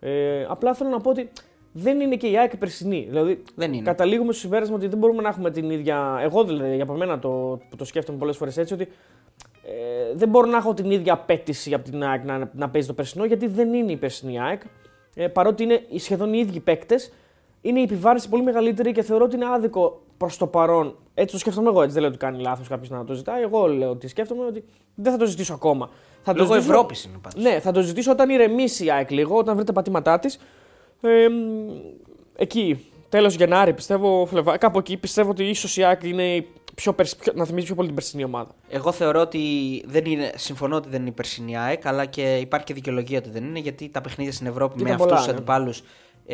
Ε, 0.00 0.44
απλά 0.48 0.74
θέλω 0.74 0.90
να 0.90 1.00
πω 1.00 1.10
ότι 1.10 1.30
δεν 1.72 2.00
είναι 2.00 2.16
και 2.16 2.26
η 2.26 2.38
ΑΕΚ 2.38 2.56
περσινή. 2.56 3.06
Δηλαδή, 3.08 3.42
Δεν 3.54 3.72
είναι. 3.72 3.82
καταλήγουμε 3.82 4.32
στο 4.32 4.40
συμπέρασμα 4.40 4.76
ότι 4.76 4.86
δεν 4.86 4.98
μπορούμε 4.98 5.22
να 5.22 5.28
έχουμε 5.28 5.50
την 5.50 5.70
ίδια. 5.70 6.18
Εγώ 6.22 6.44
δηλαδή, 6.44 6.74
για 6.74 6.86
μένα 6.86 7.18
το, 7.18 7.28
που 7.70 7.76
το 7.76 7.84
σκέφτομαι 7.84 8.18
πολλές 8.18 8.36
φορές 8.36 8.56
έτσι, 8.56 8.74
ότι 8.74 8.88
ε, 9.64 10.14
δεν 10.14 10.28
μπορώ 10.28 10.46
να 10.46 10.56
έχω 10.56 10.74
την 10.74 10.90
ίδια 10.90 11.12
απέτηση 11.12 11.74
από 11.74 11.84
την 11.90 12.02
ΑΕΚ 12.04 12.24
να, 12.24 12.50
να 12.54 12.68
παίζει 12.70 12.86
το 12.86 12.94
περσινό, 12.94 13.24
γιατί 13.24 13.46
δεν 13.46 13.72
είναι 13.74 13.92
η 13.92 13.96
περσινή 13.96 14.40
ΑΕΚ. 14.40 14.60
Ε, 15.14 15.26
παρότι 15.28 15.62
είναι 15.62 15.82
σχεδόν 15.96 16.32
οι 16.32 16.38
ίδιοι 16.38 16.60
παίκτες, 16.60 17.12
είναι 17.62 17.80
η 17.80 17.82
επιβάρυνση 17.82 18.28
πολύ 18.28 18.42
μεγαλύτερη 18.42 18.92
και 18.92 19.02
θεωρώ 19.02 19.24
ότι 19.24 19.36
είναι 19.36 19.46
άδικο 19.54 20.02
προς 20.16 20.36
το 20.36 20.46
παρόν. 20.46 20.96
Έτσι 21.14 21.32
το 21.34 21.40
σκέφτομαι 21.40 21.68
εγώ, 21.68 21.80
έτσι 21.80 21.92
δεν 21.92 22.02
λέω 22.02 22.10
ότι 22.10 22.18
κάνει 22.18 22.40
λάθος 22.42 22.68
κάποιος 22.68 22.90
να 22.90 23.04
το 23.04 23.14
ζητάει. 23.14 23.42
Εγώ 23.42 23.66
λέω 23.66 23.90
ότι 23.90 24.08
σκέφτομαι 24.08 24.44
ότι 24.44 24.64
δεν 24.94 25.12
θα 25.12 25.18
το 25.18 25.26
ζητήσω 25.26 25.54
ακόμα. 25.54 25.90
Θα 26.22 26.32
το 26.32 26.38
Λόγω 26.42 26.52
ζητήσω- 26.52 26.72
Ευρώπης 26.72 27.04
είναι 27.04 27.16
πάντως. 27.22 27.42
ναι, 27.42 27.60
θα 27.60 27.72
το 27.72 27.80
ζητήσω 27.80 28.10
όταν 28.10 28.28
ηρεμήσει 28.30 28.84
η 28.84 28.90
ΑΕΚ 28.90 29.10
λίγο, 29.10 29.36
όταν 29.36 29.54
βρει 29.56 29.64
τα 29.64 29.72
πατήματά 29.72 30.18
της. 30.18 30.38
Ε, 31.00 31.28
μ, 31.28 31.32
εκεί, 32.36 32.90
τέλος 33.08 33.34
Γενάρη, 33.34 33.72
πιστεύω, 33.74 34.26
Φλεβά, 34.26 34.56
κάπου 34.56 34.78
εκεί 34.78 34.96
πιστεύω 34.96 35.30
ότι 35.30 35.44
ίσως 35.44 35.76
η 35.76 35.84
ΑΕΚ 35.84 36.02
είναι 36.02 36.34
η 36.34 36.46
πιο, 36.74 36.92
περσ- 36.92 37.18
πιο- 37.20 37.32
να 37.36 37.44
θυμίζει 37.44 37.66
πιο 37.66 37.74
πολύ 37.74 37.86
την 37.86 37.96
περσινή 37.96 38.24
ομάδα. 38.24 38.50
Εγώ 38.68 38.92
θεωρώ 38.92 39.20
ότι 39.20 39.40
δεν 39.86 40.04
είναι, 40.04 40.32
συμφωνώ 40.36 40.76
ότι 40.76 40.88
δεν 40.88 41.00
είναι 41.00 41.08
η 41.08 41.12
περσινή 41.12 41.58
ΑΕΚ, 41.58 41.86
αλλά 41.86 42.04
και 42.04 42.36
υπάρχει 42.36 42.66
και 42.66 42.74
δικαιολογία 42.74 43.18
ότι 43.18 43.30
δεν 43.30 43.44
είναι, 43.44 43.58
γιατί 43.58 43.88
τα 43.88 44.00
παιχνίδια 44.00 44.32
στην 44.32 44.46
Ευρώπη 44.46 44.74
με 44.76 44.80
Ήταν 44.82 44.92
αυτούς 44.92 45.06
πολλά, 45.06 45.16
τους 45.18 45.26
ναι. 45.26 45.32
αντιπάλους 45.32 45.82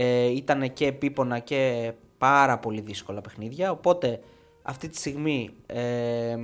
ε, 0.00 0.26
ήταν 0.26 0.72
και 0.72 0.87
επίπονα 0.87 1.38
και 1.38 1.92
πάρα 2.18 2.58
πολύ 2.58 2.80
δύσκολα 2.80 3.20
παιχνίδια. 3.20 3.70
Οπότε 3.70 4.20
αυτή 4.62 4.88
τη 4.88 4.96
στιγμή 4.96 5.50
ε, 5.66 6.37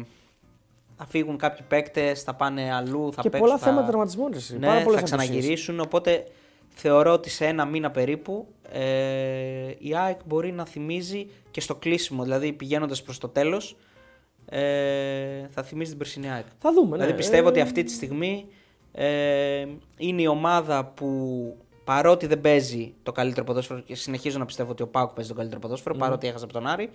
θα 0.96 1.06
φύγουν 1.08 1.36
κάποιοι 1.36 1.64
παίκτες, 1.68 2.22
θα 2.22 2.34
πάνε 2.34 2.74
αλλού, 2.74 3.12
θα 3.12 3.22
και 3.22 3.28
παίξουν. 3.30 3.48
πολλά 3.48 3.58
θα... 3.60 3.66
θέματα 3.66 3.86
τραυματισμών. 3.86 4.30
ρε, 4.32 4.36
εσύ. 4.36 4.58
Ναι, 4.58 4.66
Πάρα 4.66 4.82
πολλές 4.82 5.00
θα 5.00 5.06
απουσίες. 5.06 5.28
ξαναγυρίσουν. 5.28 5.80
Οπότε 5.80 6.24
θεωρώ 6.68 7.12
ότι 7.12 7.30
σε 7.30 7.46
ένα 7.46 7.64
μήνα 7.64 7.90
περίπου 7.90 8.46
ε, 8.72 9.74
η 9.78 9.96
ΑΕΚ 9.96 10.18
μπορεί 10.24 10.52
να 10.52 10.64
θυμίζει 10.66 11.26
και 11.50 11.60
στο 11.60 11.74
κλείσιμο, 11.74 12.22
δηλαδή 12.22 12.52
πηγαίνοντας 12.52 13.02
προς 13.02 13.18
το 13.18 13.28
τέλος, 13.28 13.76
ε, 14.48 15.46
θα 15.48 15.62
θυμίζει 15.62 15.88
την 15.88 15.98
περσινή 15.98 16.30
ΑΕΚ. 16.30 16.46
Θα 16.58 16.72
δούμε. 16.72 16.88
Ναι. 16.90 16.96
Δηλαδή 16.96 17.14
πιστεύω 17.16 17.46
Ε, 17.46 17.50
ότι 17.50 17.60
αυτή 17.60 17.82
τη 17.82 17.92
στιγμή 17.92 18.46
ε, 18.92 19.66
είναι 19.96 20.22
η 20.22 20.26
ομάδα 20.26 20.84
που 20.84 21.08
παρότι 21.84 22.26
δεν 22.26 22.40
παίζει 22.40 22.94
το 23.02 23.12
καλύτερο 23.12 23.44
ποδόσφαιρο 23.46 23.80
και 23.80 23.94
συνεχίζω 23.94 24.38
να 24.38 24.44
πιστεύω 24.44 24.70
ότι 24.70 24.82
ο 24.82 24.86
Πάουκ 24.86 25.10
παίζει 25.12 25.30
το 25.30 25.36
καλύτερο 25.36 25.60
ποδόσφαιρο 25.60 25.94
παρότι 25.94 26.26
έχασε 26.26 26.44
από 26.44 26.52
τον 26.52 26.66
Άρη. 26.66 26.90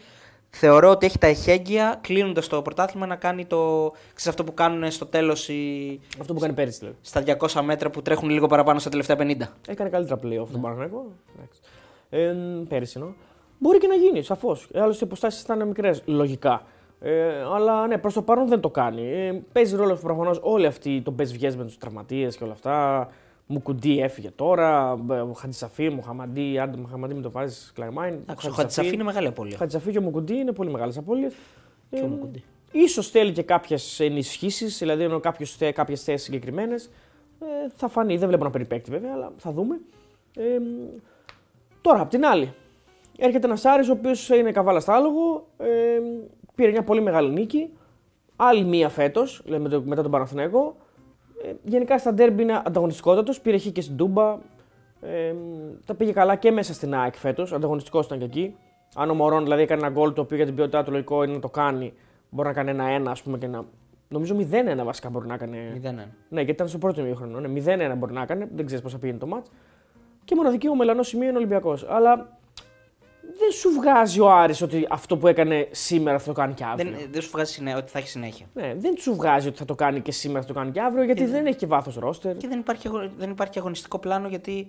Θεωρώ 0.49 0.89
ότι 0.89 1.05
έχει 1.05 1.17
τα 1.17 1.27
εχέγγυα 1.27 1.97
κλείνοντας 2.01 2.47
το 2.47 2.61
πρωτάθλημα 2.61 3.05
να 3.05 3.15
κάνει 3.15 3.45
το. 3.45 3.91
Ξέρεις, 4.13 4.27
αυτό 4.27 4.43
που 4.43 4.53
κάνουν 4.53 4.91
στο 4.91 5.05
τέλος 5.05 5.49
οι... 5.49 5.99
Αυτό 6.19 6.33
που 6.33 6.39
κάνει 6.39 6.53
πέρυσι 6.53 6.79
δηλαδή. 6.79 6.97
στα 7.01 7.23
200 7.59 7.61
μέτρα 7.63 7.89
που 7.89 8.01
τρέχουν 8.01 8.29
λίγο 8.29 8.47
παραπάνω 8.47 8.79
στα 8.79 8.89
τελευταία 8.89 9.15
50. 9.19 9.21
Έκανε 9.67 9.89
καλύτερα 9.89 10.19
playoff 10.23 10.45
Ναι. 10.47 10.51
τον 10.51 10.61
Παναγενικό. 10.61 11.05
Ε, 12.09 12.35
πέρυσι 12.67 12.93
εννοώ. 12.95 13.13
Μπορεί 13.57 13.77
και 13.77 13.87
να 13.87 13.95
γίνει, 13.95 14.21
σαφώς. 14.23 14.67
Άλλωστε 14.73 15.03
οι 15.03 15.07
υποστάσεις 15.07 15.41
ήταν 15.41 15.67
μικρές, 15.67 16.01
λογικά. 16.05 16.63
Ε, 17.01 17.41
αλλά 17.55 17.87
ναι, 17.87 17.97
προς 17.97 18.13
το 18.13 18.21
παρόν 18.21 18.47
δεν 18.47 18.59
το 18.59 18.69
κάνει. 18.69 19.11
Ε, 19.11 19.41
παίζει 19.51 19.75
ρόλο 19.75 19.95
προφανώς 19.95 20.39
όλοι 20.41 20.65
αυτοί 20.65 21.01
το 21.01 21.11
πες 21.11 21.31
βγες 21.33 21.55
με 21.55 21.63
τους 21.63 21.77
τραυματίες 21.77 22.37
και 22.37 22.43
όλα 22.43 22.53
αυτά. 22.53 23.07
Μουκουντή 23.51 23.99
έφυγε 23.99 24.31
τώρα. 24.31 24.91
Ο 25.29 25.33
Χατζησαφή, 25.33 25.89
Μοχαμαντή, 25.89 26.59
άντε 26.59 26.77
Μοχαμαντή 26.77 27.13
με 27.13 27.21
το 27.21 27.31
βάζεις 27.31 27.71
Κλαϊμάιν. 27.75 28.19
Ο 28.47 28.51
Χατζησαφή 28.51 28.93
είναι 28.93 29.03
μεγάλη 29.03 29.27
απώλεια. 29.27 29.57
Χατζησαφή 29.57 29.91
και 29.91 29.97
ο 29.97 30.01
Μουκουντή 30.01 30.33
είναι 30.33 30.51
πολύ 30.51 30.71
μεγάλες 30.71 30.97
απώλειες. 30.97 31.33
Και 31.89 32.01
ο 32.01 32.07
Μουκουντή. 32.07 32.43
Ίσως 32.71 33.09
θέλει 33.09 33.31
και 33.31 33.43
κάποιες 33.43 33.99
ενισχύσεις, 33.99 34.77
δηλαδή 34.77 35.03
ενώ 35.03 35.19
κάποιες 35.19 36.03
θέσεις 36.03 36.23
συγκεκριμένες. 36.23 36.89
Ε, 37.39 37.69
θα 37.75 37.87
φανεί, 37.87 38.17
δεν 38.17 38.27
βλέπω 38.27 38.43
να 38.43 38.49
περιπέκτη 38.49 38.91
βέβαια, 38.91 39.11
αλλά 39.13 39.31
θα 39.37 39.51
δούμε. 39.51 39.79
Ε, 40.35 40.59
τώρα, 41.81 42.01
απ' 42.01 42.09
την 42.09 42.25
άλλη, 42.25 42.53
έρχεται 43.17 43.45
ένας 43.47 43.65
Άρης 43.65 43.89
ο 43.89 43.91
οποίος 43.91 44.29
είναι 44.29 44.51
καβάλας 44.51 44.83
στα 44.83 44.95
άλογο, 44.95 45.47
ε, 45.57 45.67
πήρε 46.55 46.71
μια 46.71 46.83
πολύ 46.83 47.01
μεγάλη 47.01 47.31
νίκη. 47.31 47.69
Άλλη 48.35 48.63
μία 48.63 48.89
φέτος, 48.89 49.41
μετά 49.83 50.01
τον 50.01 50.11
Παναθηναϊκό. 50.11 50.75
Ε, 51.43 51.51
γενικά 51.63 51.97
στα 51.97 52.13
ντέρμπι 52.13 52.41
είναι 52.41 52.61
ανταγωνιστικότατος. 52.65 53.41
Πήρε 53.41 53.57
χ 53.57 53.65
και 53.71 53.81
στην 53.81 53.97
Τούμπα. 53.97 54.37
Ε, 55.01 55.33
τα 55.85 55.95
πήγε 55.95 56.11
καλά 56.11 56.35
και 56.35 56.51
μέσα 56.51 56.73
στην 56.73 56.95
ΑΕΚ 56.95 57.15
φέτος. 57.15 57.53
Ανταγωνιστικός 57.53 58.05
ήταν 58.05 58.17
και 58.19 58.25
εκεί. 58.25 58.55
Αν 58.95 59.09
ο 59.09 59.13
Μωρόν 59.13 59.43
δηλαδή 59.43 59.61
έκανε 59.61 59.81
ένα 59.81 59.89
γκολ 59.89 60.13
το 60.13 60.21
οποίο 60.21 60.37
για 60.37 60.45
την 60.45 60.55
ποιότητά 60.55 60.83
του 60.83 60.91
λογικό 60.91 61.23
είναι 61.23 61.33
να 61.33 61.39
το 61.39 61.49
κάνει, 61.49 61.93
μπορεί 62.29 62.47
να 62.47 62.53
κάνει 62.53 62.69
ένα-ένα, 62.69 63.11
ας 63.11 63.21
πούμε 63.21 63.37
και 63.37 63.47
να. 63.47 63.65
Νομίζω 64.07 64.35
0-1 64.37 64.83
βασικά 64.83 65.09
μπορεί 65.09 65.27
να 65.27 65.37
κάνει. 65.37 65.81
0-1. 65.83 65.93
Ναι, 66.29 66.41
γιατί 66.41 66.51
ήταν 66.51 66.67
στο 66.67 66.77
πρώτο 66.77 67.01
μήχρονο. 67.01 67.39
Ναι, 67.39 67.47
0-1 67.47 67.97
μπορεί 67.97 68.13
να 68.13 68.25
κάνει, 68.25 68.47
δεν 68.55 68.65
ξέρεις 68.65 68.83
πώς 68.83 68.91
θα 68.91 68.97
πήγαινε 68.97 69.19
το 69.19 69.27
μάτς. 69.27 69.51
Και 70.23 70.35
μοναδική 70.35 70.69
ο 70.69 70.75
μελανό 70.75 71.03
σημείο 71.03 71.29
είναι 71.29 71.37
Ολυμπιακός. 71.37 71.85
Αλλά 71.89 72.38
δεν 73.37 73.51
σου 73.51 73.69
βγάζει 73.71 74.19
ο 74.19 74.31
Άρης 74.31 74.61
ότι 74.61 74.87
αυτό 74.89 75.17
που 75.17 75.27
έκανε 75.27 75.67
σήμερα 75.71 76.19
θα 76.19 76.25
το 76.25 76.33
κάνει 76.33 76.53
και 76.53 76.63
αύριο. 76.63 76.91
Δεν, 76.91 77.07
δεν 77.11 77.21
σου 77.21 77.29
βγάζει 77.31 77.73
ότι 77.77 77.91
θα 77.91 77.99
έχει 77.99 78.07
συνέχεια. 78.07 78.45
Ναι, 78.53 78.73
δεν 78.77 78.95
σου 78.97 79.15
βγάζει 79.15 79.47
ότι 79.47 79.57
θα 79.57 79.65
το 79.65 79.75
κάνει 79.75 80.01
και 80.01 80.11
σήμερα 80.11 80.41
θα 80.41 80.47
το 80.47 80.53
κάνει 80.53 80.71
και 80.71 80.81
αύριο 80.81 81.03
γιατί 81.03 81.25
δεν 81.25 81.45
έχει 81.45 81.57
και 81.57 81.65
βάθος 81.65 81.95
ρόστερ. 81.95 82.37
Και 82.37 82.47
δεν 82.47 82.59
υπάρχει, 82.59 82.89
δεν 83.17 83.29
υπάρχει 83.29 83.59
αγωνιστικό 83.59 83.99
πλάνο 83.99 84.27
γιατί. 84.27 84.67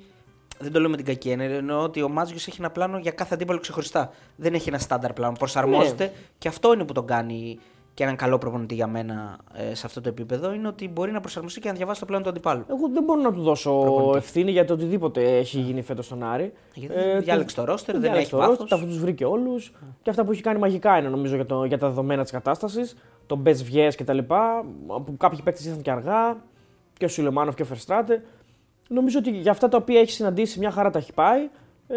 Δεν 0.58 0.72
το 0.72 0.80
λέω 0.80 0.90
με 0.90 0.96
την 0.96 1.04
κακή 1.04 1.30
έννοια. 1.30 1.56
Εννοώ 1.56 1.82
ότι 1.82 2.02
ο 2.02 2.08
Μάτζιο 2.08 2.36
έχει 2.36 2.56
ένα 2.58 2.70
πλάνο 2.70 2.98
για 2.98 3.10
κάθε 3.10 3.34
αντίπαλο 3.34 3.58
ξεχωριστά. 3.58 4.10
Δεν 4.36 4.54
έχει 4.54 4.68
ένα 4.68 4.78
στάνταρ 4.78 5.12
πλάνο. 5.12 5.32
Προσαρμόζεται 5.38 6.04
ναι. 6.04 6.12
και 6.38 6.48
αυτό 6.48 6.72
είναι 6.72 6.84
που 6.84 6.92
τον 6.92 7.06
κάνει 7.06 7.58
και 8.00 8.06
έναν 8.06 8.18
καλό 8.18 8.38
προπονητή 8.38 8.74
για 8.74 8.86
μένα 8.86 9.38
ε, 9.52 9.74
σε 9.74 9.86
αυτό 9.86 10.00
το 10.00 10.08
επίπεδο 10.08 10.52
είναι 10.52 10.68
ότι 10.68 10.88
μπορεί 10.88 11.12
να 11.12 11.20
προσαρμοστεί 11.20 11.60
και 11.60 11.68
να 11.68 11.74
διαβάσει 11.74 12.00
το 12.00 12.06
πλάνο 12.06 12.22
του 12.22 12.28
αντιπάλου. 12.28 12.64
Εγώ 12.70 12.88
δεν 12.92 13.04
μπορώ 13.04 13.20
να 13.20 13.32
του 13.32 13.42
δώσω 13.42 13.80
προπονητή. 13.80 14.18
ευθύνη 14.18 14.50
για 14.50 14.64
το 14.64 14.72
οτιδήποτε 14.72 15.38
έχει 15.38 15.60
γίνει 15.60 15.82
φέτος 15.82 16.06
στον 16.06 16.22
Άρη. 16.22 16.52
Ε, 16.88 17.18
διάλεξε 17.18 17.56
το 17.56 17.64
ρόστερ, 17.64 17.98
δεν 17.98 18.14
έχει 18.14 18.36
βάθο. 18.36 18.64
Τα 18.64 18.78
τους 18.78 18.98
βρήκε 18.98 19.24
όλους. 19.24 19.72
Και 20.02 20.10
αυτά 20.10 20.24
που 20.24 20.32
έχει 20.32 20.42
κάνει 20.42 20.58
μαγικά 20.58 20.98
είναι 20.98 21.08
νομίζω 21.08 21.34
για, 21.34 21.46
το, 21.46 21.64
για 21.64 21.78
τα 21.78 21.88
δεδομένα 21.88 22.22
της 22.22 22.30
κατάστασης. 22.30 22.96
Το 23.26 23.36
Μπες 23.36 23.64
Βιές 23.64 23.96
κτλ. 23.96 24.18
Που 24.86 25.16
κάποιοι 25.16 25.40
παίκτες 25.42 25.64
ήρθαν 25.64 25.82
και 25.82 25.90
αργά. 25.90 26.36
Και 26.92 27.04
ο 27.04 27.08
Σιλεμάνοφ 27.08 27.54
και 27.54 27.62
ο 27.62 27.64
Φερστράτε. 27.64 28.22
Νομίζω 28.88 29.18
ότι 29.18 29.30
για 29.30 29.50
αυτά 29.50 29.68
τα 29.68 29.76
οποία 29.76 30.00
έχει 30.00 30.10
συναντήσει 30.10 30.58
μια 30.58 30.70
χαρά 30.70 30.90
τα 30.90 30.98
έχει 30.98 31.12
πάει. 31.12 31.48
Ε, 31.88 31.96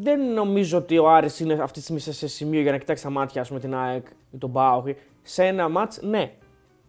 δεν 0.00 0.32
νομίζω 0.32 0.78
ότι 0.78 0.98
ο 0.98 1.10
Άρης 1.10 1.40
είναι 1.40 1.52
αυτή 1.52 1.78
τη 1.78 1.80
στιγμή 1.80 2.00
σε 2.00 2.28
σημείο 2.28 2.60
για 2.60 2.72
να 2.72 2.78
κοιτάξει 2.78 3.02
τα 3.02 3.10
μάτια 3.10 3.44
πούμε, 3.48 3.60
την 3.60 3.74
ΑΕΚ 3.74 4.06
ή 4.30 4.38
τον 4.38 4.50
Μπάουκ 4.50 4.86
σε 5.22 5.44
ένα 5.44 5.68
μάτς, 5.68 5.98
ναι. 6.02 6.32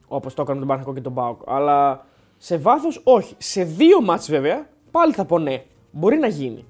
Όπως 0.08 0.34
το 0.34 0.41
έκανε 0.41 0.60
με 0.60 0.65
τον 0.65 0.67
Παναγικό 0.67 0.93
και 0.93 1.02
τον 1.02 1.12
Μπάουκ. 1.12 1.41
Αλλά 1.46 2.06
σε 2.38 2.58
βάθος, 2.58 3.02
όχι. 3.04 3.36
Σε 3.38 3.63
δύο 3.63 4.02
μάτς, 4.02 4.30
βέβαια, 4.30 4.67
πάλι 4.91 5.13
θα 5.13 5.26
πω 5.26 5.39
ναι. 5.39 5.63
Μπορεί 5.91 6.17
να 6.17 6.28
γίνει. 6.28 6.65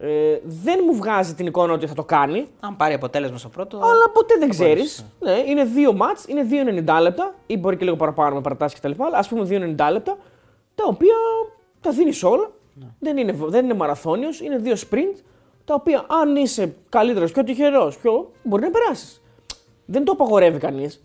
Ε, 0.00 0.38
δεν 0.44 0.80
μου 0.86 0.94
βγάζει 0.94 1.34
την 1.34 1.46
εικόνα 1.46 1.72
ότι 1.72 1.86
θα 1.86 1.94
το 1.94 2.04
κάνει. 2.04 2.46
Αν 2.60 2.76
πάρει 2.76 2.94
αποτέλεσμα 2.94 3.38
στο 3.38 3.48
πρώτο. 3.48 3.76
Αλλά 3.76 4.10
ποτέ 4.12 4.34
δεν 4.38 4.48
ξέρεις. 4.48 5.04
Ναι. 5.20 5.32
ναι, 5.32 5.38
είναι 5.46 5.64
δύο 5.64 5.92
μάτς, 5.92 6.24
είναι 6.26 6.46
2,90 6.86 6.98
λεπτά 7.02 7.34
ή 7.46 7.56
μπορεί 7.56 7.76
και 7.76 7.84
λίγο 7.84 7.96
παραπάνω 7.96 8.34
με 8.34 8.40
παρατάσεις 8.40 8.80
κτλ. 8.80 8.90
Α 8.90 9.24
πούμε 9.28 9.46
2,90 9.50 9.92
λεπτά, 9.92 10.16
τα 10.74 10.84
οποία 10.86 11.14
τα 11.80 11.90
δίνεις 11.90 12.22
όλα. 12.22 12.50
Ναι. 12.74 12.86
Δεν, 12.98 13.16
είναι, 13.16 13.34
δεν 13.38 13.64
είναι 13.64 13.74
μαραθώνιος, 13.74 14.40
είναι 14.40 14.56
δύο 14.56 14.74
sprint, 14.74 15.22
τα 15.64 15.74
οποία 15.74 16.06
αν 16.22 16.36
είσαι 16.36 16.74
καλύτερος, 16.88 17.32
πιο 17.32 17.44
τυχερό, 17.44 17.92
πιο 18.02 18.30
μπορεί 18.42 18.62
να 18.62 18.70
περάσεις. 18.70 19.22
Δεν 19.90 20.04
το 20.04 20.12
απαγορεύει 20.12 20.58
κανείς. 20.58 21.02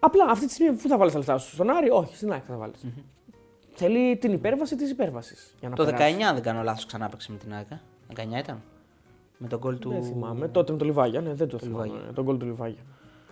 Απλά 0.00 0.24
αυτή 0.28 0.46
τη 0.46 0.52
στιγμή 0.52 0.76
πού 0.76 0.88
θα 0.88 0.96
βάλεις 0.96 1.12
τα 1.12 1.18
λεφτά 1.18 1.38
σου, 1.38 1.54
στον 1.54 1.70
Άρη, 1.70 1.90
όχι, 1.90 2.16
στην 2.16 2.32
ΑΕΚ 2.32 2.42
θα 2.48 2.56
βάλεις. 2.56 2.84
Mm-hmm. 2.84 3.02
Θέλει 3.74 4.16
την 4.16 4.32
υπέρβαση 4.32 4.76
της 4.76 4.90
υπέρβασης. 4.90 5.54
Το 5.74 5.84
19, 5.84 5.90
δεν 6.32 6.42
κάνω 6.42 6.62
λάθος, 6.62 6.86
ξανά 6.86 7.04
έπαιξε 7.04 7.32
με 7.32 7.38
την 7.38 7.54
ΑΕΚ. 7.54 7.66
19 8.36 8.38
ήταν. 8.38 8.62
Με 9.38 9.48
τον 9.48 9.58
γκολ 9.58 9.78
του. 9.78 9.90
Δεν 9.90 10.02
θυμάμαι. 10.02 10.48
Τότε 10.48 10.72
με 10.72 10.78
το 10.78 10.84
Λιβάγια, 10.84 11.20
ναι, 11.20 11.34
δεν 11.34 11.48
το, 11.48 11.56
το 11.56 11.64
θυμάμαι. 11.64 11.90
Τον 12.14 12.24
γκολ 12.24 12.36
του 12.36 12.46
Λιβάγια. 12.46 12.82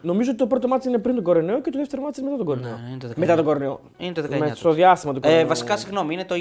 Νομίζω 0.02 0.30
ότι 0.30 0.38
το 0.38 0.46
πρώτο 0.46 0.68
μάτι 0.68 0.88
είναι 0.88 0.98
πριν 0.98 1.14
τον 1.14 1.24
Κορενέο 1.24 1.60
και 1.60 1.70
το 1.70 1.78
δεύτερο 1.78 2.02
μάτι 2.02 2.20
είναι 2.20 2.30
μετά 2.30 2.44
τον 2.44 2.54
Κορενέο. 2.54 2.78
Ναι, 2.90 2.96
το 2.96 3.12
μετά 3.16 3.36
τον 3.36 3.44
Κορενέο. 3.44 3.80
Είναι 3.96 4.12
το 4.12 4.22
19. 4.22 4.38
Με, 4.38 4.52
στο 4.54 4.72
διάστημα 4.72 5.12
του 5.12 5.18
ε, 5.18 5.22
Κορενέο. 5.22 5.44
Ε, 5.44 5.48
βασικά, 5.48 5.76
συγγνώμη, 5.76 6.14
είναι 6.14 6.24
το 6.24 6.34
20. 6.34 6.40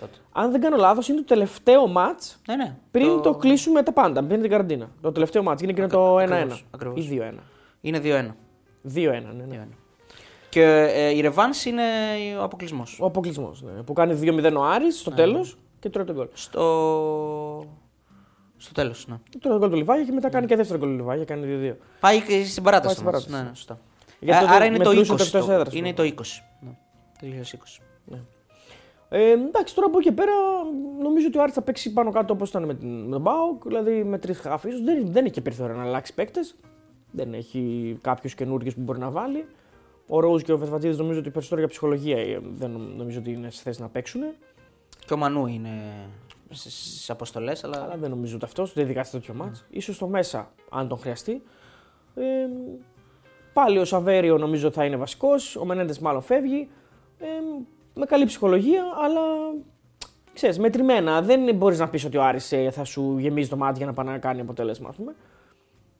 Τότε. 0.00 0.12
Αν 0.32 0.50
δεν 0.50 0.60
κάνω 0.60 0.76
λάθος, 0.76 1.08
είναι 1.08 1.18
το 1.18 1.24
τελευταίο 1.24 1.86
μάτς 1.86 2.40
ναι, 2.46 2.56
ναι. 2.56 2.74
πριν 2.90 3.08
το... 3.08 3.20
το 3.20 3.34
κλείσουμε 3.34 3.82
τα 3.82 3.92
πάντα. 3.92 4.24
Πριν 4.24 4.40
την 4.40 4.50
καραντίνα. 4.50 4.90
Το 5.00 5.12
τελευταίο 5.12 5.42
μάτς. 5.42 5.62
Είναι 5.62 5.72
και 5.72 5.80
είναι 5.80 5.90
το 5.90 6.18
1-1. 6.18 6.22
Ή 6.94 7.20
2-1. 7.20 7.32
Είναι 7.82 8.00
2-1. 8.02 8.06
2-1, 8.08 8.32
ναι. 9.36 9.44
ναι. 9.44 9.66
Και 10.48 10.62
ε, 10.62 11.08
η 11.08 11.20
Ρεβάνς 11.20 11.64
είναι 11.64 11.82
ο 12.38 12.42
αποκλεισμός. 12.42 12.98
Ο 13.00 13.06
αποκλεισμός. 13.06 13.62
Ναι. 13.62 13.82
Που 13.82 13.92
κάνει 13.92 14.18
2-0 14.22 14.52
ο 14.56 14.64
Άρης 14.64 14.98
στο 14.98 15.10
ναι. 15.10 15.16
τέλος 15.16 15.58
και 15.78 15.88
τρώει 15.88 16.04
τον 16.04 16.14
γκολ. 16.14 16.28
Στο. 16.32 17.66
Στο 18.56 18.72
τέλος, 18.72 19.06
ναι. 19.08 19.16
Τρώει 19.40 19.52
τον 19.52 19.58
γκολ 19.58 19.70
του 19.70 19.76
Λιβάγια 19.76 20.04
και 20.04 20.12
μετά 20.12 20.28
κάνει 20.28 20.46
και 20.46 20.56
δεύτερο 20.56 20.78
γκολ 20.78 20.88
του 20.88 20.96
Λιβάγια, 20.96 21.24
κάνει 21.24 21.72
2-2. 21.72 21.76
Πάει 22.00 22.20
και 22.20 22.44
στην 22.44 22.62
παράταση. 22.62 22.94
Πάει 22.94 22.94
στην 22.94 23.04
παράταση. 23.04 23.30
Ναι, 23.30 23.48
ναι, 23.48 23.54
σωστά. 23.54 23.78
Άρα 24.54 24.64
είναι 24.64 24.78
το 24.78 24.90
20. 24.90 25.06
Το, 25.30 25.66
είναι 25.72 25.92
το 25.94 26.02
20. 26.02 26.06
Ναι. 26.60 26.70
Το 27.20 27.26
2020. 27.26 27.82
Ναι. 28.04 28.18
Ε, 29.08 29.30
εντάξει, 29.30 29.74
τώρα 29.74 29.86
από 29.86 29.98
εκεί 29.98 30.08
και 30.08 30.14
πέρα 30.14 30.32
νομίζω 31.02 31.26
ότι 31.26 31.38
ο 31.38 31.42
Άρης 31.42 31.54
θα 31.54 31.62
παίξει 31.62 31.92
πάνω 31.92 32.10
κάτω 32.10 32.32
όπως 32.32 32.48
ήταν 32.48 32.64
με, 32.64 32.76
με 32.80 33.10
τον 33.10 33.20
Μπάουκ, 33.20 33.66
δηλαδή 33.66 34.04
με 34.04 34.18
τρεις 34.18 34.38
χάφη. 34.38 34.70
Δεν, 34.84 35.12
δεν 35.12 35.24
έχει 35.24 35.34
και 35.34 35.40
περιθώριο 35.40 35.76
να 35.76 35.82
αλλάξει 35.82 36.14
παίκτες. 36.14 36.54
Δεν 37.12 37.34
έχει 37.34 37.98
κάποιου 38.00 38.30
καινούργιου 38.36 38.72
που 38.74 38.80
μπορεί 38.80 38.98
να 38.98 39.10
βάλει. 39.10 39.44
Ο 40.06 40.20
Ρόουζ 40.20 40.42
και 40.42 40.52
ο 40.52 40.58
Φετφατζίδη 40.58 40.96
νομίζω 40.96 41.18
ότι 41.18 41.30
περισσότερο 41.30 41.60
για 41.60 41.70
ψυχολογία 41.70 42.18
ε, 42.18 42.40
δεν 42.58 42.70
νομίζω 42.96 43.18
ότι 43.18 43.32
είναι 43.32 43.50
σε 43.50 43.62
θέση 43.62 43.80
να 43.80 43.88
παίξουν. 43.88 44.22
Και 45.06 45.14
ο 45.14 45.16
Μανού 45.16 45.46
είναι 45.46 45.70
στις 46.50 47.10
αποστολές, 47.10 47.64
αλλά... 47.64 47.82
αλλά. 47.82 47.96
δεν 47.96 48.10
νομίζω 48.10 48.34
ότι 48.36 48.44
αυτός, 48.44 48.72
δεν 48.72 48.84
ειδικά 48.84 49.04
σε 49.04 49.10
τέτοιο 49.10 49.34
μάτς. 49.34 49.64
Mm. 49.72 49.78
σω 49.80 49.96
το 49.98 50.06
μέσα, 50.06 50.52
αν 50.70 50.88
τον 50.88 50.98
χρειαστεί. 50.98 51.42
Ε, 52.14 52.22
πάλι 53.52 53.78
ο 53.78 53.84
Σαβέριο 53.84 54.38
νομίζω 54.38 54.70
θα 54.70 54.84
είναι 54.84 54.96
βασικός. 54.96 55.56
Ο 55.56 55.64
Μενέντες 55.64 55.98
μάλλον 55.98 56.22
φεύγει. 56.22 56.68
Ε, 57.18 57.26
με 57.94 58.06
καλή 58.06 58.24
ψυχολογία, 58.24 58.82
αλλά 59.04 59.20
ξέρεις, 60.32 60.58
μετρημένα. 60.58 61.22
Δεν 61.22 61.54
μπορείς 61.54 61.78
να 61.78 61.88
πεις 61.88 62.04
ότι 62.04 62.16
ο 62.16 62.22
Άρης 62.22 62.52
ε, 62.52 62.70
θα 62.70 62.84
σου 62.84 63.18
γεμίζει 63.18 63.48
το 63.48 63.56
μάτι 63.56 63.76
για 63.76 63.86
να 63.86 63.92
πάει 63.92 64.06
να 64.06 64.18
κάνει 64.18 64.40
αποτέλεσμα, 64.40 64.88
ας 64.88 64.96
πούμε. 64.96 65.14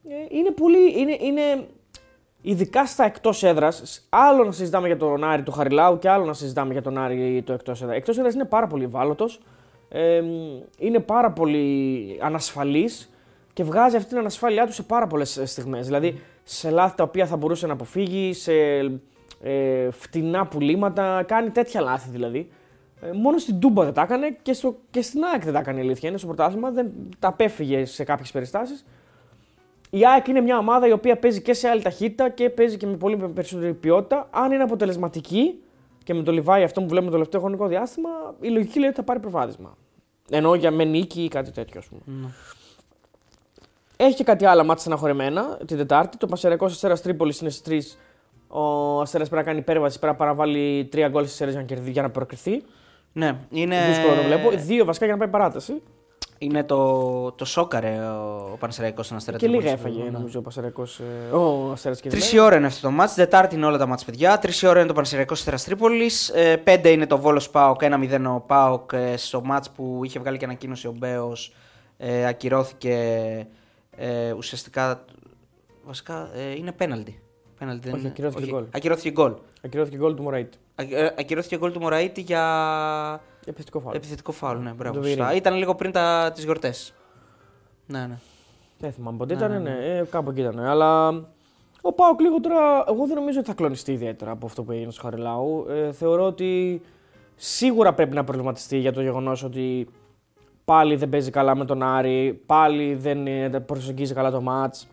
Ε, 0.09 0.15
είναι 0.29 0.51
πολύ. 0.51 1.01
Είναι, 1.01 1.17
είναι, 1.21 1.67
ειδικά 2.43 2.87
στα 2.87 3.05
εκτός 3.05 3.43
έδρας, 3.43 4.07
άλλο 4.09 4.45
να 4.45 4.53
συζητάμε 4.53 4.87
για 4.87 4.97
τον 4.97 5.25
Άρη 5.25 5.43
του 5.43 5.53
Χαριλάου 5.53 5.99
και 5.99 6.09
άλλο 6.09 6.25
να 6.25 6.33
συζητάμε 6.33 6.73
για 6.73 6.83
τον 6.83 6.99
Άρη 6.99 7.43
το 7.47 7.53
εκτός 7.53 7.83
έδρα. 7.83 7.95
Εκτός 7.95 8.19
έδρας 8.19 8.35
είναι 8.35 8.45
πάρα 8.45 8.67
πολύ 8.67 8.85
ευάλωτος. 8.85 9.41
Ε, 9.89 10.23
είναι 10.79 11.01
πάρα 11.01 11.31
πολύ 11.31 12.19
ανασφαλής 12.23 13.11
και 13.53 13.65
βγάζει 13.65 13.97
αυτή 13.97 14.09
την 14.09 14.19
ανασφάλειά 14.19 14.67
του 14.67 14.73
σε 14.73 14.83
πάρα 14.83 15.07
πολλές 15.07 15.41
στιγμές. 15.45 15.87
Δηλαδή 15.87 16.21
σε 16.43 16.71
λάθη 16.71 16.97
τα 16.97 17.03
οποία 17.03 17.27
θα 17.27 17.37
μπορούσε 17.37 17.67
να 17.67 17.73
αποφύγει, 17.73 18.33
σε 18.33 18.53
ε, 19.43 19.91
φτηνά 19.91 20.47
πουλήματα, 20.47 21.23
κάνει 21.27 21.51
τέτοια 21.51 21.81
λάθη 21.81 22.09
δηλαδή. 22.11 22.49
Ε, 23.01 23.13
μόνο 23.13 23.39
στην 23.39 23.59
Τούμπα 23.59 23.85
δεν 23.85 23.93
τα 23.93 24.03
έκανε 24.03 24.37
και, 24.43 24.53
στο, 24.53 24.77
και 24.91 25.03
στην 25.03 25.25
ΑΕΚ 25.25 25.45
δεν 25.45 25.53
τα 25.53 25.59
έκανε 25.59 25.79
η 25.79 25.83
αλήθεια. 25.83 26.09
Είναι 26.09 26.19
στο 26.19 26.27
πρωτάθλημα, 26.27 26.71
δεν 26.71 26.91
τα 27.19 27.29
απέφυγε 27.29 27.85
σε 27.85 28.05
κάποιες 28.05 28.31
περιστάσεις. 28.31 28.85
Η 29.95 30.07
ΑΕΚ 30.07 30.29
είναι 30.29 30.41
μια 30.41 30.59
ομάδα 30.59 30.87
η 30.87 30.93
οποία 30.93 31.19
παίζει 31.19 31.43
και 31.43 31.55
σε 31.55 31.69
άλλη 31.69 31.83
ταχύτητα 31.83 32.29
και 32.29 32.51
παίζει 32.51 32.77
και 32.77 32.87
με 32.87 32.97
πολύ 32.97 33.17
περισσότερη 33.17 33.75
ποιότητα. 33.75 34.29
Αν 34.31 34.53
είναι 34.53 34.63
αποτελεσματική 34.63 35.63
και 36.05 36.15
με 36.15 36.23
το 36.23 36.33
Λιβάη 36.33 36.63
αυτό 36.63 36.81
που 36.81 36.87
βλέπουμε 36.87 37.11
το 37.11 37.17
τελευταίο 37.17 37.41
χρονικό 37.41 37.67
διάστημα, 37.67 38.09
η 38.41 38.49
λογική 38.49 38.79
λέει 38.79 38.89
ότι 38.89 38.97
θα 38.97 39.03
πάρει 39.03 39.21
προβάδισμα. 39.21 39.77
Ενώ 40.31 40.55
για 40.55 40.71
με 40.71 40.85
νίκη 40.85 41.23
ή 41.23 41.29
κάτι 41.29 41.51
τέτοιο, 41.51 41.81
ας 41.81 41.87
πούμε. 41.87 42.01
Mm. 42.07 42.31
Έχει 43.97 44.15
και 44.15 44.25
κάτι 44.25 44.45
άλλο 44.45 44.65
μάτια 44.65 44.81
στεναχωρημένα 44.81 45.59
την 45.67 45.77
Τετάρτη. 45.77 46.17
Το 46.17 46.27
Πασερικό 46.27 46.65
Αστέρας 46.65 47.03
Τρίπολης 47.03 47.41
είναι 47.41 47.51
στις 47.51 47.97
3. 48.49 48.57
Ο 48.57 49.01
Αστέρας 49.01 49.29
πρέπει 49.29 49.45
να 49.45 49.51
κάνει 49.51 49.63
υπέρβαση, 49.63 49.99
πρέπει 49.99 50.13
να 50.13 50.19
παραβάλει 50.19 50.89
3 50.93 51.09
γκολ 51.11 51.27
στις 51.27 51.51
για, 51.51 51.79
για 51.85 52.03
να 52.03 52.11
προκριθεί. 52.11 52.63
Ναι, 53.13 53.39
είναι. 53.51 53.77
Δύσκολο 53.87 54.15
το 54.15 54.23
βλέπω. 54.23 54.51
Δύο 54.51 54.85
βασικά 54.85 55.05
για 55.05 55.15
να 55.15 55.21
πάει 55.21 55.31
παράταση. 55.31 55.83
Είναι 56.43 56.65
το, 56.65 57.33
το 57.33 57.45
σόκαρε 57.45 57.99
ο 58.53 58.57
Πανεσαιραϊκό 58.59 59.03
στον 59.03 59.17
Αστέρα 59.17 59.37
Και 59.37 59.47
λίγα 59.49 59.71
έφαγε, 59.71 60.03
ναι. 60.03 60.11
νομίζω, 60.11 60.39
ο 60.39 60.43
Πανεσαιραϊκό. 60.43 60.83
Ε, 61.33 61.35
ο 61.37 61.71
Αστέρας 61.73 62.01
και 62.01 62.09
Τρεις 62.09 62.35
ώρα 62.39 62.57
είναι 62.57 62.67
αυτό 62.67 62.81
το 62.87 62.91
μάτς. 62.91 63.15
Δετάρτη 63.15 63.55
είναι 63.55 63.67
όλα 63.67 63.79
τα 63.79 63.87
μάτς, 63.87 64.05
παιδιά. 64.05 64.39
Τρεις 64.39 64.63
ώρα 64.63 64.79
είναι 64.79 64.89
το 64.89 64.95
Πανεσαιραϊκό 64.95 65.33
Αστέρας 65.33 65.65
Τρίπολης. 65.65 66.29
Ε, 66.29 66.57
πέντε 66.57 66.89
είναι 66.89 67.07
το 67.07 67.19
Βόλος 67.19 67.51
Πάοκ. 67.51 67.81
1-0 67.85 68.25
ο 68.35 68.41
Πάοκ 68.41 68.91
ε, 68.93 69.17
στο 69.17 69.41
μάτς 69.45 69.71
που 69.71 70.01
είχε 70.05 70.19
βγάλει 70.19 70.37
και 70.39 70.45
ανακοίνωση 70.45 70.87
ο 70.87 70.95
Μπέος. 70.99 71.53
Ε, 71.97 72.27
ακυρώθηκε 72.27 72.97
Ε, 73.97 74.33
ουσιαστικά. 74.33 75.05
Βασικά 75.85 76.29
ε, 76.35 76.51
είναι 76.57 76.73
πέναλτι. 76.73 77.23
Πέναλτι 77.59 77.81
δεν 77.85 77.93
Όχι, 77.93 78.01
είναι. 78.01 78.11
ακυρώθηκε 78.11 78.51
γκολ. 78.51 78.65
Ακυρώθηκε 78.71 79.11
γκολ. 79.11 79.35
Ακυρώθηκε 79.65 79.97
γκολ 79.97 80.15
του 80.15 80.23
Μωραήτη. 80.23 80.59
Ακυ- 80.75 80.95
ε, 80.97 81.15
Ακυρώθηκε 81.19 81.57
γκολ 81.59 81.73
του 81.73 81.81
Μωραήτη 81.81 82.21
για 82.21 82.43
Επιθετικό 83.47 83.81
φάουλ. 83.81 83.97
επιθετικό 83.97 84.33
φάουλ. 84.33 84.59
Ναι, 84.59 84.71
μπράβο. 84.71 84.97
Το 84.97 85.03
σωστά. 85.03 85.17
Βιερίνη. 85.17 85.39
Ήταν 85.39 85.55
λίγο 85.55 85.75
πριν 85.75 85.93
τα... 85.93 86.31
τις 86.35 86.45
γιορτές. 86.45 86.95
Ναι, 87.87 87.99
ναι. 87.99 88.19
Δεν 88.79 88.93
θυμάμαι 88.93 89.17
πότε 89.17 89.35
Ναι, 89.35 89.41
ήταν, 89.41 89.63
ναι, 89.63 89.71
ναι, 89.71 89.99
ε, 89.99 90.05
κάπου 90.11 90.31
εκεί 90.31 90.41
ήταν. 90.41 90.59
Αλλά 90.59 91.09
ο 91.81 91.93
Πάοκ 91.93 92.21
λίγο 92.21 92.41
τώρα, 92.41 92.85
εγώ 92.89 93.07
δεν 93.07 93.17
νομίζω 93.17 93.39
ότι 93.39 93.49
θα 93.49 93.55
κλονιστεί 93.55 93.93
ιδιαίτερα 93.93 94.31
από 94.31 94.47
αυτό 94.47 94.63
που 94.63 94.73
έγινε 94.73 94.91
στο 94.91 95.03
Χαριλάου. 95.03 95.67
Ε, 95.69 95.93
θεωρώ 95.93 96.27
ότι 96.27 96.83
σίγουρα 97.37 97.95
πρέπει 97.95 98.15
να 98.15 98.25
προβληματιστεί 98.25 98.79
για 98.79 98.93
το 98.93 99.03
γεγονός 99.03 99.43
ότι 99.43 99.89
πάλι 100.65 100.97
δεν 100.97 101.09
παίζει 101.09 101.31
καλά 101.31 101.57
με 101.57 101.65
τον 101.65 101.83
Άρη, 101.83 102.43
πάλι 102.47 102.95
δεν 102.95 103.27
ε, 103.27 103.49
προσεγγίζει 103.49 104.15
καλά 104.15 104.31
το 104.31 104.41
μάτς. 104.41 104.89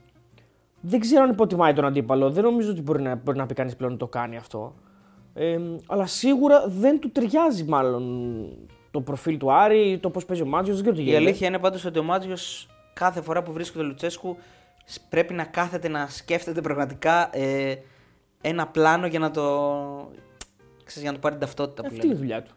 Δεν 0.82 1.00
ξέρω 1.00 1.24
αν 1.24 1.30
υποτιμάει 1.30 1.74
τον 1.74 1.86
αντίπαλο. 1.86 2.30
Δεν 2.30 2.44
νομίζω 2.44 2.72
ότι 2.72 2.82
μπορεί 2.82 3.02
να, 3.02 3.16
μπορεί 3.16 3.38
να 3.38 3.46
πει 3.46 3.54
κανείς 3.54 3.76
πλέον 3.76 3.92
ότι 3.92 4.02
το 4.02 4.08
κάνει 4.08 4.38
αυτό. 4.38 4.74
Ε, 5.34 5.60
αλλά 5.88 6.06
σίγουρα 6.06 6.68
δεν 6.68 7.00
του 7.00 7.12
ταιριάζει 7.12 7.64
μάλλον 7.64 8.04
το 8.92 9.02
προφίλ 9.02 9.38
του 9.38 9.52
Άρη, 9.52 9.98
το 10.02 10.10
πώς 10.10 10.26
παίζει 10.26 10.42
ο 10.44 10.46
Μάτζιος. 10.46 10.76
Δεν 10.76 10.84
ξέρω 10.86 10.96
τι 10.98 11.02
Η 11.02 11.06
γίνεται. 11.12 11.26
αλήθεια 11.26 11.48
είναι 11.48 11.60
πάντως 11.60 11.86
ότι 11.86 12.00
ο 12.00 12.04
Μάτζιος 12.04 12.68
κάθε 12.94 13.22
φορά 13.22 13.44
που 13.44 13.52
βρίσκεται 13.52 13.84
ο 13.84 13.88
Λουτσέσκου 13.88 14.38
σ- 14.86 15.02
πρέπει 15.10 15.34
να 15.34 15.44
κάθεται 15.44 15.88
να 15.88 16.08
σκέφτεται 16.08 16.62
πραγματικά 16.62 17.30
ε, 17.38 17.76
ένα 18.42 18.68
πλάνο 18.68 19.08
για 19.08 19.20
να 19.20 19.32
το. 19.32 19.42
Ξέρεις, 20.84 21.02
για 21.02 21.10
να 21.12 21.14
του 21.16 21.20
πάρει 21.20 21.36
την 21.36 21.44
ταυτότητα 21.46 21.82
που 21.82 21.88
Αυτή 21.92 21.98
είναι 22.06 22.06
η 22.06 22.10
λέμε. 22.18 22.20
δουλειά 22.20 22.44
του. 22.44 22.52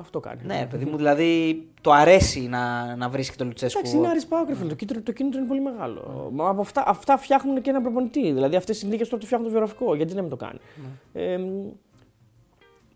Αυτό 0.00 0.20
κάνει. 0.20 0.40
Ναι, 0.44 0.66
παιδί 0.70 0.84
μου, 0.84 0.96
δηλαδή 0.96 1.62
το 1.80 1.92
αρέσει 1.92 2.40
να, 2.40 2.96
να 2.96 3.08
βρίσκει 3.08 3.36
τον 3.36 3.46
Λουτσέσκου. 3.46 3.78
Εντάξει, 3.78 3.96
είναι 3.96 4.08
Άρης 4.08 4.26
Πάοκ, 4.26 4.48
ρε 4.48 4.54
φίλε. 4.54 4.68
Το 4.68 4.74
κίνητρο, 4.74 5.02
το 5.02 5.12
κίνητρο 5.12 5.38
είναι 5.38 5.48
πολύ 5.48 5.60
μεγάλο. 5.60 6.30
Μα 6.34 6.48
από 6.48 6.60
αυτά, 6.60 6.82
αυτά 6.86 7.16
φτιάχνουν 7.18 7.60
και 7.60 7.70
ένα 7.70 7.80
προπονητή. 7.82 8.32
Δηλαδή 8.32 8.56
αυτές 8.56 8.76
οι 8.76 8.78
συνθήκες 8.78 9.08
τότε 9.08 9.24
φτιάχνουν 9.24 9.48
το 9.52 9.54
βιογραφικό. 9.58 9.94
Γιατί 9.94 10.14
να 10.14 10.20
μην 10.20 10.30
το 10.30 10.36
κάνει. 10.36 10.58
Ε, 11.12 11.38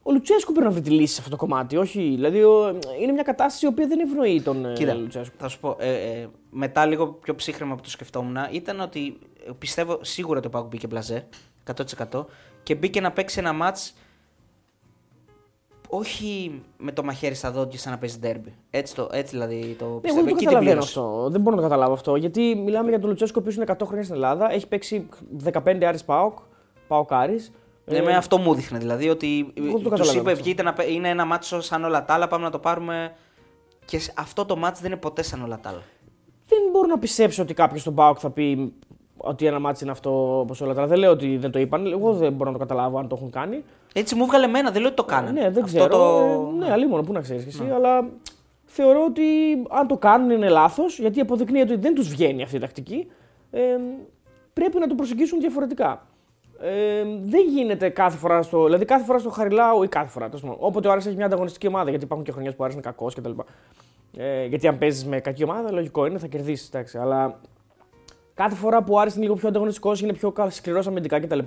ο 0.09 0.13
Λουτσέσκου 0.13 0.53
πρέπει 0.53 0.67
να 0.67 0.73
βρει 0.73 0.83
τη 0.83 0.91
λύση 0.91 1.15
σε 1.15 1.19
αυτό 1.21 1.31
το 1.31 1.37
κομμάτι. 1.37 1.77
Όχι, 1.77 2.01
δηλαδή 2.01 2.43
ο- 2.43 2.79
είναι 3.01 3.13
μια 3.13 3.23
κατάσταση 3.23 3.65
η 3.67 3.69
οποία 3.69 3.87
δεν 3.87 3.99
ευνοεί 4.01 4.43
τον 4.43 4.65
ε, 4.67 4.73
Κοίτα, 4.73 4.95
Λουτσέσκου. 4.95 5.37
θα 5.39 5.49
σου 5.49 5.61
πω, 5.61 5.77
ε, 5.79 5.93
ε, 5.95 6.29
μετά 6.51 6.87
λίγο 6.87 7.07
πιο 7.07 7.35
ψύχρεμα 7.35 7.75
που 7.75 7.83
το 7.83 7.91
σκεφτόμουν, 7.91 8.37
ήταν 8.53 8.81
ότι 8.81 9.19
ε, 9.47 9.51
πιστεύω 9.59 9.99
σίγουρα 10.01 10.41
το 10.41 10.49
Πάουκ 10.49 10.67
μπήκε 10.67 10.87
μπλαζέ, 10.87 11.27
100% 12.11 12.25
και 12.63 12.75
μπήκε 12.75 13.01
να 13.01 13.13
παίξει 13.13 13.39
ένα 13.39 13.53
μάτς 13.53 13.95
όχι 15.91 16.63
με 16.79 16.93
το 16.93 17.05
μαχαίρι 17.05 17.35
στα 17.35 17.51
δόντια 17.51 17.79
σαν 17.79 17.93
να 17.93 17.99
παίζει 17.99 18.19
ντέρμπι. 18.19 18.55
Έτσι, 18.71 18.95
το, 18.95 19.09
έτσι 19.13 19.31
δηλαδή 19.37 19.77
το 19.79 19.85
Ναι, 19.85 19.91
εγώ 19.91 19.99
πιστεύω. 20.01 20.25
δεν 20.25 20.25
το 20.25 20.29
Εκεί 20.31 20.39
την 20.39 20.45
καταλαβαίνω 20.47 20.71
πλήρωσε. 20.81 20.99
αυτό. 20.99 21.29
Δεν 21.31 21.41
μπορώ 21.41 21.57
να 21.57 21.63
το 21.63 21.69
καταλάβω 21.69 21.93
αυτό. 21.93 22.17
Γιατί 22.17 22.63
μιλάμε 22.65 22.89
για 22.89 22.99
τον 23.01 23.09
Λουτσέσκο 23.09 23.41
που 23.41 23.51
είναι 23.51 23.65
100 23.69 23.75
χρόνια 23.85 24.03
στην 24.05 24.15
Ελλάδα. 24.15 24.53
Έχει 24.53 24.67
παίξει 24.69 25.09
15 25.53 25.85
Άρης 25.85 26.05
ΠΑΟΚ. 26.05 26.39
ΠΑΟΚ 26.89 27.13
Άρης. 27.13 27.53
Ναι, 27.89 27.97
Ε, 27.97 28.03
με 28.03 28.17
αυτό 28.17 28.39
μου 28.39 28.55
δείχνε 28.55 28.79
δηλαδή 28.79 29.09
ότι 29.09 29.53
Εγώ 29.55 29.65
δεν 29.67 29.73
το 29.73 29.79
τους 29.79 29.89
καταλαβαίνω 29.91 30.21
είπε 30.21 30.31
αυτό. 30.31 30.43
βγείτε 30.45 30.63
να, 30.63 30.73
παί- 30.73 30.91
είναι 30.91 31.09
ένα 31.09 31.25
ματς 31.25 31.61
σαν 31.61 31.85
όλα 31.85 32.05
τα 32.05 32.15
άλλα, 32.15 32.27
πάμε 32.29 32.45
να 32.45 32.51
το 32.51 32.59
πάρουμε. 32.59 33.13
Και 33.85 33.99
σ- 33.99 34.19
αυτό 34.21 34.45
το 34.45 34.57
μάτς 34.57 34.81
δεν 34.81 34.91
είναι 34.91 35.01
ποτέ 35.01 35.23
σαν 35.23 35.43
όλα 35.43 35.59
τα 35.63 35.69
άλλα. 35.69 35.83
δεν 36.49 36.59
μπορώ 36.73 36.87
να 36.87 36.99
πιστέψω 36.99 37.43
ότι 37.43 37.55
κάποιος 37.55 37.81
στον 37.81 37.95
ΠΑΟΚ 37.95 38.17
θα 38.21 38.31
πει 38.31 38.73
ότι 39.17 39.47
ένα 39.47 39.59
ματς 39.59 39.83
είναι 39.85 39.93
αυτό 39.93 40.39
όπως 40.41 40.61
όλα 40.61 40.75
τα 40.75 40.81
άλλα. 40.81 40.89
Δεν 40.89 40.99
λέω 40.99 41.11
ότι 41.11 41.37
δεν 41.37 41.51
το 41.51 41.59
είπαν. 41.59 41.87
Εγώ 41.93 42.13
δεν 42.13 42.33
μπορώ 42.33 42.51
να 42.51 42.59
το 42.59 42.65
καταλάβω 42.67 42.99
αν 42.99 43.09
το 43.09 43.17
έχουν 43.19 43.31
κάνει. 43.31 43.65
Έτσι 43.93 44.15
μου 44.15 44.27
βγάλε 44.27 44.45
εμένα, 44.45 44.71
δεν 44.71 44.81
λέω 44.81 44.91
ότι 44.91 44.97
το 44.97 45.05
κάνανε. 45.05 45.41
Ναι, 45.41 45.51
δεν 45.51 45.63
Αυτό 45.65 45.77
ξέρω. 45.79 45.89
Το... 45.89 46.19
Ε, 46.19 46.65
ναι, 46.65 46.73
αλίμονο, 46.73 47.05
πού 47.05 47.13
να 47.13 47.21
ξέρεις 47.21 47.47
εσύ. 47.47 47.71
Αλλά 47.75 48.09
θεωρώ 48.65 49.05
ότι 49.05 49.23
αν 49.71 49.87
το 49.87 49.97
κάνουν 49.97 50.31
είναι 50.31 50.49
λάθος, 50.49 50.99
γιατί 50.99 51.21
αποδεικνύεται 51.21 51.73
ότι 51.73 51.81
δεν 51.83 51.95
τους 51.95 52.09
βγαίνει 52.09 52.43
αυτή 52.43 52.57
η 52.57 52.59
τακτική. 52.59 53.07
Ε, 53.51 53.61
πρέπει 54.53 54.79
να 54.79 54.87
το 54.87 54.95
προσεγγίσουν 54.95 55.41
διαφορετικά. 55.41 56.07
Ε, 56.61 57.05
δεν 57.25 57.49
γίνεται 57.49 57.89
κάθε 57.89 58.17
φορά 58.17 58.43
στο. 58.43 58.65
Δηλαδή, 58.65 58.85
κάθε 58.85 59.05
φορά 59.05 59.19
στο 59.19 59.31
Χαριλάου 59.31 59.83
ή 59.83 59.89
κάθε 59.89 60.09
φορά. 60.09 60.27
τέλος 60.27 60.41
πάντων, 60.41 60.57
Όποτε 60.61 60.89
ο 60.89 60.93
Άρης 60.93 61.07
έχει 61.07 61.17
μια 61.17 61.27
ανταγωνιστική 61.27 61.67
ομάδα, 61.67 61.91
γιατί 61.91 62.05
υπάρχουν 62.05 62.27
και 62.27 62.33
χρονιές 62.33 62.53
που 62.53 62.59
ο 62.61 62.65
Άρης 62.65 62.77
είναι 62.77 62.85
κακός 62.85 63.15
κτλ. 63.15 63.31
Ε, 64.17 64.47
γιατί 64.47 64.69
αν 64.69 64.79
παίζεις 64.79 65.07
με 65.07 65.21
κακή 65.21 65.45
ομάδα, 65.45 65.73
λογικό 65.73 66.07
είναι, 66.07 66.19
θα 66.19 66.27
κερδίσεις. 66.27 66.69
Εντάξει, 66.69 66.99
αλλά 66.99 67.41
κάθε 68.35 68.55
φορά 68.55 68.83
που 68.83 68.95
ο 68.95 68.99
Άρης 68.99 69.15
είναι 69.15 69.25
λίγο 69.25 69.35
πιο 69.35 69.49
ανταγωνιστικός, 69.49 70.01
είναι 70.01 70.13
πιο 70.13 70.33
σκληρός 70.49 70.87
αμυντικά 70.87 71.21
κτλ. 71.21 71.39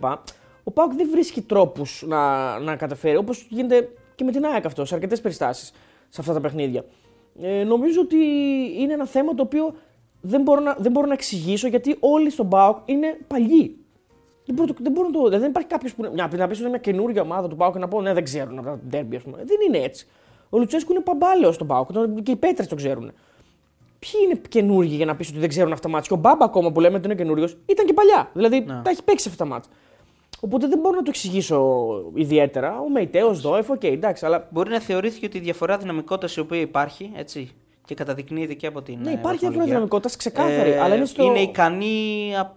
Ο 0.64 0.72
Πάουκ 0.72 0.94
δεν 0.94 1.10
βρίσκει 1.12 1.42
τρόπους 1.42 2.04
να, 2.08 2.60
να 2.60 2.76
καταφέρει, 2.76 3.16
όπως 3.16 3.48
γίνεται 3.50 3.90
και 4.16 4.24
με 4.24 4.32
την 4.32 4.46
ΑΕΚ 4.46 4.66
αυτό, 4.66 4.86
σε 4.86 4.96
αρκετές 4.96 5.22
περιστάσεις 5.22 5.74
σε 6.10 6.22
αυτά 6.22 6.34
τα 6.34 6.40
παιχνίδια. 6.40 6.86
Ε, 7.42 7.64
νομίζω 7.64 8.02
ότι 8.02 8.18
είναι 8.78 8.94
ένα 8.94 9.06
θέμα 9.06 9.34
το 9.34 9.44
οποίο 9.44 9.74
δεν 10.22 10.42
μπορώ 10.42 10.60
να, 10.60 10.76
δεν 10.80 10.92
μπορώ 10.92 11.08
να 11.08 11.14
εξηγήσω 11.14 11.68
γιατί 11.68 11.98
όλοι 12.00 12.30
στον 12.30 12.50
ΠΑΟΚ 12.50 12.78
είναι 12.86 13.18
παλιοί. 13.28 13.81
Δεν 14.46 14.56
μπορώ, 14.56 14.74
δεν 14.82 14.92
μπορώ 14.92 15.08
να 15.08 15.14
το. 15.14 15.20
Δηλαδή 15.24 15.40
δεν 15.42 15.50
υπάρχει 15.50 15.70
κάποιος 15.70 15.94
που 15.94 16.02
να, 16.04 16.10
να 16.12 16.28
πεις 16.28 16.42
ότι 16.42 16.60
είναι 16.60 16.70
μια 16.70 16.78
καινούργια 16.78 17.22
ομάδα 17.22 17.48
του 17.48 17.56
ΠΑΟΚ 17.56 17.74
και 17.74 17.80
να 17.80 17.88
πω 17.88 18.02
ναι, 18.02 18.14
δεν 18.14 18.24
ξέρουν 18.24 18.58
από 18.58 18.68
τα 18.68 18.80
ντέρμπι, 18.90 19.16
ας 19.16 19.24
πούμε. 19.24 19.38
Δεν 19.38 19.58
είναι 19.68 19.78
έτσι. 19.86 20.08
Ο 20.50 20.58
Λουτσέσκου 20.58 20.92
είναι 20.92 21.02
παμπάλαιος 21.02 21.56
στον 21.56 21.68
ΠΑΟΚ 21.68 21.92
τον- 21.94 22.24
και 22.24 22.32
οι 22.32 22.36
πέτρες 22.36 22.68
το 22.68 22.76
ξέρουν. 22.76 23.12
Ποιοι 24.00 24.12
είναι 24.26 24.42
καινούργοι 24.50 24.96
για 24.96 25.06
να 25.06 25.16
πεις 25.16 25.30
ότι 25.30 25.40
δεν 25.40 25.50
ξέρουν 25.50 25.72
αυτά 25.72 25.88
τα 25.88 25.94
ματς. 25.94 26.08
Και 26.08 26.14
ο 26.14 26.18
Μπάμπα 26.18 26.46
ακόμα 26.46 26.72
που 26.72 26.80
λέμε 26.80 26.96
ότι 26.98 27.06
είναι 27.06 27.16
καινούριος 27.16 27.58
ήταν 27.66 27.86
και 27.86 27.94
παλιά. 27.94 28.30
Δηλαδή 28.34 28.60
Ναι. 28.60 28.82
τα 28.84 28.90
έχει 28.90 29.04
παίξει 29.04 29.30
αυτά 29.30 29.44
τα 29.44 29.50
ματς. 29.50 29.72
Οπότε 30.40 30.68
δεν 30.68 30.80
μπορώ 30.80 30.96
να 30.96 31.02
το 31.02 31.10
εξηγήσω 31.10 31.92
ιδιαίτερα. 32.14 32.80
Ο 32.80 32.90
Μεϊτέος, 32.90 33.42
Δόεφ, 33.42 33.70
οκ, 33.70 33.84
εντάξει, 33.84 34.26
αλλά 34.26 34.48
Μπορεί 34.52 34.70
να 34.70 34.80
θεωρήθηκε 34.80 35.26
ότι 35.26 35.38
η 35.38 35.42
διαφορά 35.42 35.78
δυναμικότητας 35.78 36.36
η 36.36 36.40
οποία 36.40 36.60
υπάρχει 36.60 37.12
έτσι, 37.16 37.52
και 37.86 37.94
καταδεικνύεται 37.96 38.54
και 38.54 38.68
από 38.68 38.82
την. 38.82 39.00
ναι, 39.02 39.10
ε, 39.10 39.14
υπάρχει 39.14 39.22
διαφορά 39.22 39.40
βαθμολογία, 39.40 39.66
δυναμικότητας 39.74 40.16
ξεκάθαρη. 40.16 40.70
ε, 40.72 40.80
αλλά 40.80 40.96
είναι 40.96 41.06
στο, 41.06 41.24
είναι 41.24 41.40
ικανή, 41.40 42.32
α- 42.40 42.56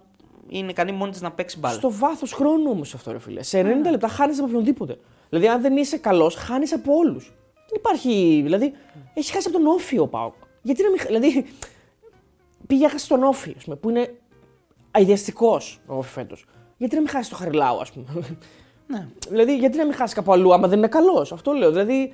είναι 0.49 0.69
ικανή 0.71 0.91
μόνη 0.91 1.11
της 1.11 1.21
να 1.21 1.31
παίξει 1.31 1.59
μπάλα. 1.59 1.75
στο 1.75 1.91
βάθος 1.91 2.31
χρόνου 2.33 2.69
όμως 2.69 2.93
αυτό, 2.93 3.11
ρε 3.11 3.19
φίλε. 3.19 3.43
Σε 3.43 3.61
90 3.61 3.89
λεπτά 3.91 4.07
χάνεις 4.07 4.37
από 4.37 4.47
οποιονδήποτε. 4.47 4.97
Δηλαδή, 5.29 5.47
αν 5.47 5.61
δεν 5.61 5.77
είσαι 5.77 5.97
καλός, 5.97 6.35
χάνεις 6.35 6.73
από 6.73 6.93
όλους. 6.95 7.33
Δεν 7.55 7.75
υπάρχει. 7.77 8.39
Δηλαδή, 8.43 8.73
έχει 9.13 9.31
χάσει 9.31 9.47
από 9.47 9.57
τον 9.57 9.67
Όφη 9.67 9.97
ο 9.99 10.07
Πάοκ. 10.07 10.33
Γιατί 10.61 10.83
να 10.83 10.89
μην. 10.89 10.99
χα- 10.99 11.05
Δηλαδή, 11.05 11.45
πήγε 12.67 12.87
χάσει 12.87 13.07
τον 13.07 13.23
Όφη, 13.23 13.53
ας 13.57 13.63
πούμε, 13.63 13.75
που 13.75 13.89
είναι 13.89 14.15
αειδιαστικός 14.91 15.79
ο 15.87 15.95
Όφη 15.97 16.11
φέτος. 16.11 16.45
Γιατί 16.77 16.95
να 16.95 17.01
μην 17.01 17.09
χάσει 17.09 17.29
το 17.29 17.35
Χαριλάου, 17.35 17.79
ας 17.79 17.91
πούμε. 17.91 18.05
Ναι. 18.87 19.07
δηλαδή, 19.29 19.57
γιατί 19.57 19.77
να 19.77 19.83
μην 19.85 19.93
χάσει 19.93 20.15
κάπου 20.15 20.31
αλλού, 20.33 20.53
άμα 20.53 20.67
δεν 20.67 20.77
είναι 20.77 20.87
καλός. 20.87 21.31
Αυτό 21.31 21.51
λέω. 21.51 21.69
Δηλαδή, 21.71 22.13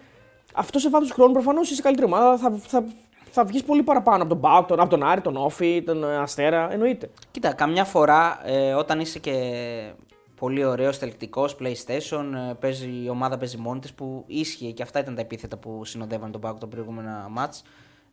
αυτό 0.54 0.80
σε 0.80 0.90
βάθος 0.90 1.12
χρόνου 1.12 1.32
προφανώς 1.34 1.72
είσαι 1.72 1.82
καλύτερη 1.82 2.08
ομάδα. 2.08 2.38
Θα, 2.38 2.52
θα, 2.52 2.84
θα 3.32 3.46
βγεις 3.46 3.64
πολύ 3.64 3.84
παραπάνω 3.84 4.24
από 4.24 4.32
τον 4.32 4.42
Πάοκ, 4.42 4.68
τον, 4.68 4.80
από 4.80 4.90
τον 4.90 5.04
Άρη, 5.04 5.22
τον 5.22 5.36
Όφη, 5.38 5.84
τον 5.86 6.04
ε, 6.04 6.18
Αστέρα. 6.18 6.72
Εννοείται. 6.74 7.10
Κοίτα, 7.32 7.54
καμιά 7.54 7.86
φορά 7.86 8.42
ε, 8.44 8.74
όταν 8.74 9.00
είσαι 9.00 9.20
και 9.20 9.34
πολύ 10.36 10.66
ωραίος 10.66 11.00
τελεκτικό 11.00 11.46
PlayStation, 11.60 12.24
ε, 12.50 12.54
παίζει, 12.60 12.90
η 13.04 13.10
ομάδα 13.10 13.38
παίζει 13.38 13.58
μόνη 13.58 13.80
της 13.80 13.94
που 13.94 14.24
ίσχυε 14.28 14.72
και 14.72 14.84
αυτά 14.84 15.00
ήταν 15.00 15.16
τα 15.16 15.22
επίθετα 15.22 15.58
που 15.58 15.86
συνοδεύαν 15.86 16.32
τον 16.32 16.42
Πάουκ 16.42 16.58
τα 16.60 16.68
προηγούμενα 16.68 17.28
μάτς. 17.32 17.64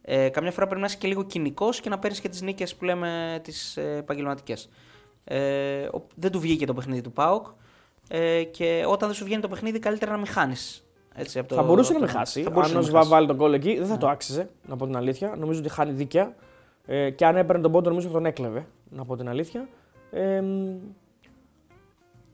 Ε, 0.02 0.28
καμιά 0.28 0.50
φορά 0.52 0.66
πρέπει 0.66 0.80
να 0.80 0.86
είσαι 0.86 0.96
και 0.96 1.08
λίγο 1.08 1.22
κοινικός 1.22 1.80
και 1.80 1.88
να 1.88 1.98
παίρνεις 1.98 2.20
και 2.20 2.28
τις 2.28 2.42
νίκες 2.42 2.74
που 2.74 2.84
λέμε 2.84 3.40
τις 3.42 3.76
ε, 3.76 3.96
επαγγελματικές. 3.98 4.68
Ε, 5.24 5.82
ο- 5.92 6.06
δεν 6.14 6.30
του 6.30 6.40
βγήκε 6.40 6.66
το 6.66 6.74
παιχνίδι 6.74 7.00
του 7.00 7.12
Πάουκ 7.12 7.46
ε, 8.08 8.42
και 8.42 8.84
όταν 8.86 9.08
δεν 9.08 9.16
σου 9.16 9.24
βγαίνει 9.24 9.42
το 9.42 9.48
παιχνίδι, 9.48 9.78
καλύτερα 9.78 10.10
να 10.10 10.16
μην 10.16 10.26
χάνεις. 10.26 10.82
Έτσι, 11.18 11.38
από 11.38 11.48
το, 11.48 11.54
θα 11.54 11.62
μπορούσε 11.62 11.92
να 11.92 11.96
από 11.98 12.06
με 12.06 12.12
το- 12.12 12.18
χάσει. 12.18 12.42
θα 12.42 12.50
μπορούσε 12.50 12.68
Αν 12.70 12.74
να 12.76 12.80
ο 12.80 12.82
με 12.82 12.88
Σβά 12.88 12.98
χάσει. 12.98 13.08
Ναι. 13.10 13.14
βάλει 13.14 13.26
τον 13.26 13.36
κόλλο 13.36 13.54
εκεί, 13.54 13.78
δεν 13.78 13.86
θα 13.86 13.96
το 13.98 14.08
άξιζε, 14.08 14.48
να 14.68 14.76
πω 14.76 14.86
την 14.86 14.96
αλήθεια. 14.96 15.34
Νομίζω 15.38 15.60
ότι 15.60 15.68
χάνει 15.68 15.92
δίκαια. 15.92 16.34
Ε, 16.86 17.10
και 17.10 17.26
αν 17.26 17.36
έπαιρνε 17.36 17.62
τον 17.62 17.72
πόντο, 17.72 17.88
νομίζω 17.88 18.06
ότι 18.06 18.16
τον 18.16 18.26
έκλεβε, 18.26 18.66
να 18.90 19.04
πω 19.04 19.16
την 19.16 19.28
αλήθεια. 19.28 19.68
Ε, 20.10 20.40
μ, 20.40 20.76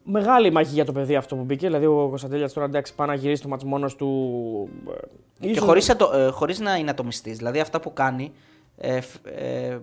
μεγάλη 0.04 0.50
μάχη 0.52 0.74
για 0.74 0.84
το 0.84 0.92
παιδί 0.92 1.16
αυτό 1.16 1.36
που 1.36 1.42
μπήκε. 1.44 1.66
Δηλαδή, 1.66 1.86
ο 1.86 2.06
Κωνσταντέλιας 2.08 2.52
τώρα 2.52 2.66
εντάξει, 2.66 2.94
πάει 2.94 3.06
να 3.08 3.14
γυρίσει 3.14 3.42
το 3.42 3.48
μάτς 3.48 3.64
μόνος 3.64 3.96
του. 3.96 4.68
ε, 4.90 4.92
Και 5.40 5.48
ίσως- 5.50 5.64
χωρίς, 5.66 5.90
ατο, 5.90 6.10
ε, 6.14 6.28
χωρίς 6.28 6.60
να 6.60 6.74
είναι 6.76 6.90
ατομιστής. 6.90 7.36
Δηλαδή 7.36 7.60
αυτά 7.60 7.80
που 7.80 7.92
κάνει. 7.92 8.32
Ε, 8.76 9.00
φ- 9.00 9.26
ε, 9.26 9.78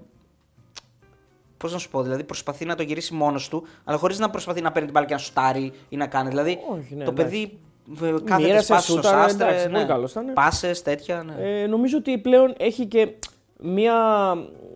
Πώς 1.57 1.71
να 1.73 1.77
σου 1.77 1.89
πω, 1.89 2.01
δηλαδή 2.01 2.23
προσπαθεί 2.23 2.65
να 2.65 2.75
το 2.75 2.83
γυρίσει 2.83 3.13
μόνος 3.13 3.49
του, 3.49 3.63
αλλά 3.83 3.97
χωρίς 3.97 4.19
να 4.19 4.29
προσπαθεί 4.29 4.61
να 4.61 4.71
παίρνει 4.71 4.83
την 4.87 4.93
μπάλα 4.93 5.05
και 5.07 5.13
να 5.13 5.19
σουτάρει 5.19 5.71
ή 5.89 5.95
να 5.97 6.07
κάνει. 6.07 6.29
Δηλαδή 6.29 6.59
Όχι, 6.71 6.95
ναι, 6.95 7.03
το 7.03 7.11
εντάξει. 7.11 7.31
παιδί 7.31 7.59
ε, 8.01 8.13
κάθεται 8.23 8.47
Μοίρασες, 8.47 8.67
πάσει 8.67 8.83
στο 8.83 8.95
σούταρες, 8.95 9.31
σάστρε. 9.31 9.47
εντάξει, 9.47 9.69
πολύ 9.69 9.85
καλός 9.85 10.11
ήταν. 10.11 10.33
Πάσες, 10.33 10.81
τέτοια. 10.81 11.23
Ναι. 11.23 11.61
Ε, 11.61 11.67
νομίζω 11.67 11.97
ότι 11.97 12.17
πλέον 12.17 12.53
έχει 12.57 12.85
και 12.85 13.13
μία, 13.59 13.95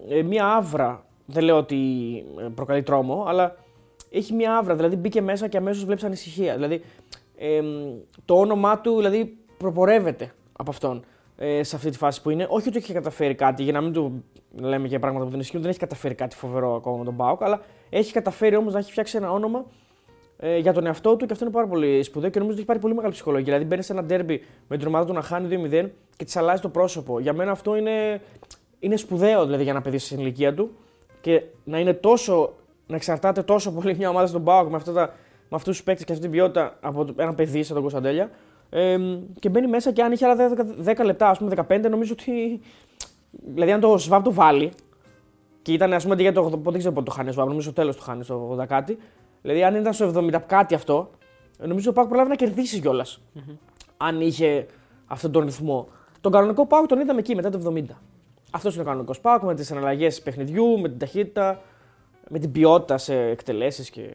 ε, 0.10 0.22
μία 0.22 0.48
άβρα. 0.48 1.06
Δεν 1.26 1.44
λέω 1.44 1.58
ότι 1.58 1.76
ε, 2.40 2.48
προκαλεί 2.56 2.84
τρόμο, 2.84 3.26
αλλά 3.28 3.56
έχει 4.10 4.34
μία 4.34 4.58
άβρα. 4.58 4.76
Δηλαδή 4.76 4.96
μπήκε 4.96 5.22
μέσα 5.22 5.48
και 5.48 5.58
αμέσως 5.58 5.86
βλέπεις 5.86 6.04
ανησυχία. 6.04 6.54
Δηλαδή 6.54 6.82
ε, 7.38 7.62
το 8.26 8.40
όνομά 8.40 8.80
του 8.80 8.96
δηλαδή, 8.96 9.38
προπορεύεται 9.58 10.34
από 10.58 10.72
αυτόν 10.72 11.06
ε, 11.38 11.64
σε 11.64 11.76
αυτή 11.76 11.90
τη 11.90 11.98
φάση 11.98 12.22
που 12.22 12.30
είναι. 12.30 12.48
Όχι 12.50 12.68
ότι 12.68 12.78
έχει 12.78 12.94
καταφέρει 12.94 13.36
κάτι, 13.36 13.64
για 13.64 13.72
να 13.72 13.82
μην 13.82 13.94
του 13.94 14.24
λέμε 14.56 14.88
και 14.88 15.00
πράγματα 15.00 15.26
που 15.26 15.32
δεν 15.32 15.40
ισχύουν, 15.40 15.62
δεν 15.62 15.70
έχει 15.70 15.80
καταφέρει 15.80 16.16
κάτι 16.16 16.36
φοβερό 16.36 16.76
ακόμα 16.76 16.98
με 16.98 17.04
τον 17.04 17.14
Μπάουκ, 17.14 17.44
αλλά 17.44 17.62
έχει 17.90 18.14
καταφέρει 18.14 18.56
όμως 18.56 18.74
να 18.74 18.80
έχει 18.80 18.92
φτιάξει 18.92 19.18
ένα 19.18 19.32
όνομα 19.32 19.66
ε, 20.38 20.58
για 20.58 20.74
τον 20.74 20.86
εαυτό 20.86 21.16
του 21.16 21.26
και 21.26 21.34
αυτό 21.34 21.46
είναι 21.46 21.54
πάρα 21.54 21.68
πολύ 21.68 22.04
σπουδαίο 22.04 22.30
και 22.30 22.40
νομίζω 22.40 22.52
ότι 22.52 22.58
έχει 22.58 22.68
πάρει 22.68 22.80
πολύ 22.80 22.94
μεγάλη 22.94 23.14
ψυχολογία. 23.14 23.46
Δηλαδή 23.46 23.66
μπαίνει 23.66 23.82
σε 23.82 23.94
ένα 23.94 24.04
ντέρμπι 24.04 24.44
με 24.68 24.78
την 24.78 24.88
ομάδα 24.88 25.06
του 25.06 25.14
να 25.14 25.22
χάνει 25.22 25.68
2-0 25.70 25.90
και 26.18 26.26
της 26.26 26.36
αλλάζει 26.36 26.62
το 26.62 26.70
πρόσωπο. 26.70 27.20
Για 27.20 27.34
μένα 27.34 27.52
αυτό 27.52 27.76
είναι, 27.76 28.22
είναι 28.80 28.96
σπουδαίο 28.96 29.46
δηλαδή, 29.46 29.64
για 29.64 29.72
ένα 29.72 29.82
παιδί 29.82 29.98
στην 29.98 30.20
ηλικία 30.20 30.54
του 30.54 30.72
και 31.22 31.44
να 31.64 31.80
είναι 31.80 31.94
τόσο. 31.94 32.54
να 32.88 32.96
εξαρτάται 32.96 33.44
τόσο 33.44 33.72
πολύ 33.72 33.96
μια 33.96 34.10
ομάδα 34.10 34.28
στον 34.28 34.44
Πάοκ 34.44 34.70
με, 34.70 34.76
αυτά 34.76 34.92
τα, 34.92 35.14
με 35.50 35.56
αυτούς 35.56 35.76
τους 35.76 35.84
παίκτες 35.84 36.06
και 36.06 36.12
αυτή 36.12 36.24
την 36.24 36.34
ποιότητα 36.34 36.78
από 36.82 37.06
ένα 37.16 37.34
παιδί 37.34 37.64
σαν 37.64 37.74
τον 37.74 37.82
Κωνσταντέλια. 37.82 38.30
Ε, 38.70 38.98
και 39.40 39.50
μπαίνει 39.50 39.68
μέσα 39.68 39.92
και 39.92 40.02
αν 40.02 40.12
είχε 40.12 40.26
άλλα 40.26 40.56
10, 40.86 40.96
10 41.02 41.06
λεπτά, 41.06 41.30
ας 41.30 41.38
πούμε 41.38 41.52
15, 41.68 41.90
νομίζω 41.90 42.14
ότι. 42.20 42.62
Δηλαδή, 43.54 43.72
αν 43.72 43.80
το 43.80 43.98
Σβάμπ 43.98 44.24
το 44.24 44.34
βάλει, 44.34 44.72
και 45.62 45.74
ήταν 45.74 45.94
ας 45.94 46.04
πούμε 46.04 46.16
για 46.16 46.34
το. 46.34 46.50
Δεν 46.64 46.78
ξέρω 46.78 46.94
πότε 46.94 47.06
το 47.06 47.12
χάνει 47.12 47.30
ο 47.30 47.32
Σβάμπ, 47.32 47.48
νομίζω 47.48 47.72
στο 47.72 47.82
τέλος 47.82 47.96
το 47.96 48.04
χάνει 48.04 48.24
στο 48.24 48.58
10 48.62 48.66
κάτι. 48.68 48.98
Δηλαδή, 49.46 49.64
αν 49.64 49.76
ήταν 49.76 49.94
στο 49.94 50.12
70 50.16 50.40
κάτι 50.48 50.76
αυτό, 50.76 51.10
νομίζω 51.58 51.80
ότι 51.80 51.88
ο 51.90 51.92
Πάοκ 51.94 52.08
προλάβει 52.08 52.30
να 52.30 52.36
κερδίσει 52.36 52.80
κιόλας. 52.80 53.22
Mm-hmm. 53.36 53.56
Αν 53.98 54.22
είχε 54.22 54.66
αυτόν 55.06 55.32
τον 55.32 55.46
ρυθμό. 55.46 55.88
Τον 56.22 56.32
κανονικό 56.32 56.66
Πάοκ 56.66 56.86
τον 56.86 57.00
είδαμε 57.00 57.20
εκεί 57.20 57.36
μετά 57.36 57.50
το 57.50 57.74
70. 57.76 57.84
Αυτός 58.52 58.74
είναι 58.74 58.84
ο 58.84 58.86
κανονικός 58.86 59.20
Πάοκ 59.20 59.44
με 59.44 59.56
τις 59.56 59.72
αναλλαγέ 59.72 60.10
παιχνιδιού, 60.24 60.80
με 60.80 60.90
την 60.90 60.98
ταχύτητα, 60.98 61.62
με 62.30 62.40
την 62.40 62.52
ποιότητα 62.52 62.98
σε 62.98 63.16
εκτελέσεις 63.16 63.90
και 63.90 64.10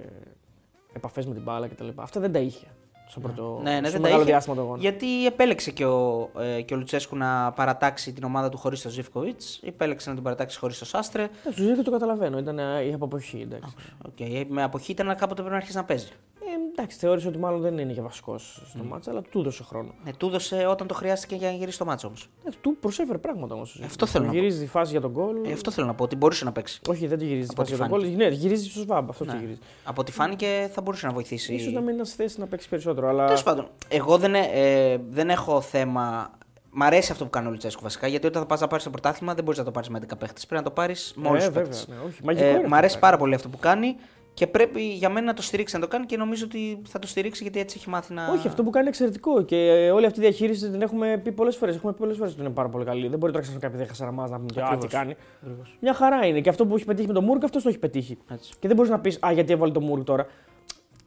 επαφές 0.92 1.26
με 1.26 1.34
την 1.34 1.42
μπάλα 1.42 1.68
κτλ. 1.68 1.88
Αυτά 1.96 2.20
δεν 2.20 2.32
τα 2.32 2.38
είχε 2.38 2.66
στο 3.10 3.20
πρώτο 3.20 3.60
ναι, 3.62 3.80
ναι, 3.80 3.88
στο 3.88 3.90
δεν 3.90 4.00
μεγάλο 4.00 4.20
τα 4.20 4.22
είχε, 4.22 4.30
διάστημα 4.30 4.56
του 4.56 4.62
αγώνα. 4.62 4.78
Γιατί 4.80 5.26
επέλεξε 5.26 5.70
και 5.70 5.84
ο, 5.86 6.30
ε, 6.38 6.60
και 6.60 6.74
ο 6.74 6.76
Λουτσέσκου 6.76 7.16
να 7.16 7.52
παρατάξει 7.52 8.12
την 8.12 8.24
ομάδα 8.24 8.48
του 8.48 8.56
χωρίς 8.56 8.82
τον 8.82 8.90
Ζίβκοβιτς. 8.90 9.40
Επέλεξε 9.62 10.08
να 10.08 10.14
την 10.14 10.24
παρατάξει 10.24 10.58
χωρίς 10.58 10.78
τον 10.78 10.86
Σάστρε. 10.86 11.22
Ναι, 11.22 11.28
του 11.44 11.52
Ζίβκοβιτς 11.52 11.84
το 11.84 11.90
καταλαβαίνω, 11.90 12.38
ήταν 12.38 12.58
ε, 12.58 12.82
είχε 12.84 12.94
από 12.94 13.04
αποχή. 13.04 13.40
Εντάξει. 13.40 13.74
Okay. 14.08 14.44
Με 14.48 14.62
αποχή 14.62 14.92
ήταν 14.92 15.06
κάποτε 15.06 15.34
πρέπει 15.34 15.50
να 15.50 15.56
αρχίσει 15.56 15.76
να 15.76 15.84
παίζει. 15.84 16.08
Ε, 16.40 16.59
εντάξει, 16.80 16.98
θεώρησε 16.98 17.28
ότι 17.28 17.38
μάλλον 17.38 17.60
δεν 17.60 17.78
είναι 17.78 17.92
για 17.92 18.02
βασικός 18.02 18.62
στο 18.68 18.80
μμ. 18.82 18.86
ματς, 18.88 19.10
αλλά 19.10 19.22
του 19.22 19.38
έδωσε 19.40 19.62
χρόνο. 19.62 19.94
Ε, 20.04 20.10
του 20.16 20.26
έδωσε 20.26 20.66
όταν 20.66 20.86
το 20.86 20.94
χρειάστηκε 20.94 21.34
για 21.34 21.48
να 21.50 21.54
γυρίσει 21.56 21.78
το 21.78 21.84
ματς 21.84 22.06
όμως. 22.06 22.28
Ε, 22.44 22.50
του 22.60 22.76
προσέφερε 22.80 23.18
πράγματα 23.18 23.54
όμως. 23.54 23.80
Αυτό 23.84 24.06
θέλω 24.06 24.24
να 24.26 24.32
Γυρίζει 24.32 24.56
πω. 24.58 24.64
τη 24.64 24.70
φάση 24.70 24.90
για 24.90 25.00
το 25.00 25.10
γκολ. 25.10 25.36
Ε, 25.44 25.52
αυτό 25.52 25.70
θέλω 25.70 25.86
να 25.86 25.94
πω, 25.94 26.04
ότι 26.04 26.16
μπορούσε 26.16 26.44
να 26.44 26.52
παίξει. 26.52 26.80
Όχι, 26.88 27.06
δεν 27.06 27.18
τη 27.18 27.24
γυρίζει 27.26 27.46
τη 27.48 27.54
Από 27.56 27.62
φάση 27.62 27.74
ό,τι 27.74 27.82
για 27.82 27.98
το 27.98 28.08
γκολ. 28.08 28.16
Ναι, 28.16 28.34
γυρίζει 28.34 28.70
στον 28.70 28.80
Σβαμπ. 28.80 29.08
Αυτός 29.08 29.26
Ναι. 29.26 29.32
τη 29.32 29.38
γυρίζει. 29.38 29.58
Από 29.84 30.00
ό,τι 30.00 30.12
φάνηκε 30.12 30.70
θα 30.72 30.80
μπορούσε 30.82 31.06
να 31.06 31.12
βοηθήσει. 31.12 31.58
σω 31.58 31.70
να 31.70 31.80
μην 31.80 31.94
είναι 31.94 32.04
στη 32.04 32.16
θέση 32.16 32.40
να 32.40 32.46
παίξει 32.46 32.68
περισσότερο. 32.68 33.08
Αλλά... 33.08 33.24
Τέλος 33.26 33.42
πάντων, 33.42 33.68
εγώ 33.88 34.18
δεν, 34.18 34.34
ε, 34.34 34.48
ε, 34.52 34.98
δεν 35.10 35.30
έχω 35.30 35.60
θέμα. 35.60 36.30
Μ' 36.72 36.82
αρέσει 36.82 37.12
αυτό 37.12 37.24
που 37.24 37.30
κάνει 37.30 37.46
ο 37.46 37.50
Λουτσέσκου 37.50 37.82
βασικά. 37.82 38.06
Γιατί 38.06 38.26
όταν 38.26 38.42
θα 38.42 38.48
πας 38.48 38.60
να 38.60 38.66
πάρεις 38.66 38.84
το 38.84 38.90
πρωτάθλημα 38.90 39.34
δεν 39.34 39.44
μπορείς 39.44 39.58
να 39.58 39.64
το 39.64 39.70
πάρεις 39.70 39.88
με 39.88 39.98
11 39.98 40.18
παίχτες. 40.18 40.46
Πρέπει 40.46 40.62
να 40.64 40.68
το 40.68 40.74
πάρεις 40.74 41.12
με 41.16 41.28
όλους 41.28 41.42
ε, 41.42 41.46
τους 41.46 41.54
βέβαια. 41.54 41.70
παίχτες. 41.70 41.88
Ναι, 41.88 41.96
όχι, 42.06 42.20
μαγικό 42.24 42.44
Ε, 42.46 42.48
είναι 42.48 42.58
μ' 42.58 42.62
αυτό 42.64 42.76
αρέσει 42.76 42.94
που 42.94 43.00
πάρα 43.00 43.12
κάνει. 43.12 43.22
πολύ 43.22 43.34
αυτό 43.34 43.48
που 43.48 43.58
κάνει 43.58 43.96
και 44.40 44.46
πρέπει 44.46 44.82
για 44.82 45.08
μένα 45.08 45.26
να 45.26 45.34
το 45.34 45.42
στηρίξει 45.42 45.74
να 45.74 45.80
το 45.80 45.88
κάνει 45.88 46.06
και 46.06 46.16
νομίζω 46.16 46.44
ότι 46.44 46.82
θα 46.88 46.98
το 46.98 47.06
στηρίξει 47.06 47.42
γιατί 47.42 47.60
έτσι 47.60 47.76
έχει 47.78 47.88
μάθει 47.88 48.12
να. 48.12 48.32
Όχι, 48.32 48.46
αυτό 48.46 48.62
που 48.62 48.70
κάνει 48.70 48.80
είναι 48.86 48.88
εξαιρετικό 48.88 49.42
και 49.42 49.56
ε, 49.56 49.90
όλη 49.90 50.06
αυτή 50.06 50.18
η 50.18 50.22
διαχείριση 50.22 50.70
την 50.70 50.82
έχουμε 50.82 51.20
πει 51.24 51.32
πολλές 51.32 51.56
φορές. 51.56 51.76
Έχουμε 51.76 51.92
πει 51.92 51.98
πολλές 51.98 52.16
φορές 52.16 52.32
ότι 52.32 52.40
είναι 52.40 52.50
πάρα 52.50 52.68
πολύ 52.68 52.84
καλή. 52.84 53.08
Δεν 53.08 53.18
μπορεί 53.18 53.32
τώρα 53.32 53.44
ξαφνικά 53.44 53.66
επειδή 53.66 53.82
έχει 53.82 53.94
σαραμά 53.94 54.28
να 54.28 54.36
πούμε 54.36 54.48
και 54.52 54.60
«Α, 54.60 54.64
τι 54.64 54.72
Ακριβώς. 54.72 54.92
κάνει. 54.92 55.16
Ακριβώς. 55.42 55.76
Μια 55.80 55.94
χαρά 55.94 56.26
είναι. 56.26 56.40
Και 56.40 56.48
αυτό 56.48 56.66
που 56.66 56.74
έχει 56.76 56.84
πετύχει 56.84 57.06
με 57.06 57.12
τον 57.12 57.24
Μούρκ, 57.24 57.44
αυτός 57.44 57.62
το 57.62 57.68
έχει 57.68 57.78
πετύχει. 57.78 58.18
Έτσι. 58.30 58.52
Και 58.58 58.66
δεν 58.66 58.76
μπορείς 58.76 58.90
να 58.90 59.00
πεις 59.00 59.18
Α, 59.26 59.32
γιατί 59.32 59.52
έβαλε 59.52 59.72
τον 59.72 59.84
Μούρκ 59.84 60.04
τώρα. 60.04 60.26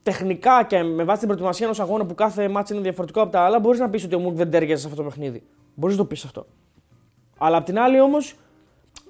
Τεχνικά 0.03 0.63
και 0.63 0.83
με 0.83 1.03
βάση 1.03 1.19
την 1.19 1.27
προετοιμασία 1.27 1.65
ενός 1.65 1.79
αγώνα 1.79 2.05
που 2.05 2.15
κάθε 2.15 2.47
μάτσο 2.47 2.73
είναι 2.73 2.83
διαφορετικό 2.83 3.21
από 3.21 3.31
τα 3.31 3.39
άλλα, 3.39 3.59
μπορείς 3.59 3.79
να 3.79 3.89
πεις 3.89 4.03
ότι 4.03 4.15
ο 4.15 4.19
Μούρκ 4.19 4.35
δεν 4.35 4.51
τέριαζε 4.51 4.81
σε 4.81 4.87
αυτό 4.87 5.01
το 5.01 5.07
παιχνίδι. 5.09 5.43
Μπορείς 5.75 5.95
να 5.97 6.01
το 6.01 6.07
πεις 6.07 6.23
αυτό. 6.23 6.45
Αλλά 7.37 7.57
απ' 7.57 7.65
την 7.65 7.79
άλλη 7.79 7.99
όμως, 7.99 8.35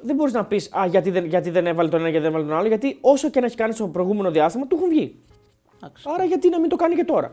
δεν 0.03 0.15
μπορείς 0.15 0.33
να 0.33 0.45
πεις 0.45 0.69
Α, 0.73 0.85
γιατί 0.85 1.09
δεν, 1.11 1.25
γιατί 1.25 1.49
δεν 1.49 1.67
έβαλε 1.67 1.89
τον 1.89 1.99
ένα 1.99 2.11
και 2.11 2.19
δεν 2.19 2.29
έβαλε 2.29 2.45
τον 2.45 2.57
άλλο, 2.57 2.67
γιατί 2.67 2.97
όσο 3.01 3.29
και 3.29 3.39
να 3.39 3.45
έχει 3.45 3.55
κάνει 3.55 3.73
στο 3.73 3.87
προηγούμενο 3.87 4.31
διάστημα, 4.31 4.67
του 4.67 4.75
έχουν 4.75 4.89
βγει. 4.89 5.15
Εντάξει. 5.83 6.07
Άρα 6.13 6.23
γιατί 6.23 6.49
να 6.49 6.59
μην 6.59 6.69
το 6.69 6.75
κάνει 6.75 6.95
και 6.95 7.03
τώρα. 7.03 7.31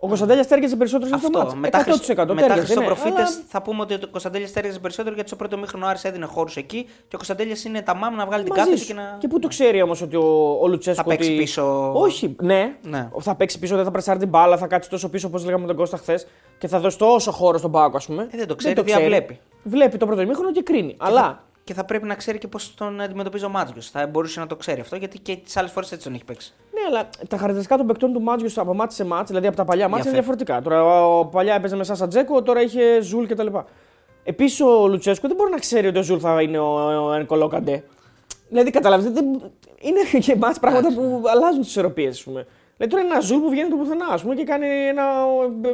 Ο 0.00 0.06
Κωνσταντέλιας 0.06 0.46
τέριαζε 0.46 0.76
περισσότερο 0.76 1.08
σε 1.08 1.14
αυτό 1.14 1.30
το 1.30 1.38
Αυτό. 1.38 1.50
μάτς. 1.56 1.60
Μετά, 1.60 1.80
100% 1.80 1.82
Χριστ... 1.84 2.08
μετά 2.08 2.26
τέριαζε, 2.34 2.54
ναι, 2.54 2.64
Χριστοπροφήτε 2.64 3.20
αλλά- 3.20 3.30
θα 3.48 3.62
πούμε 3.62 3.80
ότι 3.82 3.94
ο 3.94 3.98
Κωνσταντέλιας 4.10 4.52
ταίριαζε 4.52 4.78
περισσότερο 4.78 5.14
γιατί 5.14 5.28
στο 5.28 5.38
πρώτο 5.38 5.58
ημίχρονο 5.58 5.86
ο 5.86 5.88
Άρης 5.88 6.04
έδινε 6.04 6.26
χώρους 6.26 6.56
εκεί 6.56 6.82
και 6.84 7.14
ο 7.14 7.16
Κωνσταντέλιας 7.16 7.64
είναι 7.64 7.82
τα 7.82 7.94
μαμ 7.94 8.14
να 8.14 8.26
βγάλει 8.26 8.42
την 8.44 8.52
Μαζί 8.56 8.64
κάθετη 8.64 8.80
σου. 8.84 8.86
και 8.86 9.00
να. 9.00 9.16
Και 9.20 9.28
πού 9.28 9.38
το 9.38 9.48
ξέρει 9.48 9.82
όμως 9.82 10.02
ότι 10.02 10.16
ο, 10.16 10.58
ο 10.62 10.68
Λουτσέσκο. 10.68 11.02
Θα 11.02 11.08
παίξει 11.08 11.28
ότι... 11.30 11.38
πίσω. 11.38 11.92
Όχι, 11.94 12.36
ναι. 12.42 12.76
Ναι. 12.82 13.08
Θα 13.20 13.34
παίξει 13.34 13.58
πίσω, 13.58 13.76
δεν 13.76 13.84
θα 13.84 13.90
πρεσάρει 13.90 14.18
την 14.18 14.28
μπάλα, 14.28 14.56
θα 14.56 14.66
κάτσει 14.66 14.90
τόσο 14.90 15.08
πίσω 15.08 15.26
όπως 15.26 15.44
λέγαμε 15.44 15.60
με 15.62 15.66
τον 15.68 15.76
Κώστα 15.76 15.96
χθες 15.96 16.26
και 16.58 16.68
θα 16.68 16.80
δώσει 16.80 16.98
τόσο 16.98 17.30
χώρο 17.30 17.58
στον 17.58 17.70
ΠΑΟΚ, 17.70 17.96
ας 17.96 18.06
πούμε. 18.06 18.28
Ε, 18.30 18.36
δεν 18.36 18.46
το 18.46 18.54
ξέρει, 18.54 18.82
διαβλέπει. 18.82 19.38
Βλέπει 19.64 19.96
το 19.98 20.06
πρώτο 20.06 20.20
ημίχρονο 20.20 20.52
και 20.52 20.62
κρίνει. 20.62 20.94
Αλλά 20.98 21.44
Και 21.68 21.74
θα 21.74 21.84
πρέπει 21.84 22.06
να 22.06 22.14
ξέρει 22.14 22.38
και 22.38 22.48
πώς 22.48 22.74
τον 22.74 23.00
αντιμετωπίζει 23.00 23.44
ο 23.44 23.48
Μάντζιος. 23.48 23.90
Θα 23.90 24.06
μπορούσε 24.06 24.40
να 24.40 24.46
το 24.46 24.56
ξέρει 24.56 24.80
αυτό 24.80 24.96
γιατί 24.96 25.18
και 25.18 25.36
τις 25.36 25.56
άλλες 25.56 25.70
φορές 25.70 25.92
έτσι 25.92 26.04
τον 26.04 26.14
έχει 26.14 26.24
παίξει. 26.24 26.54
Ναι, 26.74 26.80
αλλά 26.88 27.08
τα 27.28 27.36
χαρακτηριστικά 27.36 27.76
των 27.76 27.86
παικτών 27.86 28.12
του 28.12 28.20
Μάντζιου 28.20 28.58
από 28.58 28.74
ματς 28.74 28.94
σε 28.94 29.04
ματς, 29.04 29.26
δηλαδή 29.26 29.46
από 29.46 29.56
τα 29.56 29.64
παλιά 29.64 29.88
ματς, 29.88 30.10
είναι 30.10 30.20
Διαφέρει. 30.20 30.36
διαφορετικά. 30.36 30.62
Τώρα 30.62 31.06
ο 31.06 31.26
παλιά 31.26 31.54
έπαιζε 31.54 31.76
με 31.76 31.84
Σάσα 31.84 32.08
Τζέκο, 32.08 32.42
τώρα 32.42 32.62
είχε 32.62 33.00
Ζουλ 33.00 33.26
κτλ. 33.26 33.46
Επίσης 34.24 34.60
ο 34.60 34.88
Λουτσέσκο 34.88 35.28
δεν 35.28 35.36
μπορεί 35.36 35.50
να 35.50 35.58
ξέρει 35.58 35.86
ότι 35.86 35.98
ο 35.98 36.02
Ζουλ 36.02 36.18
θα 36.20 36.42
είναι 36.42 36.58
ο, 36.58 37.06
ο 37.06 37.12
Ενγκολό 37.12 37.48
Καντέ. 37.48 37.84
Δηλαδή 38.48 38.70
καταλαβαίνετε, 38.70 39.20
δεν... 39.20 39.50
είναι 39.80 40.00
και 40.24 40.36
μάτς 40.36 40.58
πράγματα 40.58 40.94
που 40.94 41.22
αλλάζουν 41.26 41.60
τις 41.60 41.68
ισορροπίες, 41.68 42.16
ας 42.16 42.22
πούμε. 42.22 42.46
Δηλαδή 42.76 42.94
τώρα 42.94 43.04
είναι 43.04 43.14
ένα 43.14 43.20
Ζουλ 43.20 43.40
που 43.40 43.50
βγαίνει 43.50 43.70
το 43.70 43.76
πουθενά 43.76 44.06
ας 44.10 44.22
πούμε, 44.22 44.34
και 44.34 44.44
κάνει 44.44 44.66
ένα 44.66 45.02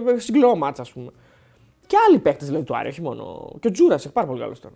ε, 0.09 0.13
ε, 0.15 0.19
συγκλώ 0.19 0.57
μάτς, 0.57 0.81
ας 0.81 0.93
πούμε. 0.93 1.11
Και 1.87 1.97
άλλοι 2.09 2.19
παίκτες 2.19 2.47
δηλαδή 2.47 2.65
του 2.65 2.77
Άρη, 2.77 2.89
όχι 2.89 3.03
μόνο. 3.03 3.53
Και 3.61 3.69
ο 3.69 3.71
Τζούρας, 3.71 4.09
πάρα 4.13 4.27
πολύ 4.27 4.41
καλό 4.41 4.55
τώρα. 4.63 4.75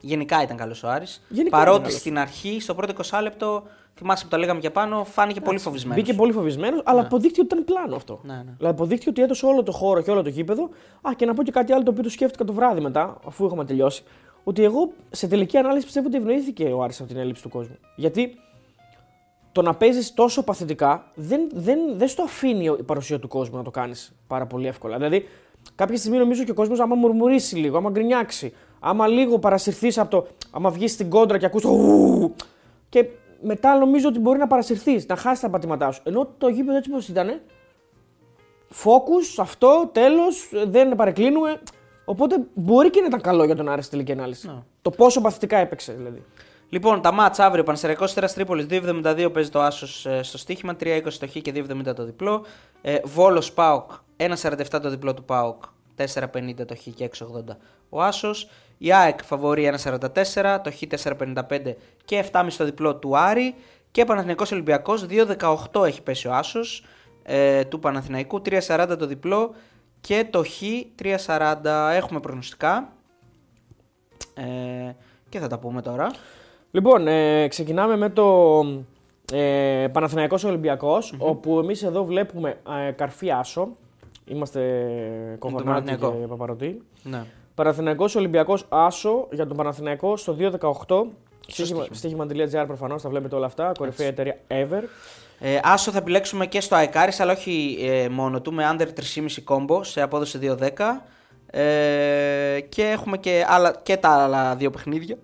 Γενικά 0.00 0.42
ήταν 0.42 0.56
καλός 0.56 0.82
ο 0.82 0.88
Άρης. 0.88 1.22
Γενικά 1.28 1.56
Παρότι 1.56 1.76
ήταν 1.76 1.86
καλός. 1.86 2.00
στην 2.00 2.18
αρχή, 2.18 2.60
στο 2.60 2.74
πρώτο 2.74 2.92
20 3.10 3.18
λεπτό, 3.22 3.62
θυμάσαι 3.94 4.24
που 4.24 4.30
τα 4.30 4.38
λέγαμε 4.38 4.60
και 4.60 4.70
πάνω, 4.70 5.04
φάνηκε 5.04 5.40
πολύ 5.40 5.58
φοβισμένος. 5.58 6.02
Μπήκε 6.02 6.14
πολύ 6.14 6.32
φοβισμένος, 6.32 6.82
αλλά 6.84 7.00
αποδείχτηκε 7.00 7.40
ότι 7.40 7.52
ήταν 7.52 7.64
πλάνο 7.64 7.96
αυτό. 7.96 8.20
Ναι, 8.22 8.32
ναι. 8.34 8.40
Δηλαδή 8.40 8.66
αποδείχτηκε 8.66 9.10
ότι 9.10 9.22
έδωσε 9.22 9.46
όλο 9.46 9.62
το 9.62 9.72
χώρο 9.72 10.00
και 10.02 10.10
όλο 10.10 10.22
το 10.22 10.28
γήπεδο. 10.28 10.68
Α, 11.02 11.10
και 11.16 11.26
να 11.26 11.34
πω 11.34 11.42
και 11.42 11.50
κάτι 11.50 11.72
άλλο 11.72 11.82
το 11.82 11.90
οποίο 11.90 12.02
το 12.02 12.10
σκέφτηκα 12.10 12.44
το 12.44 12.52
βράδυ 12.52 12.80
μετά, 12.80 13.16
αφού 13.26 13.46
είχαμε 13.46 13.64
τελειώσει. 13.64 14.02
Ότι 14.44 14.64
εγώ 14.64 14.92
σε 15.10 15.28
τελική 15.28 15.56
ανάλυση 15.56 15.84
πιστεύω 15.84 16.06
ότι 16.06 16.16
ευνοήθηκε 16.16 16.64
ο 16.64 16.82
Άρης 16.82 17.00
από 17.00 17.08
την 17.08 17.18
έλλειψη 17.18 17.42
του 17.42 17.48
κόσμου. 17.48 17.76
Γιατί 17.96 18.38
το 19.52 19.62
να 19.62 19.74
παίζεις 19.74 20.14
τόσο 20.14 20.42
παθητικά 20.42 21.04
δεν, 21.14 21.40
δεν, 21.54 21.78
δεν 21.96 22.08
στο 22.08 22.22
αφήνει 22.22 22.64
η 22.64 22.82
παρουσία 22.82 23.18
του 23.18 23.28
κόσμου 23.28 23.56
να 23.56 23.62
το 23.62 23.70
κάνεις 23.70 24.12
πάρα 24.26 24.46
πολύ 24.46 24.66
εύκολα. 24.66 24.96
Δηλαδή, 24.96 25.28
κάποια 25.74 25.96
στιγμή 25.96 26.18
νομίζω 26.18 26.44
και 26.44 26.50
ο 26.50 26.54
κόσμος, 26.54 26.80
άμα 26.80 26.94
μουρμουρίσει 26.94 27.56
λίγο, 27.56 27.76
άμα 27.76 27.90
γκρινιάξει, 27.90 28.54
άμα 28.80 29.06
λίγο 29.06 29.38
παρασυρθείς 29.38 29.98
από 29.98 30.10
το. 30.10 30.26
άμα 30.50 30.70
βγεις 30.70 30.92
στην 30.92 31.10
κόντρα 31.10 31.38
και 31.38 31.46
ακούς 31.46 31.62
το. 31.62 31.68
ου, 31.68 32.34
και 32.88 33.06
μετά 33.42 33.78
νομίζω 33.78 34.08
ότι 34.08 34.18
μπορεί 34.18 34.38
να 34.38 34.46
παρασυρθείς, 34.46 35.06
να 35.06 35.16
χάσεις 35.16 35.40
τα 35.40 35.50
πατήματά 35.50 35.90
σου. 35.90 36.00
Ενώ 36.04 36.28
το 36.38 36.48
γήπεδο 36.48 36.76
έτσι 36.76 36.90
πώς 36.90 37.08
ήταν, 37.08 37.40
focus, 38.84 39.38
αυτό, 39.38 39.88
τέλος, 39.92 40.48
δεν 40.66 40.96
παρεκκλίνουμε. 40.96 41.60
Οπότε 42.04 42.36
μπορεί 42.54 42.90
και 42.90 43.00
να 43.00 43.06
ήταν 43.06 43.20
καλό 43.20 43.44
για 43.44 43.56
τον 43.56 43.68
Άρη 43.68 43.82
στη 43.82 43.90
τελική 43.90 44.12
ανάλυση. 44.12 44.46
Ναι. 44.46 44.62
Το 44.82 44.90
πόσο 44.90 45.20
παθητικά 45.20 45.56
έπαιξε 45.56 45.92
δηλαδή. 45.92 46.24
Λοιπόν, 46.68 47.02
τα 47.02 47.12
μάτσα 47.12 47.44
αύριο. 47.44 47.64
Πανσεραϊκός 47.64 48.14
Τέρας 48.14 48.32
Τρίπολης 48.34 48.66
2,72 48.70 49.28
παίζει 49.32 49.50
το 49.50 49.60
Άσος 49.60 50.06
στο 50.20 50.38
στοίχημα, 50.38 50.76
3,20 50.80 51.00
το 51.18 51.26
Χ 51.26 51.32
και 51.32 51.52
2,70 51.54 51.94
το 51.94 52.04
διπλό. 52.04 52.44
Ε, 52.82 52.98
Βόλο 53.04 53.42
Πάοκ 53.54 53.90
1,47 54.16 54.80
το 54.82 54.90
διπλό 54.90 55.14
του 55.14 55.24
Πάοκ, 55.24 55.62
4,50 55.98 56.66
το 56.66 56.76
Χ 56.76 56.88
και 56.94 57.10
6,80 57.18 57.56
ο 57.88 58.02
Άσος. 58.02 58.48
Η 58.78 58.92
ΑΕΚ 58.92 59.24
φαβορεί 59.24 59.70
1,44, 59.84 60.60
το 60.62 60.70
Χ 60.70 60.82
4,55 61.04 61.74
και 62.04 62.24
7,5 62.32 62.48
το 62.56 62.64
διπλό 62.64 62.96
του 62.96 63.18
Άρη. 63.18 63.54
Και 63.90 64.04
Παναθηναϊκός 64.04 64.52
Ολυμπιακός 64.52 65.06
2,18 65.10 65.86
έχει 65.86 66.02
πέσει 66.02 66.28
ο 66.28 66.34
Άσος 66.34 66.84
ε, 67.22 67.64
του 67.64 67.78
Παναθηναϊκού, 67.78 68.42
3,40 68.44 68.96
το 68.98 69.06
διπλό 69.06 69.54
και 70.00 70.26
το 70.30 70.44
Χ 70.44 70.62
3,40 71.02 71.54
έχουμε 71.94 72.20
προγνωστικά. 72.20 72.92
Ε, 74.34 74.92
και 75.28 75.38
θα 75.38 75.46
τα 75.46 75.58
πούμε 75.58 75.82
τώρα. 75.82 76.10
Λοιπόν, 76.70 77.06
ε, 77.06 77.48
ξεκινάμε 77.48 77.96
με 77.96 78.10
το 78.10 78.58
ε, 79.32 79.86
Παναθηναϊκός 79.92 80.44
Ολυμπιακός, 80.44 81.14
όπου 81.18 81.58
εμείς 81.58 81.82
εδώ 81.82 82.04
βλέπουμε 82.04 82.60
ε, 82.88 82.90
καρφί 82.90 83.30
άσο. 83.30 83.76
Είμαστε 84.28 84.60
κομμάτι 85.38 85.64
Παναθηναϊκό. 85.64 86.16
και 86.20 86.26
Παπαρωτή. 86.26 86.82
Ναι. 87.02 87.24
Παναθηναϊκός 87.54 88.14
Ολυμπιακός 88.16 88.64
άσο 88.68 89.28
για 89.30 89.46
τον 89.46 89.56
Παναθηναϊκό 89.56 90.16
στο 90.16 90.36
2.18. 90.38 91.06
στοίχημα. 91.46 91.86
Στοίχημα.gr 91.90 92.64
προφανώς, 92.66 93.02
τα 93.02 93.08
βλέπετε 93.08 93.34
όλα 93.34 93.46
αυτά. 93.46 93.72
Κορυφαία 93.78 94.06
εταιρεία 94.06 94.36
ever. 94.48 94.82
Ε, 95.40 95.58
άσο 95.62 95.90
θα 95.90 95.98
επιλέξουμε 95.98 96.46
και 96.46 96.60
στο 96.60 96.74
Αεκάρις, 96.74 97.20
αλλά 97.20 97.32
όχι 97.32 97.78
ε, 97.80 98.08
μόνο 98.08 98.40
του, 98.40 98.52
με 98.52 98.64
under 98.72 98.82
3,5 98.82 99.42
κόμπο 99.44 99.82
σε 99.84 100.00
απόδοση 100.00 100.38
2,10. 100.42 100.68
Ε, 101.50 102.60
και 102.68 102.82
έχουμε 102.82 103.18
και, 103.18 103.44
άλλα, 103.48 103.80
και 103.82 103.96
τα 103.96 104.08
άλλα 104.08 104.56
δύο 104.56 104.70
παιχνίδια. 104.70 105.16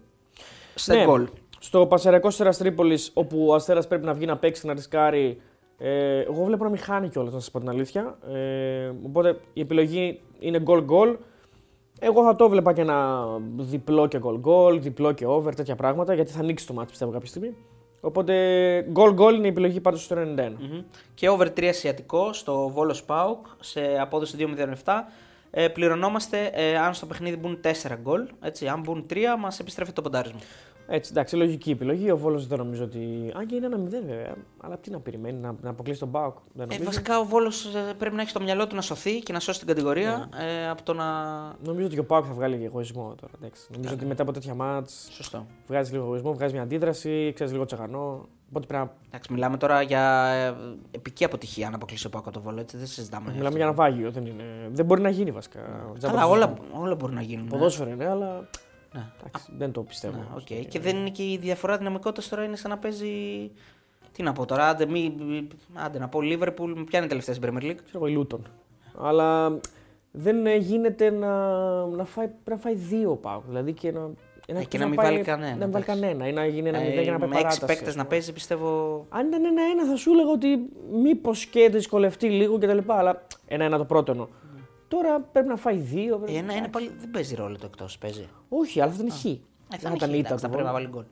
Σε 0.74 0.94
Ναι. 0.94 1.04
γκολ. 1.04 1.28
Στο 1.58 1.86
Πασαριακό 1.86 2.26
Αστέρα 2.26 2.50
Τρίπολη, 2.54 2.98
όπου 3.12 3.46
ο 3.48 3.54
Αστέρας 3.54 3.86
πρέπει 3.86 4.04
να 4.04 4.12
βγει 4.14 4.26
να 4.26 4.36
παίξει, 4.36 4.66
να 4.66 4.72
ρισκάρει. 4.72 5.40
Ε, 5.78 6.20
εγώ 6.20 6.44
βλέπω 6.44 6.64
να 6.64 6.70
μην 6.70 6.78
χάνει 6.78 7.08
κιόλας, 7.08 7.32
να 7.32 7.40
σας 7.40 7.50
πω 7.50 7.58
την 7.58 7.68
αλήθεια. 7.68 8.18
Ε, 8.32 8.92
οπότε 9.06 9.40
η 9.52 9.60
επιλογή 9.60 10.20
είναι 10.38 10.62
goal-goal. 10.66 11.16
Εγώ 12.00 12.24
θα 12.24 12.36
το 12.36 12.48
βλέπα 12.48 12.72
και 12.72 12.80
ένα 12.80 13.26
διπλό 13.56 14.06
και 14.06 14.20
goal-goal, 14.22 14.78
διπλό 14.80 15.12
και 15.12 15.26
over, 15.26 15.54
τέτοια 15.54 15.76
πράγματα, 15.76 16.14
γιατί 16.14 16.30
θα 16.30 16.40
ανοίξει 16.40 16.66
το 16.66 16.72
μάτι 16.72 16.90
πιστεύω 16.90 17.10
κάποια 17.10 17.28
στιγμή. 17.28 17.54
Οπότε 18.00 18.34
goal-goal 18.94 19.32
είναι 19.34 19.46
η 19.46 19.50
επιλογή 19.50 19.80
πάντως 19.80 20.04
στο 20.04 20.16
91. 20.16 20.52
Μμμ. 20.58 20.82
Και 21.14 21.28
over 21.28 21.46
3 21.56 21.64
ασιατικό 21.64 22.32
στο 22.32 22.68
Βόλος 22.68 23.04
Πάουκ 23.04 23.46
σε 23.60 23.80
απόδοση 24.00 24.36
2,07. 24.84 24.92
Ε, 25.50 25.68
πληρωνόμαστε 25.68 26.50
ε, 26.52 26.78
αν 26.78 26.94
στο 26.94 27.06
παιχνίδι 27.06 27.36
μπουν 27.36 27.60
4 27.62 27.68
γκολ. 28.02 28.26
Έτσι, 28.40 28.68
αν 28.68 28.80
μπουν 28.80 29.06
3, 29.10 29.16
μας 29.38 29.58
επιστρέφει 29.58 29.92
το 29.92 30.02
ποντάρισμα. 30.02 30.38
Έτσι, 30.86 31.10
εντάξει, 31.12 31.36
λογική 31.36 31.70
επιλογή. 31.70 32.10
Ο 32.10 32.16
Βόλος 32.16 32.46
δεν 32.46 32.58
νομίζω 32.58 32.84
ότι. 32.84 33.32
Αν 33.36 33.46
και 33.46 33.54
είναι 33.54 33.66
ένα 33.66 33.76
μηδέν 33.76 34.02
βέβαια. 34.06 34.34
Αλλά 34.60 34.78
τι 34.78 34.90
να 34.90 35.00
περιμένει, 35.00 35.38
να, 35.38 35.54
να 35.62 35.70
αποκλείσει 35.70 35.98
τον 36.00 36.08
Μπάουκ. 36.08 36.36
Δεν 36.52 36.62
Ε, 36.64 36.72
νομίζω. 36.72 36.84
βασικά 36.84 37.18
ο 37.18 37.24
Βόλος 37.24 37.68
πρέπει 37.98 38.14
να 38.14 38.20
έχει 38.20 38.30
στο 38.30 38.40
μυαλό 38.40 38.66
του 38.66 38.74
να 38.74 38.80
σωθεί 38.80 39.18
και 39.18 39.32
να 39.32 39.40
σώσει 39.40 39.58
την 39.58 39.68
κατηγορία 39.68 40.28
Ναι. 40.36 40.44
ε, 40.62 40.68
από 40.68 40.82
το 40.82 40.92
να. 40.94 41.04
Νομίζω 41.64 41.86
ότι 41.86 41.94
και 41.94 42.00
ο 42.00 42.04
ΠΑΟΚ 42.04 42.24
θα 42.28 42.32
βγάλει 42.32 42.58
και 42.58 42.64
εγωισμό 42.64 43.14
τώρα. 43.20 43.32
Εντάξει. 43.40 43.62
Νομίζω 43.74 43.94
ότι 43.94 44.04
μετά 44.06 44.22
από 44.22 44.32
τέτοια 44.32 44.54
ματς 44.54 45.08
Σωστό. 45.10 45.46
βγάζει 45.66 45.92
λίγο 45.92 46.04
εγωισμό, 46.04 46.32
βγάζει 46.34 46.52
μια 46.52 46.62
αντίδραση, 46.62 47.32
ξέρεις 47.34 47.52
λίγο 47.52 47.64
τσαγανό. 47.64 48.28
Οπότε 48.48 48.66
πρέπει 48.66 48.84
να. 48.84 48.92
Εντάξει, 49.08 49.32
μιλάμε 49.32 49.56
τώρα 49.56 49.82
για 49.82 50.26
ε, 50.26 50.54
επική 50.90 51.24
αποτυχία 51.24 51.66
αν 51.66 51.74
αποκλείσει 51.74 52.06
ο 52.06 52.10
ΠΑΟΚ 52.10 52.30
το 52.30 52.40
Βόλο, 52.40 52.60
έτσι 52.60 52.76
δεν 52.76 52.86
συζητάμε. 52.86 53.26
Μιλάμε 53.30 53.46
αυτό. 53.46 53.56
για 53.56 53.66
ναυάγιο. 53.66 54.10
Δεν, 54.10 54.26
είναι... 54.26 54.44
δεν 54.70 54.84
μπορεί 54.84 55.00
να 55.00 55.08
γίνει 55.08 55.30
βασικά. 55.30 55.60
Τζάμπα 55.98 56.14
Καλά, 56.14 56.26
το 56.26 56.32
όλα, 56.32 56.46
συζητάμε. 56.56 56.84
όλα 56.84 56.94
μπορεί 56.94 57.12
να 57.14 57.22
γίνουν. 57.22 57.44
ναι. 57.44 57.50
Ποδόσφαιρο 57.50 57.90
είναι, 57.90 58.08
αλλά 58.08 58.48
Ναι. 58.94 59.02
εντάξει, 59.20 59.52
δεν 59.58 59.72
το 59.72 59.82
πιστεύω. 59.82 60.16
Ναι, 60.16 60.26
οκ. 60.36 60.68
Και 60.68 60.80
δεν 60.80 60.96
είναι 60.96 61.10
και 61.10 61.22
η 61.22 61.36
διαφορά 61.36 61.76
δυναμικότητας 61.78 62.28
τώρα 62.28 62.44
είναι 62.44 62.56
σαν 62.56 62.70
να 62.70 62.78
παίζει. 62.78 63.10
Τι 64.12 64.22
να 64.22 64.32
πω 64.32 64.46
τώρα, 64.46 64.68
άντε, 64.68 64.86
μη, 64.86 65.16
άντε 65.74 65.98
να 65.98 66.08
πω 66.08 66.20
Λίβερπουλ, 66.20 66.72
ποια 66.72 66.98
είναι 66.98 67.04
η 67.04 67.08
τελευταία 67.08 67.34
στην 67.34 67.48
Premier 67.50 67.62
League. 67.62 67.74
Ξέρω 67.84 67.98
εγώ, 67.98 68.06
η 68.06 68.10
Λούτον. 68.12 68.46
Αλλά 69.00 69.58
δεν 70.10 70.46
ε, 70.46 70.56
γίνεται 70.56 71.10
να, 71.10 71.28
να 71.86 72.04
φάει, 72.04 72.26
πρέπει 72.26 72.50
να 72.50 72.56
φάει 72.56 72.74
δύο 72.74 73.10
ο 73.10 73.16
Πάουκ. 73.16 73.42
Δηλαδή 73.46 73.72
και 73.72 73.92
να, 73.92 74.00
ένα 74.00 74.10
Ε, 74.46 74.52
και 74.52 74.58
εκτός 74.60 74.80
να 74.80 74.86
μην 74.86 74.94
πάει- 74.96 75.06
βάλει 75.06 75.22
κανένα, 75.22 75.50
Να 75.56 75.64
μην 75.64 75.70
βάλει 75.72 75.84
εντάξει. 75.84 76.00
κανένα 76.02 76.28
ή 76.28 76.32
να 76.32 76.46
γίνει 76.46 76.68
ένα 76.68 76.78
μηδέν 76.80 77.04
και 77.04 77.10
να 77.10 77.18
πάει 77.18 77.28
με 77.28 77.34
έξι 77.34 77.42
παράταση. 77.44 77.66
παίκτες 77.66 77.88
ας 77.88 77.94
να 77.94 78.02
πούμε. 78.02 78.14
παίζει, 78.14 78.32
πιστεύω. 78.32 79.06
Αν 79.08 79.26
ήταν 79.26 79.44
ένα-ένα 79.44 79.84
θα 79.86 79.96
σου 79.96 80.10
έλεγα 80.12 80.30
ότι 80.30 80.58
μήπως 81.02 81.46
και 81.46 81.68
δυσκολευτεί 81.72 82.30
λίγο 82.30 82.58
κτλ. 82.58 82.78
Αλλά 82.86 83.22
ένα-ένα 83.46 83.78
το 83.78 83.84
πρώτο 83.84 84.10
εννοώ. 84.12 84.26
Τώρα 84.88 85.20
πρέπει 85.20 85.48
να 85.48 85.56
φάει 85.56 85.76
δύο. 85.76 86.16
Πρέπει 86.16 86.36
ένα 86.38 86.54
είναι 86.54 86.68
πάλι. 86.68 86.92
Δεν 86.98 87.10
παίζει 87.10 87.34
ρόλο 87.34 87.58
το 87.58 87.66
εκτός. 87.66 87.98
Παίζει. 87.98 88.28
Όχι, 88.48 88.80
αλλά 88.80 88.92
δεν 88.92 89.06
έχει. 89.06 89.42
Ε, 89.74 89.78
θα 89.78 89.92
ήταν 89.94 90.12
ήττα. 90.12 90.38
Θα 90.38 90.48
πρέπει 90.48 90.64
να 90.64 90.72
βάλει 90.72 90.88
γκολ. 90.88 91.04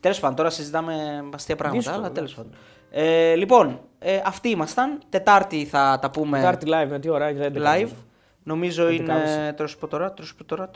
Τέλος 0.00 0.20
πάντων, 0.20 0.36
τώρα 0.36 0.50
συζητάμε 0.50 1.24
αστεία 1.34 1.56
πράγματα. 1.56 1.92
Αλλά 1.92 2.10
τέλος 2.10 2.34
πάντων. 2.34 2.52
Ε, 2.90 3.34
λοιπόν, 3.34 3.80
ε, 3.98 4.20
αυτοί 4.24 4.48
ήμασταν. 4.48 5.00
Τετάρτη 5.08 5.64
θα 5.64 5.98
τα 6.00 6.10
πούμε. 6.10 6.38
Τετάρτη 6.38 6.66
live, 6.68 6.88
με 6.88 6.98
τι 6.98 7.08
ώρα 7.08 7.30
είναι. 7.30 7.52
Live. 7.54 7.90
Νομίζω 8.42 8.88
είναι. 8.88 9.54
Τρώσπο 9.56 9.86
τώρα. 9.86 10.12
Τρώσπο 10.12 10.44
τώρα. 10.44 10.70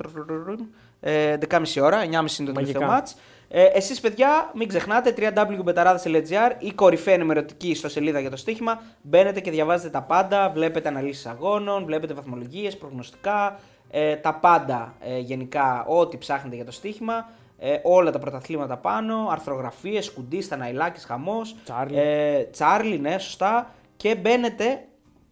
11.30 1.01 1.83
ώρα. 1.83 2.05
9.30 2.05 2.09
είναι 2.11 2.27
το 2.47 2.53
τελευταίο 2.53 2.83
μάτ 2.83 3.09
μάτς. 3.55 3.63
Ε, 3.63 3.65
εσείς 3.65 4.01
παιδιά 4.01 4.51
μην 4.55 4.69
ξεχνάτε 4.69 5.15
www.betarades.gr 5.19 6.53
η 6.59 6.73
κορυφαία 6.73 7.15
ενημερωτική 7.15 7.69
ιστοσελίδα 7.69 8.21
για 8.21 8.31
το 8.31 8.37
στοίχημα. 8.37 8.83
Μπαίνετε 9.03 9.41
και 9.41 9.51
διαβάζετε 9.51 9.91
τα 9.91 10.03
πάντα, 10.03 10.51
βλέπετε 10.51 10.89
αναλύσεις 10.89 11.27
αγώνων, 11.27 11.85
βλέπετε 11.85 12.15
βαθμολογίες, 12.15 12.77
προγνωστικά, 12.77 13.59
ε, 13.91 14.17
τα 14.17 14.35
πάντα 14.35 14.95
ε, 15.01 15.19
γενικά 15.19 15.85
ό,τι 15.89 16.19
ψάχνετε 16.19 16.57
για 16.57 16.65
το 16.65 16.73
στοίχημα. 16.73 17.29
Ε, 17.59 17.79
όλα 17.83 18.11
τα 18.11 18.19
πρωταθλήματα 18.19 18.77
πάνω, 18.77 19.29
αρθρογραφίες, 19.31 20.11
κουντίστα, 20.13 20.57
ναϊλάκης, 20.57 21.05
χαμός. 21.05 21.57
Τσάρλι. 21.65 21.99
Ε, 21.99 22.45
Τσάρλι, 22.45 22.99
ναι, 22.99 23.19
σωστά. 23.19 23.71
Και 23.97 24.15
μπαίνετε 24.15 24.85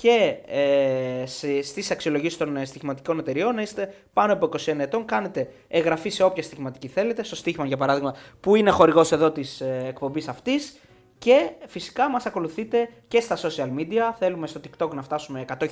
και 0.02 0.36
ε, 0.46 1.26
σε, 1.26 1.62
στις 1.62 1.90
αξιολογήσεις 1.90 2.38
των 2.38 2.56
ε, 2.56 2.64
στοιχηματικών 2.64 3.18
εταιριών, 3.18 3.54
να 3.54 3.62
είστε 3.62 3.94
πάνω 4.12 4.32
από 4.32 4.48
21 4.52 4.78
ετών, 4.78 5.04
κάνετε 5.04 5.48
εγγραφή 5.68 6.08
σε 6.08 6.22
όποια 6.22 6.42
στοιχηματική 6.42 6.88
θέλετε, 6.88 7.22
στο 7.24 7.36
στοίχημα 7.36 7.66
για 7.66 7.76
παράδειγμα 7.76 8.14
που 8.40 8.56
είναι 8.56 8.70
χορηγός 8.70 9.12
εδώ 9.12 9.30
της 9.30 9.60
ε, 9.60 9.84
εκπομπής 9.88 10.28
αυτής 10.28 10.78
και 11.22 11.50
φυσικά 11.66 12.10
μας 12.10 12.26
ακολουθείτε 12.26 12.88
και 13.08 13.20
στα 13.20 13.36
social 13.36 13.68
media, 13.78 14.12
θέλουμε 14.18 14.46
στο 14.46 14.60
TikTok 14.64 14.90
να 14.94 15.02
φτάσουμε 15.02 15.44
100.000, 15.58 15.68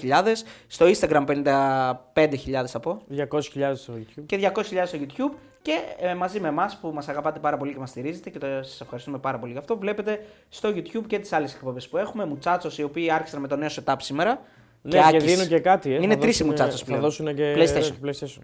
στο 0.67 0.87
Instagram 0.87 1.25
55.000 1.27 2.67
θα 2.67 2.81
πω, 2.81 3.03
200.000 3.17 3.73
στο 3.75 3.93
YouTube. 3.97 4.23
και 4.27 4.51
200.000 4.55 4.63
στο 4.87 4.99
YouTube 5.01 5.37
και 5.63 5.79
ε, 5.99 6.15
μαζί 6.15 6.41
με 6.41 6.49
εμάς 6.49 6.79
που 6.81 6.89
μας 6.95 7.09
αγαπάτε 7.09 7.39
πάρα 7.39 7.57
πολύ 7.57 7.73
και 7.73 7.79
μας 7.79 7.91
στηρίζετε 7.91 8.31
και 8.31 8.39
σας 8.41 8.81
ευχαριστούμε 8.81 9.19
πάρα 9.19 9.39
πολύ 9.39 9.53
γι' 9.53 9.59
αυτό. 9.59 9.79
Βλέπετε 9.79 10.27
στο 10.49 10.69
YouTube 10.69 11.05
και 11.07 11.19
τις 11.19 11.33
άλλες 11.33 11.55
εκπομπές 11.55 11.89
που 11.89 11.97
έχουμε. 11.97 12.25
Μουτσάτσος 12.27 12.79
οι 12.79 12.83
οποίοι 12.83 13.11
άρχισαν 13.11 13.41
με 13.41 13.49
το 13.49 13.57
νέο 13.57 13.69
setup 13.85 13.95
σήμερα. 13.99 14.41
Ναι, 14.83 14.91
και, 14.91 14.99
Άκης. 14.99 15.25
δίνουν 15.25 15.49
και 15.49 15.59
κάτι. 15.61 15.93
Ε. 15.95 16.03
Είναι 16.03 16.15
Θα 16.15 16.21
τρεις 16.21 16.39
οι 16.41 16.45
δώσουνε- 16.45 16.49
Μουτσάτσος 16.49 16.85
πλέον. 16.85 17.01
Θα 17.01 17.07
δώσουν 17.07 17.35
και 17.35 17.55
PlayStation. 17.57 18.07
PlayStation. 18.07 18.43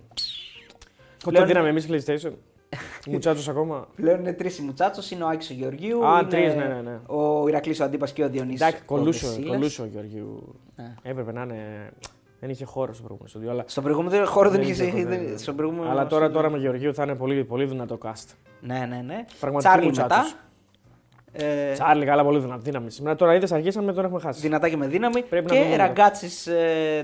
Πλέον- 1.24 1.44
Πότε 1.44 1.44
δίναμε 1.44 1.68
εμείς 1.68 1.86
PlayStation. 1.90 2.32
Μουτσάτσος 3.10 3.48
ακόμα. 3.48 3.86
Πλέον 3.96 4.18
είναι 4.20 4.32
τρεις 4.32 4.58
οι 4.58 4.62
Μουτσάτσος, 4.62 5.10
είναι 5.10 5.24
ο 5.24 5.28
Άκης 5.28 5.50
ο 5.50 5.54
Γεωργίου. 5.54 6.06
Α, 6.06 6.18
είναι 6.20 6.28
τρεις, 6.30 6.54
ναι, 6.54 6.64
ναι, 6.64 6.80
ναι. 6.80 6.98
Ο 7.06 7.48
Ηρακλής 7.48 7.80
ο 7.80 7.84
Αντίπας 7.84 8.12
και 8.12 8.24
ο 8.24 8.28
Διονύσης 8.28 8.60
Εντάξει, 8.60 8.82
ο 8.82 8.86
κολούσε, 8.86 9.26
Δεσίλας. 9.26 9.48
κολούσε 9.56 9.82
ο 9.82 9.86
Γεωργίου. 9.92 10.54
Ναι. 10.76 10.94
Έπρεπε 11.02 11.32
να 11.32 11.42
είναι. 11.42 11.90
Δεν 12.40 12.50
είχε 12.50 12.64
χώρο 12.64 12.92
στο 12.92 13.02
προηγούμενο 13.02 13.28
στούντιο. 13.28 13.50
Αλλά, 13.50 13.64
Στο 13.66 13.82
προηγούμενο 13.82 14.26
χώρο 14.26 14.50
δεν 14.50 14.60
δεν 14.60 14.70
είχε. 14.70 14.84
είχε, 14.84 15.04
δεν- 15.04 15.08
δεν- 15.26 15.38
στο 15.38 15.52
προηγούμενο 15.52 15.90
αλλά 15.90 16.06
τώρα, 16.06 16.24
στούντιο. 16.24 16.30
τώρα 16.40 16.50
με 16.50 16.58
Γεωργίου 16.58 16.94
θα 16.94 17.02
είναι 17.02 17.14
πολύ, 17.14 17.44
πολύ 17.44 17.64
δυνατό 17.64 17.98
cast. 18.04 18.34
Ναι, 18.60 18.78
ναι, 18.78 19.02
ναι. 19.06 19.24
Πραγματική 19.40 19.58
Τσάρλι 19.58 19.84
Μουτσάτσος. 19.86 20.18
μετά. 20.32 20.40
Ε, 21.38 21.72
Τσάρλι, 21.72 22.04
καλά, 22.04 22.24
πολύ 22.24 22.38
δυνατή 22.38 22.62
δύναμη. 22.64 22.90
Σήμερα 22.90 23.16
τώρα 23.16 23.34
είδες, 23.34 23.52
αργήσαμε, 23.52 23.92
τον 23.92 24.04
έχουμε 24.04 24.20
χάσει. 24.20 24.40
δυνατά 24.40 24.68
και 24.68 24.76
με 24.76 24.86
δύναμη. 24.86 25.22
Πρέπει 25.22 25.44
να 25.44 25.50
το 25.50 25.54
και 25.54 25.64
δούμε. 25.64 25.76
ραγκάτσις 25.76 26.48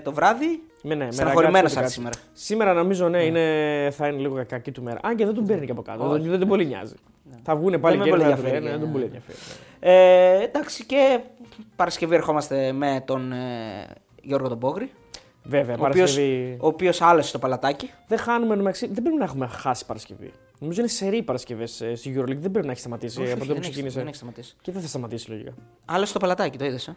το 0.02 0.12
βράδυ. 0.12 0.62
Με, 0.82 0.94
ναι, 0.94 1.04
με 1.04 1.12
Στεναχωρημένος 1.12 1.74
ραγκάτσις 1.74 1.74
θα 1.74 1.80
κάτι. 1.80 1.84
έρθει 1.84 1.94
σήμερα. 1.94 2.14
Σήμερα 2.32 2.72
νομίζω 2.72 3.08
ναι, 3.08 3.24
είναι, 3.24 3.90
θα 3.90 4.06
είναι 4.06 4.18
λίγο 4.18 4.44
κακή 4.48 4.70
του 4.70 4.82
μέρα. 4.82 4.98
Αν 5.02 5.16
και 5.16 5.24
δεν 5.24 5.34
τον 5.34 5.46
παίρνει 5.46 5.66
και 5.66 5.72
από 5.72 5.82
κάτω. 5.82 6.08
Όχι. 6.10 6.28
Δεν, 6.28 6.38
δεν 6.38 6.48
πολύ 6.48 6.66
νοιάζει. 6.66 6.94
Θα 7.42 7.56
βγουν 7.56 7.80
πάλι 7.80 7.96
με 7.96 8.04
και 8.04 8.10
πολύ 8.10 8.22
ένα 8.22 8.30
ενδιαφέρει, 8.30 8.58
ναι, 8.58 8.64
ναι. 8.64 8.70
δεν 8.70 8.80
τον 8.80 8.92
πολύ 8.92 9.04
ενδιαφέρει. 9.04 9.38
ναι. 9.80 9.90
Ε, 9.90 10.42
εντάξει 10.42 10.84
και 10.84 11.20
Παρασκευή 11.76 12.14
ερχόμαστε 12.14 12.72
με 12.72 13.02
τον 13.06 13.32
ε, 13.32 13.36
Γιώργο 14.22 14.48
τον 14.48 14.58
Πόγρη. 14.58 14.90
Βέβαια, 15.44 15.76
Ο 15.78 15.86
οποίος, 15.86 16.14
Παρασκευή. 16.14 16.56
ο 16.60 16.66
οποίος 16.66 17.00
άλεσε 17.00 17.32
το 17.32 17.38
παλατάκι. 17.38 17.90
Δεν 18.08 18.18
χάνουμε 18.18 18.56
μεταξύ. 18.56 18.86
Δεν 18.86 19.02
πρέπει 19.02 19.18
να 19.18 19.24
έχουμε 19.24 19.46
χάσει 19.46 19.86
Παρασκευή. 19.86 20.32
Νομίζω 20.58 20.80
είναι 20.80 20.88
σερή 20.88 21.22
Παρασκευές 21.22 21.82
στη 21.94 22.14
EuroLeague. 22.16 22.36
Δεν 22.36 22.50
πρέπει 22.50 22.66
να 22.66 22.72
έχει 22.72 22.80
σταματήσει 22.80 23.20
Όχι, 23.20 23.32
από 23.32 23.40
όχι, 23.40 23.48
τότε 23.48 23.52
δεν 23.52 23.54
που 23.54 23.60
έχει- 23.62 23.70
ξεκίνησε. 23.70 23.98
Δεν 23.98 24.06
έχει 24.06 24.16
σταματήσει. 24.16 24.56
Και 24.62 24.72
δεν 24.72 24.82
θα 24.82 24.88
σταματήσει 24.88 25.30
λογικά. 25.30 25.52
Άλεσε 25.84 26.12
το 26.12 26.18
παλατάκι, 26.18 26.58
το 26.58 26.64
είδες. 26.64 26.88
Ε; 26.88 26.94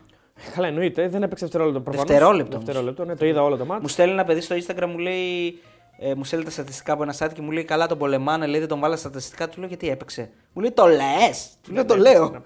Καλά, 0.55 0.67
εννοείται. 0.67 1.07
Δεν 1.07 1.23
έπαιξε 1.23 1.43
δευτερόλεπτο 1.45 1.81
προφανώς. 1.81 2.07
Δευτερόλεπτο 2.09 2.53
όμως. 2.55 2.65
Δευτερόλεπτο, 2.65 3.05
ναι, 3.05 3.15
το 3.15 3.25
είδα 3.25 3.43
όλο 3.43 3.57
το 3.57 3.65
μάτι. 3.65 3.81
Μου 3.81 3.87
στέλνει 3.87 4.13
ένα 4.13 4.23
παιδί 4.23 4.41
στο 4.41 4.55
Instagram, 4.55 4.85
μου 4.89 4.97
λέει. 4.97 5.59
Ε, 5.99 6.13
μου 6.15 6.23
στέλνει 6.23 6.45
τα 6.45 6.51
στατιστικά 6.51 6.93
από 6.93 7.03
ένα 7.03 7.15
site 7.17 7.29
και 7.33 7.41
μου 7.41 7.51
λέει: 7.51 7.63
Καλά 7.63 7.87
τον 7.87 7.97
πολεμάνε, 7.97 8.45
λέει 8.45 8.59
δεν 8.59 8.69
τον 8.69 8.79
βάλα 8.79 8.95
στα 8.95 9.09
στατιστικά. 9.09 9.49
Του 9.49 9.59
λέω 9.59 9.67
γιατί 9.67 9.89
έπαιξε; 9.89 10.29
Μου 10.53 10.61
λέει: 10.61 10.71
Το 10.71 10.85
λες! 10.85 11.49
Του 11.63 11.71
λέω: 11.73 11.85
Το 11.85 11.95
λέω. 11.95 12.41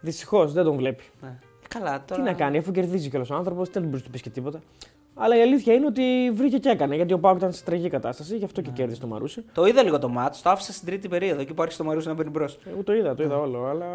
Δυστυχώς 0.00 0.52
δεν 0.52 0.64
τον 0.64 0.76
βλέπει. 0.76 1.04
Ναι. 1.20 1.28
Ε, 1.28 1.32
Καλά, 1.68 2.04
τώρα. 2.06 2.22
Τι 2.22 2.28
να 2.28 2.34
κάνει, 2.34 2.58
αφού 2.58 2.70
κερδίζει 2.70 3.08
κιόλας 3.08 3.30
ο 3.30 3.34
άνθρωπος, 3.34 3.68
δεν 3.68 3.82
μπορείς 3.82 3.98
να 3.98 4.04
του 4.04 4.10
πεις 4.10 4.20
και 4.20 4.30
τίποτα. 4.30 4.60
Αλλά 5.14 5.36
η 5.36 5.40
αλήθεια 5.42 5.74
είναι 5.74 5.86
ότι 5.86 6.30
βρήκε 6.34 6.58
και 6.58 6.68
έκανε. 6.68 6.94
Γιατί 6.94 7.12
ο 7.12 7.18
Πάουκ 7.18 7.36
ήταν 7.36 7.52
σε 7.52 7.64
τραγική 7.64 7.88
κατάσταση, 7.88 8.36
γι' 8.36 8.44
αυτό 8.44 8.60
Ναι. 8.60 8.66
και 8.66 8.72
κέρδισε 8.72 9.00
το 9.00 9.06
Μαρούσι. 9.06 9.44
Το 9.54 9.66
είδα 9.66 9.82
λίγο 9.82 9.98
το 9.98 10.08
μάτ, 10.08 10.34
το 10.42 10.50
άφησα 10.50 10.72
στην 10.72 10.86
τρίτη 10.86 11.08
περίοδο 11.08 11.40
εκεί 11.40 11.54
που 11.54 11.62
άρχισε 11.62 11.82
το 11.82 11.88
Μαρούσι 11.88 12.08
να 12.08 12.14
μπαίνει 12.14 12.30
μπρος. 12.30 12.58
Εγώ 12.72 12.82
το 12.82 12.94
είδα, 12.94 13.14
το 13.14 13.22
είδα 13.22 13.38
όλο. 13.38 13.64
Αλλά 13.64 13.86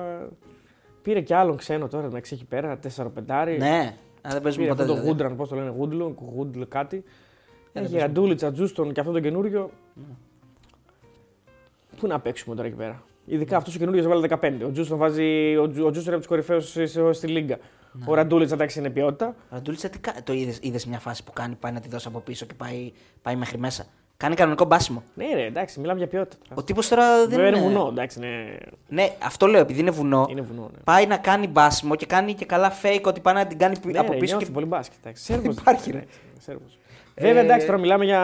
πήρε 1.01 1.21
κι 1.21 1.33
άλλον 1.33 1.57
ξένο 1.57 1.87
τώρα 1.87 2.07
να 2.07 2.17
εκεί 2.17 2.45
πέρα, 2.49 2.79
4-5. 2.79 3.57
Ναι, 3.57 3.95
Α, 4.21 4.29
δεν 4.31 4.41
παίζουμε 4.41 4.63
Πήρε 4.63 4.67
ποτέ. 4.67 4.71
αυτό 4.71 4.85
το 4.85 4.93
δηλαδή. 4.93 5.07
Γούντραν, 5.07 5.35
πώς 5.35 5.49
το 5.49 5.55
λένε, 5.55 5.69
Γούντλ, 5.77 6.01
Γούντλ 6.35 6.61
κάτι. 6.67 6.95
δεν 7.73 7.83
Έχει 7.83 7.91
παίζουμε. 7.93 8.01
Αντούλιτσα, 8.03 8.51
Τζούστον 8.51 8.91
και 8.93 8.99
αυτό 8.99 9.11
το 9.11 9.19
καινούριο. 9.19 9.69
Ναι. 9.93 10.03
Πού 11.99 12.07
να 12.07 12.19
παίξουμε 12.19 12.55
τώρα 12.55 12.67
εκεί 12.67 12.77
πέρα. 12.77 13.03
Ειδικά 13.25 13.57
αυτός 13.57 13.75
ο 13.75 13.77
καινούριος 13.79 14.07
βάλε 14.07 14.27
15. 14.29 14.65
Ο 14.65 14.71
Τζούστον 14.71 14.97
βάζει. 14.97 15.55
Ο, 15.57 15.69
Τζου- 15.69 15.85
ο 15.85 15.91
Τζούστον 15.91 16.13
είναι 16.13 16.15
από 16.15 16.17
τους 16.17 16.27
κορυφαίους 16.27 17.17
στη 17.17 17.27
Λίγκα. 17.27 17.57
Ναι. 17.99 18.05
Ο 18.07 18.13
Ραντούλιτσα 18.13 18.53
εντάξει 18.53 18.79
είναι 18.79 18.89
ποιότητα. 18.89 19.35
Ραντούλητσα 19.49 19.89
τι 19.89 19.99
κα- 19.99 20.13
Το 20.23 20.33
είδες 20.61 20.85
μια 20.85 20.99
φάση 20.99 21.23
που 21.23 21.33
κάνει, 21.33 21.55
πάει 21.55 21.71
να 21.71 21.79
τη 21.79 21.89
δώσει 21.89 22.07
από 22.07 22.19
πίσω 22.19 22.45
και 22.45 22.53
πάει, 22.53 22.91
πάει 23.21 23.35
μέχρι 23.35 23.57
μέσα. 23.57 23.85
Κάνει 24.17 24.35
κανονικό 24.35 24.65
μπάσιμο. 24.65 25.03
Ναι, 25.13 25.25
ρε, 25.33 25.45
εντάξει, 25.45 25.79
μιλάμε 25.79 25.97
για 25.99 26.07
ποιότητα. 26.07 26.37
Ο 26.53 26.63
τύπος 26.63 26.87
τώρα 26.87 27.17
δεν 27.19 27.29
Βέβαια 27.29 27.47
είναι. 27.47 27.57
είναι 27.57 27.67
βουνό, 27.67 27.87
εντάξει, 27.89 28.19
ναι. 28.19 28.57
Ναι, 28.87 29.15
αυτό 29.23 29.47
λέω, 29.47 29.61
επειδή 29.61 29.79
είναι 29.79 29.91
βουνό. 29.91 30.27
Είναι 30.29 30.41
βουνό, 30.41 30.61
ναι. 30.61 30.79
Πάει 30.83 31.05
να 31.05 31.17
κάνει 31.17 31.47
μπάσιμο 31.47 31.95
και 31.95 32.05
κάνει 32.05 32.33
και 32.33 32.45
καλά 32.45 32.71
fake 32.81 33.01
ότι 33.05 33.19
πάει 33.19 33.33
να 33.33 33.47
την 33.47 33.57
κάνει 33.57 33.75
Ναι, 33.85 33.99
από 33.99 34.11
ρε, 34.11 34.17
πίσω. 34.17 34.31
νιώθει 34.31 34.45
Και... 34.45 34.51
πολύ 34.53 34.65
μπάσκετ. 34.65 34.97
εντάξει. 35.03 35.23
Σέρβος, 35.33 35.55
Υπάρχει, 35.55 35.91
ρε. 35.91 35.97
εντάξει, 35.97 36.17
Σέρβος. 36.39 36.77
Βέβαια, 37.15 37.41
Ε, 37.41 37.43
εντάξει, 37.45 37.65
τώρα 37.65 37.77
μιλάμε 37.77 38.05
για. 38.05 38.21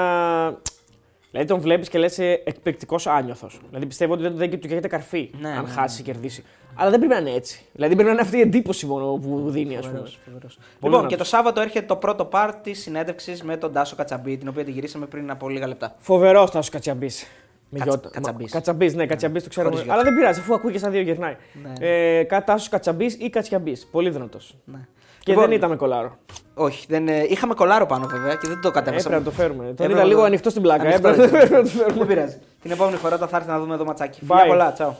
Δηλαδή 1.33 1.51
τον 1.51 1.59
βλέπεις 1.61 1.89
και 1.89 1.97
λες 1.97 2.17
εκπληκτικός 2.19 3.07
άνιωθος. 3.07 3.59
Δηλαδή 3.69 3.85
πιστεύω 3.85 4.13
ότι 4.13 4.21
δεν, 4.21 4.35
δεν 4.35 4.49
του 4.49 4.57
καίγεται 4.67 4.87
καρφί 4.87 5.29
Ναι, 5.41 5.49
αν 5.49 5.63
ναι, 5.63 5.69
χάσει 5.69 6.01
ή 6.01 6.03
κερδίσει. 6.03 6.43
Αλλά 6.75 6.89
δεν 6.89 6.99
πρέπει 6.99 7.13
να 7.13 7.19
είναι 7.29 7.37
έτσι. 7.37 7.61
Δηλαδή 7.73 7.93
πρέπει 7.93 8.07
να 8.07 8.13
είναι 8.13 8.21
αυτή 8.23 8.37
η 8.37 8.41
εντύπωση 8.41 8.85
μόνο 8.85 9.05
που 9.13 9.43
δίνει, 9.49 9.77
ας 9.77 9.85
πούμε. 9.85 9.97
Φοβερός, 9.97 10.19
φοβερός. 10.25 10.55
Πολύ 10.55 10.65
Λοιπόν, 10.79 10.89
δυνατός. 10.91 11.11
και 11.11 11.17
το 11.17 11.23
Σάββατο 11.23 11.61
έρχεται 11.61 11.85
το 11.85 11.95
πρώτο 11.95 12.29
part 12.31 12.53
της 12.63 12.81
συνέντευξης 12.81 13.43
με 13.43 13.57
τον 13.57 13.73
Τάσο 13.73 13.95
Κατσαμπή, 13.95 14.37
την 14.37 14.47
οποία 14.47 14.63
τη 14.63 14.71
γυρίσαμε 14.71 15.05
πριν 15.05 15.29
από 15.31 15.49
λίγα 15.49 15.67
λεπτά. 15.67 15.95
Φοβερός 15.99 16.51
Τάσος 16.51 16.69
Κατσαμπής. 16.69 17.27
Με 17.69 17.79
Κατσα- 17.79 17.99
γιώτα. 17.99 18.09
Κατσαμπής. 18.13 18.51
Κατσαμπής, 18.51 18.93
ναι, 18.95 19.05
Κατσαμπής 19.05 19.43
το 19.43 19.49
ξέρουμε. 19.49 19.71
Χωρίς 19.75 19.85
γιώτα. 19.87 20.01
Αλλά 20.01 20.09
δεν 20.11 20.19
πειράζει, 20.19 20.39
αφού 20.39 20.53
ακούει 20.53 20.71
και 20.71 20.77
στα 20.77 20.89
δύο 20.89 21.01
γυρνάει. 21.01 21.35
Ναι. 21.63 21.87
Ε, 21.87 22.23
Τάσος 22.25 22.69
Κατσαμπής 22.69 23.15
ή 23.15 23.29
Κατσιαμπής. 23.29 23.87
Πολύ 23.91 24.09
δυνατός. 24.09 24.55
Ναι. 24.65 24.79
Και 25.23 25.31
Λοιπόν, 25.31 25.47
δεν 25.47 25.55
ήταν 25.57 25.69
με 25.69 25.75
κολάρο. 25.75 26.17
Όχι, 26.53 26.85
δεν, 26.89 27.07
ε, 27.07 27.25
είχαμε 27.29 27.53
κολάρο 27.53 27.85
πάνω 27.85 28.07
βέβαια 28.07 28.35
και 28.35 28.47
δεν 28.47 28.61
το 28.61 28.71
κατέβασαμε. 28.71 29.15
Έπρεπε 29.15 29.17
να 29.17 29.23
το 29.23 29.31
φέρουμε. 29.43 29.63
Τον 29.63 29.71
Έπρεπε 29.73 29.91
είδα 29.91 30.01
να 30.01 30.07
λίγο 30.07 30.19
το- 30.19 30.25
ανοιχτό 30.25 30.49
στην 30.49 30.61
πλάκα. 30.61 30.83
Ανοιχτό 30.83 31.07
Έπρεπε 31.07 31.35
ήταν. 31.45 31.51
να 31.51 31.61
το 31.63 31.69
φέρουμε. 31.69 31.97
Δεν 31.97 32.07
πειράζει. 32.07 32.37
Την 32.61 32.71
επόμενη 32.71 32.97
φορά 32.97 33.15
όταν 33.15 33.27
θα 33.27 33.37
έρθει 33.37 33.49
να 33.49 33.59
δούμε 33.59 33.73
εδώ 33.73 33.85
ματσάκι. 33.85 34.19
Bye. 34.23 34.25
Φιλιά 34.27 34.45
πολλά, 34.45 34.71
τσαου. 34.73 34.95